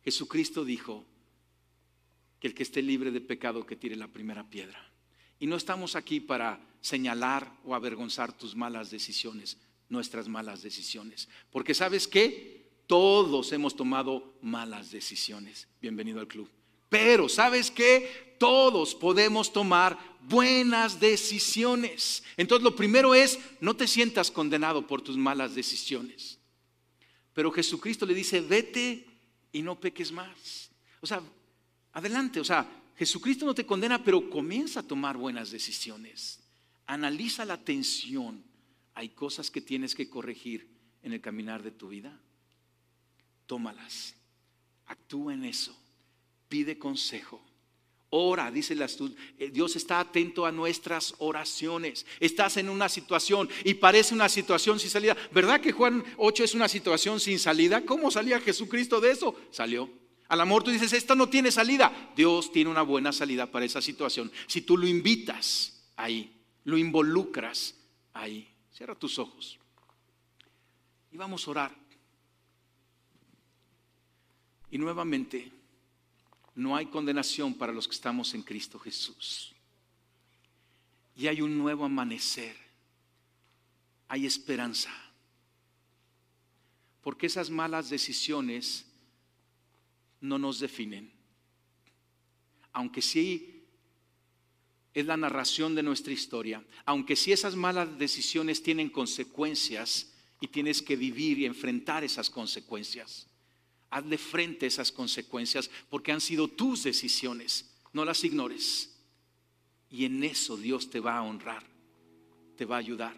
Jesucristo 0.03 0.65
dijo 0.65 1.05
que 2.39 2.47
el 2.47 2.53
que 2.53 2.63
esté 2.63 2.81
libre 2.81 3.11
de 3.11 3.21
pecado 3.21 3.65
que 3.65 3.75
tire 3.75 3.95
la 3.95 4.07
primera 4.07 4.49
piedra. 4.49 4.91
Y 5.39 5.47
no 5.47 5.55
estamos 5.55 5.95
aquí 5.95 6.19
para 6.19 6.59
señalar 6.81 7.51
o 7.63 7.75
avergonzar 7.75 8.35
tus 8.35 8.55
malas 8.55 8.91
decisiones, 8.91 9.57
nuestras 9.89 10.27
malas 10.27 10.61
decisiones. 10.61 11.29
Porque 11.51 11.73
sabes 11.73 12.07
qué? 12.07 12.60
Todos 12.91 13.53
hemos 13.53 13.73
tomado 13.73 14.33
malas 14.41 14.91
decisiones. 14.91 15.65
Bienvenido 15.81 16.19
al 16.19 16.27
club. 16.27 16.49
Pero 16.89 17.29
sabes 17.29 17.71
qué? 17.71 18.35
Todos 18.37 18.95
podemos 18.95 19.53
tomar 19.53 19.97
buenas 20.23 20.99
decisiones. 20.99 22.21
Entonces 22.35 22.65
lo 22.65 22.75
primero 22.75 23.15
es, 23.15 23.39
no 23.61 23.77
te 23.77 23.87
sientas 23.87 24.29
condenado 24.29 24.85
por 24.87 25.01
tus 25.01 25.15
malas 25.15 25.55
decisiones. 25.55 26.37
Pero 27.31 27.49
Jesucristo 27.49 28.05
le 28.05 28.13
dice, 28.13 28.41
vete 28.41 29.07
y 29.53 29.61
no 29.61 29.79
peques 29.79 30.11
más. 30.11 30.69
O 30.99 31.07
sea, 31.07 31.21
adelante, 31.93 32.41
o 32.41 32.43
sea, 32.43 32.69
Jesucristo 32.97 33.45
no 33.45 33.55
te 33.55 33.65
condena, 33.65 34.03
pero 34.03 34.29
comienza 34.29 34.81
a 34.81 34.83
tomar 34.83 35.15
buenas 35.15 35.49
decisiones. 35.49 36.41
Analiza 36.87 37.45
la 37.45 37.55
tensión. 37.55 38.43
Hay 38.95 39.07
cosas 39.07 39.49
que 39.49 39.61
tienes 39.61 39.95
que 39.95 40.09
corregir 40.09 40.67
en 41.03 41.13
el 41.13 41.21
caminar 41.21 41.63
de 41.63 41.71
tu 41.71 41.87
vida. 41.87 42.19
Tómalas. 43.45 44.15
Actúa 44.85 45.33
en 45.33 45.45
eso. 45.45 45.77
Pide 46.47 46.77
consejo. 46.77 47.41
Ora, 48.13 48.51
dice 48.51 48.75
la 48.75 48.89
eh, 49.39 49.51
Dios 49.51 49.77
está 49.77 50.01
atento 50.01 50.45
a 50.45 50.51
nuestras 50.51 51.15
oraciones. 51.19 52.05
Estás 52.19 52.57
en 52.57 52.67
una 52.67 52.89
situación 52.89 53.47
y 53.63 53.75
parece 53.75 54.13
una 54.13 54.27
situación 54.27 54.81
sin 54.81 54.89
salida. 54.89 55.15
¿Verdad 55.31 55.61
que 55.61 55.71
Juan 55.71 56.03
8 56.17 56.43
es 56.43 56.53
una 56.53 56.67
situación 56.67 57.21
sin 57.21 57.39
salida? 57.39 57.85
¿Cómo 57.85 58.11
salía 58.11 58.41
Jesucristo 58.41 58.99
de 58.99 59.11
eso? 59.11 59.33
Salió. 59.49 59.89
Al 60.27 60.41
amor 60.41 60.61
tú 60.61 60.71
dices, 60.71 60.91
esto 60.91 61.15
no 61.15 61.29
tiene 61.29 61.51
salida. 61.51 62.11
Dios 62.13 62.51
tiene 62.51 62.69
una 62.69 62.81
buena 62.81 63.13
salida 63.13 63.49
para 63.49 63.65
esa 63.65 63.81
situación. 63.81 64.29
Si 64.45 64.61
tú 64.61 64.77
lo 64.77 64.87
invitas 64.87 65.81
ahí, 65.95 66.37
lo 66.65 66.77
involucras 66.77 67.75
ahí. 68.11 68.49
Cierra 68.73 68.95
tus 68.95 69.19
ojos. 69.19 69.57
Y 71.13 71.17
vamos 71.17 71.47
a 71.47 71.51
orar. 71.51 71.80
Y 74.71 74.77
nuevamente, 74.77 75.51
no 76.55 76.75
hay 76.75 76.85
condenación 76.87 77.53
para 77.53 77.73
los 77.73 77.87
que 77.87 77.95
estamos 77.95 78.33
en 78.33 78.41
Cristo 78.41 78.79
Jesús. 78.79 79.53
Y 81.15 81.27
hay 81.27 81.41
un 81.41 81.57
nuevo 81.57 81.85
amanecer. 81.85 82.55
Hay 84.07 84.25
esperanza. 84.25 84.91
Porque 87.01 87.27
esas 87.27 87.49
malas 87.49 87.89
decisiones 87.89 88.85
no 90.21 90.37
nos 90.37 90.59
definen. 90.59 91.11
Aunque 92.73 93.01
sí 93.01 93.65
es 94.93 95.05
la 95.05 95.17
narración 95.17 95.73
de 95.73 95.83
nuestra 95.83 96.13
historia, 96.13 96.63
aunque 96.85 97.15
sí 97.15 97.31
esas 97.31 97.55
malas 97.55 97.97
decisiones 97.97 98.61
tienen 98.61 98.89
consecuencias 98.89 100.13
y 100.39 100.47
tienes 100.47 100.81
que 100.81 100.95
vivir 100.95 101.39
y 101.39 101.45
enfrentar 101.45 102.03
esas 102.03 102.29
consecuencias. 102.29 103.27
Hazle 103.91 104.17
frente 104.17 104.65
a 104.65 104.67
esas 104.67 104.91
consecuencias 104.91 105.69
porque 105.89 106.11
han 106.11 106.21
sido 106.21 106.47
tus 106.47 106.83
decisiones, 106.83 107.69
no 107.93 108.03
las 108.03 108.23
ignores. 108.23 108.97
Y 109.89 110.05
en 110.05 110.23
eso 110.23 110.57
Dios 110.57 110.89
te 110.89 110.99
va 110.99 111.17
a 111.17 111.21
honrar, 111.21 111.63
te 112.55 112.65
va 112.65 112.77
a 112.77 112.79
ayudar. 112.79 113.15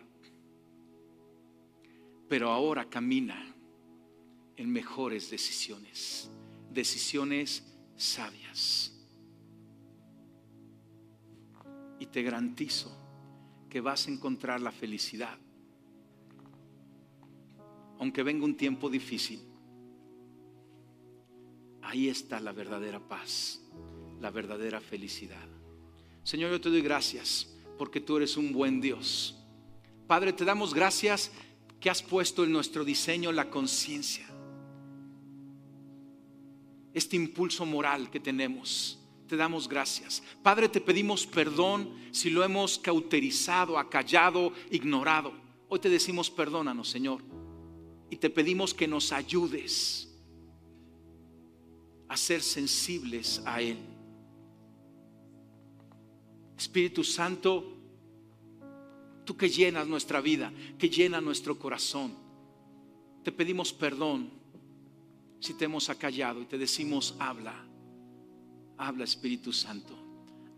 Pero 2.28 2.52
ahora 2.52 2.90
camina 2.90 3.56
en 4.58 4.72
mejores 4.72 5.30
decisiones 5.30 6.30
decisiones 6.74 7.64
sabias. 7.96 8.92
Y 12.00 12.08
te 12.08 12.24
garantizo 12.24 12.92
que 13.70 13.80
vas 13.80 14.08
a 14.08 14.12
encontrar 14.12 14.60
la 14.60 14.72
felicidad. 14.72 15.38
Aunque 18.00 18.24
venga 18.24 18.44
un 18.44 18.58
tiempo 18.58 18.90
difícil, 18.90 19.40
ahí 21.84 22.10
está 22.10 22.40
la 22.40 22.52
verdadera 22.52 23.00
paz, 23.00 23.62
la 24.20 24.32
verdadera 24.32 24.82
felicidad. 24.82 25.48
Señor, 26.24 26.52
yo 26.52 26.62
te 26.62 26.70
doy 26.70 26.82
gracias 26.82 27.54
porque 27.78 28.00
tú 28.00 28.18
eres 28.18 28.38
un 28.38 28.54
buen 28.54 28.82
Dios. 28.82 29.36
Padre, 30.08 30.34
te 30.34 30.46
damos 30.46 30.74
gracias 30.74 31.32
que 31.80 31.90
has 31.90 32.02
puesto 32.02 32.44
en 32.44 32.52
nuestro 32.52 32.86
diseño 32.86 33.32
la 33.32 33.50
conciencia 33.50 34.34
este 36.94 37.16
impulso 37.16 37.66
moral 37.66 38.10
que 38.10 38.20
tenemos. 38.20 39.00
Te 39.28 39.36
damos 39.36 39.68
gracias. 39.68 40.22
Padre, 40.44 40.70
te 40.70 40.80
pedimos 40.80 41.26
perdón 41.26 41.92
si 42.12 42.30
lo 42.30 42.44
hemos 42.44 42.78
cauterizado, 42.78 43.80
acallado, 43.80 44.54
ignorado. 44.70 45.34
Hoy 45.70 45.80
te 45.80 45.90
decimos 45.90 46.30
perdónanos, 46.30 46.90
Señor. 46.90 47.24
Y 48.10 48.18
te 48.18 48.30
pedimos 48.30 48.74
que 48.74 48.88
nos 48.88 49.12
ayudes 49.12 50.13
a 52.14 52.18
ser 52.18 52.44
sensibles 52.44 53.42
a 53.44 53.60
Él. 53.60 53.78
Espíritu 56.56 57.04
Santo, 57.04 57.76
tú 59.26 59.36
que 59.36 59.50
llenas 59.50 59.88
nuestra 59.88 60.22
vida, 60.22 60.54
que 60.78 60.90
llena 60.90 61.20
nuestro 61.20 61.58
corazón, 61.58 62.14
te 63.24 63.32
pedimos 63.32 63.74
perdón 63.74 64.30
si 65.40 65.56
te 65.56 65.66
hemos 65.66 65.90
acallado 65.90 66.40
y 66.40 66.46
te 66.46 66.60
decimos, 66.60 67.16
habla, 67.18 67.56
habla 68.78 69.04
Espíritu 69.06 69.52
Santo, 69.52 69.98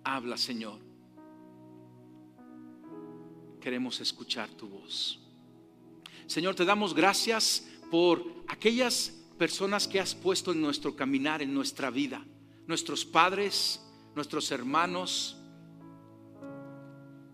habla 0.04 0.38
Señor. 0.38 0.80
Queremos 3.62 4.02
escuchar 4.02 4.50
tu 4.50 4.68
voz. 4.68 5.22
Señor, 6.28 6.54
te 6.54 6.66
damos 6.66 6.94
gracias 6.94 7.66
por 7.90 8.44
aquellas 8.50 9.25
personas 9.38 9.88
que 9.88 10.00
has 10.00 10.16
puesto 10.16 10.52
en 10.52 10.62
nuestro 10.62 10.96
caminar, 10.96 11.42
en 11.42 11.54
nuestra 11.54 11.90
vida, 11.90 12.26
nuestros 12.68 13.06
padres, 13.06 13.82
nuestros 14.16 14.52
hermanos, 14.52 15.38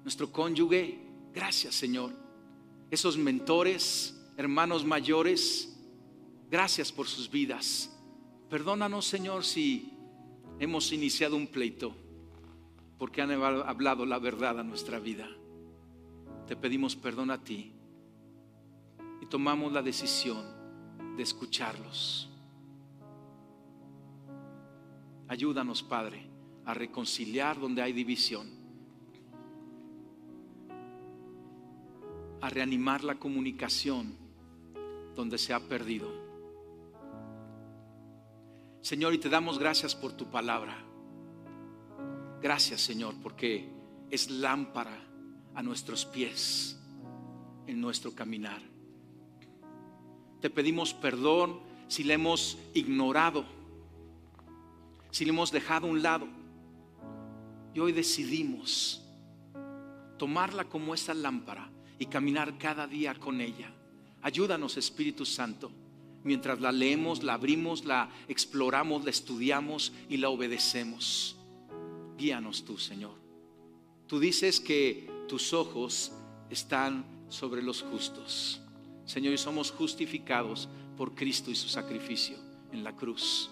nuestro 0.03 0.31
cónyuge. 0.31 0.99
Gracias, 1.33 1.75
Señor. 1.75 2.11
Esos 2.89 3.17
mentores, 3.17 4.19
hermanos 4.35 4.83
mayores, 4.83 5.77
gracias 6.49 6.91
por 6.91 7.07
sus 7.07 7.29
vidas. 7.29 7.89
Perdónanos, 8.49 9.05
Señor, 9.05 9.45
si 9.45 9.93
hemos 10.59 10.91
iniciado 10.91 11.35
un 11.35 11.47
pleito 11.47 11.95
porque 12.97 13.21
han 13.21 13.31
hablado 13.31 14.05
la 14.05 14.19
verdad 14.19 14.59
a 14.59 14.63
nuestra 14.63 14.99
vida. 14.99 15.27
Te 16.47 16.55
pedimos 16.55 16.95
perdón 16.95 17.31
a 17.31 17.43
ti 17.43 17.71
y 19.21 19.25
tomamos 19.27 19.71
la 19.71 19.81
decisión 19.81 20.60
de 21.15 21.23
escucharlos. 21.23 22.29
Ayúdanos, 25.27 25.83
Padre, 25.83 26.27
a 26.65 26.73
reconciliar 26.73 27.59
donde 27.59 27.81
hay 27.81 27.93
división 27.93 28.61
a 32.41 32.49
reanimar 32.49 33.03
la 33.03 33.15
comunicación 33.15 34.15
donde 35.15 35.37
se 35.37 35.53
ha 35.53 35.59
perdido. 35.59 36.11
Señor, 38.81 39.13
y 39.13 39.19
te 39.19 39.29
damos 39.29 39.59
gracias 39.59 39.95
por 39.95 40.13
tu 40.13 40.29
palabra. 40.29 40.75
Gracias, 42.41 42.81
Señor, 42.81 43.13
porque 43.21 43.69
es 44.09 44.31
lámpara 44.31 44.97
a 45.53 45.61
nuestros 45.61 46.05
pies 46.05 46.79
en 47.67 47.79
nuestro 47.79 48.15
caminar. 48.15 48.70
Te 50.41 50.49
pedimos 50.49 50.93
perdón 50.93 51.59
si 51.87 52.03
le 52.03 52.15
hemos 52.15 52.57
ignorado, 52.73 53.45
si 55.11 55.23
le 55.23 55.29
hemos 55.29 55.51
dejado 55.51 55.87
a 55.87 55.89
un 55.91 56.01
lado. 56.01 56.27
Y 57.73 57.79
hoy 57.79 57.91
decidimos 57.91 59.01
tomarla 60.17 60.65
como 60.65 60.93
esa 60.93 61.13
lámpara 61.13 61.69
y 61.99 62.07
caminar 62.07 62.57
cada 62.57 62.87
día 62.87 63.13
con 63.15 63.39
ella. 63.39 63.71
Ayúdanos, 64.21 64.77
Espíritu 64.77 65.25
Santo, 65.25 65.71
mientras 66.23 66.59
la 66.59 66.71
leemos, 66.71 67.23
la 67.23 67.35
abrimos, 67.35 67.85
la 67.85 68.09
exploramos, 68.27 69.03
la 69.03 69.09
estudiamos 69.09 69.93
y 70.09 70.17
la 70.17 70.29
obedecemos. 70.29 71.35
Guíanos 72.17 72.65
tú, 72.65 72.77
Señor. 72.77 73.13
Tú 74.07 74.19
dices 74.19 74.59
que 74.59 75.09
tus 75.27 75.53
ojos 75.53 76.11
están 76.49 77.05
sobre 77.29 77.63
los 77.63 77.81
justos. 77.81 78.60
Señor, 79.11 79.33
y 79.33 79.37
somos 79.37 79.71
justificados 79.71 80.69
por 80.95 81.13
Cristo 81.15 81.51
y 81.51 81.55
su 81.55 81.67
sacrificio 81.67 82.37
en 82.71 82.83
la 82.83 82.95
cruz. 82.95 83.49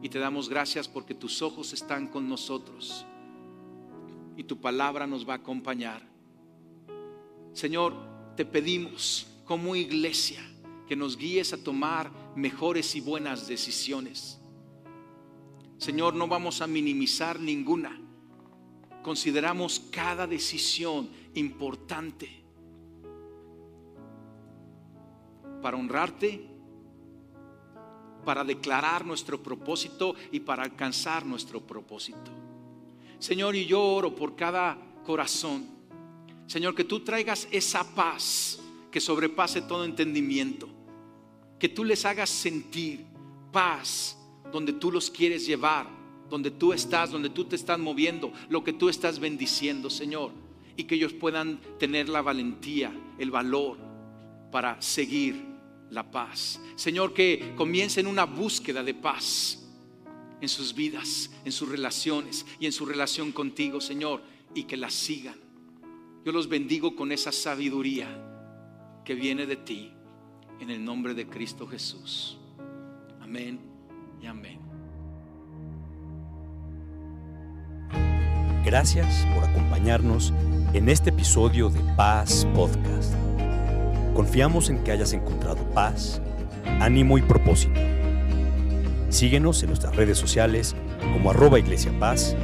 Y 0.00 0.08
te 0.08 0.18
damos 0.18 0.48
gracias 0.48 0.88
porque 0.88 1.14
tus 1.14 1.42
ojos 1.42 1.72
están 1.72 2.08
con 2.08 2.28
nosotros 2.28 3.04
y 4.36 4.44
tu 4.44 4.60
palabra 4.60 5.06
nos 5.06 5.28
va 5.28 5.34
a 5.34 5.36
acompañar 5.36 6.12
Señor, 7.52 7.94
te 8.34 8.46
pedimos 8.46 9.26
como 9.44 9.76
iglesia 9.76 10.40
que 10.88 10.96
nos 10.96 11.18
guíes 11.18 11.52
a 11.52 11.62
tomar 11.62 12.10
mejores 12.34 12.94
y 12.94 13.00
buenas 13.00 13.46
decisiones. 13.46 14.40
Señor, 15.76 16.14
no 16.14 16.28
vamos 16.28 16.62
a 16.62 16.66
minimizar 16.66 17.38
ninguna. 17.38 18.00
Consideramos 19.02 19.80
cada 19.90 20.26
decisión 20.26 21.10
importante 21.34 22.41
para 25.62 25.76
honrarte, 25.76 26.44
para 28.24 28.44
declarar 28.44 29.06
nuestro 29.06 29.42
propósito 29.42 30.14
y 30.30 30.40
para 30.40 30.64
alcanzar 30.64 31.24
nuestro 31.24 31.60
propósito. 31.60 32.30
Señor, 33.18 33.54
y 33.54 33.66
yo 33.66 33.80
oro 33.82 34.14
por 34.14 34.36
cada 34.36 34.76
corazón 35.04 35.82
Señor, 36.52 36.74
que 36.74 36.84
tú 36.84 37.00
traigas 37.00 37.48
esa 37.50 37.82
paz 37.94 38.60
que 38.90 39.00
sobrepase 39.00 39.62
todo 39.62 39.86
entendimiento. 39.86 40.68
Que 41.58 41.70
tú 41.70 41.82
les 41.82 42.04
hagas 42.04 42.28
sentir 42.28 43.06
paz 43.50 44.18
donde 44.52 44.74
tú 44.74 44.92
los 44.92 45.10
quieres 45.10 45.46
llevar, 45.46 45.86
donde 46.28 46.50
tú 46.50 46.74
estás, 46.74 47.10
donde 47.10 47.30
tú 47.30 47.46
te 47.46 47.56
estás 47.56 47.78
moviendo, 47.78 48.34
lo 48.50 48.62
que 48.62 48.74
tú 48.74 48.90
estás 48.90 49.18
bendiciendo, 49.18 49.88
Señor. 49.88 50.32
Y 50.76 50.84
que 50.84 50.96
ellos 50.96 51.14
puedan 51.14 51.58
tener 51.78 52.10
la 52.10 52.20
valentía, 52.20 52.92
el 53.18 53.30
valor 53.30 53.78
para 54.50 54.80
seguir 54.82 55.51
la 55.92 56.10
paz. 56.10 56.60
Señor, 56.74 57.14
que 57.14 57.54
comiencen 57.56 58.08
una 58.08 58.24
búsqueda 58.24 58.82
de 58.82 58.94
paz 58.94 59.60
en 60.40 60.48
sus 60.48 60.74
vidas, 60.74 61.30
en 61.44 61.52
sus 61.52 61.68
relaciones 61.68 62.44
y 62.58 62.66
en 62.66 62.72
su 62.72 62.84
relación 62.84 63.30
contigo, 63.30 63.80
Señor, 63.80 64.22
y 64.54 64.64
que 64.64 64.76
la 64.76 64.90
sigan 64.90 65.42
yo 66.24 66.30
los 66.30 66.48
bendigo 66.48 66.94
con 66.94 67.10
esa 67.10 67.32
sabiduría 67.32 68.06
que 69.04 69.14
viene 69.14 69.46
de 69.46 69.56
ti 69.56 69.92
en 70.60 70.70
el 70.70 70.84
nombre 70.84 71.14
de 71.14 71.26
Cristo 71.26 71.66
Jesús. 71.66 72.38
Amén 73.20 73.58
y 74.20 74.26
amén. 74.26 74.60
Gracias 78.64 79.26
por 79.34 79.42
acompañarnos 79.44 80.32
en 80.72 80.88
este 80.88 81.10
episodio 81.10 81.68
de 81.68 81.80
Paz 81.96 82.46
Podcast. 82.54 83.12
Confiamos 84.14 84.68
en 84.68 84.82
que 84.84 84.92
hayas 84.92 85.12
encontrado 85.12 85.64
paz, 85.70 86.20
ánimo 86.80 87.18
y 87.18 87.22
propósito. 87.22 87.80
Síguenos 89.08 89.62
en 89.62 89.68
nuestras 89.68 89.96
redes 89.96 90.18
sociales 90.18 90.74
como 91.12 91.30
arroba 91.30 91.58
Iglesia 91.58 91.92
Paz 91.98 92.36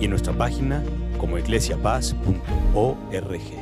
y 0.00 0.04
en 0.04 0.10
nuestra 0.10 0.32
página 0.32 0.82
como 1.18 1.38
iglesiapaz.org. 1.38 3.61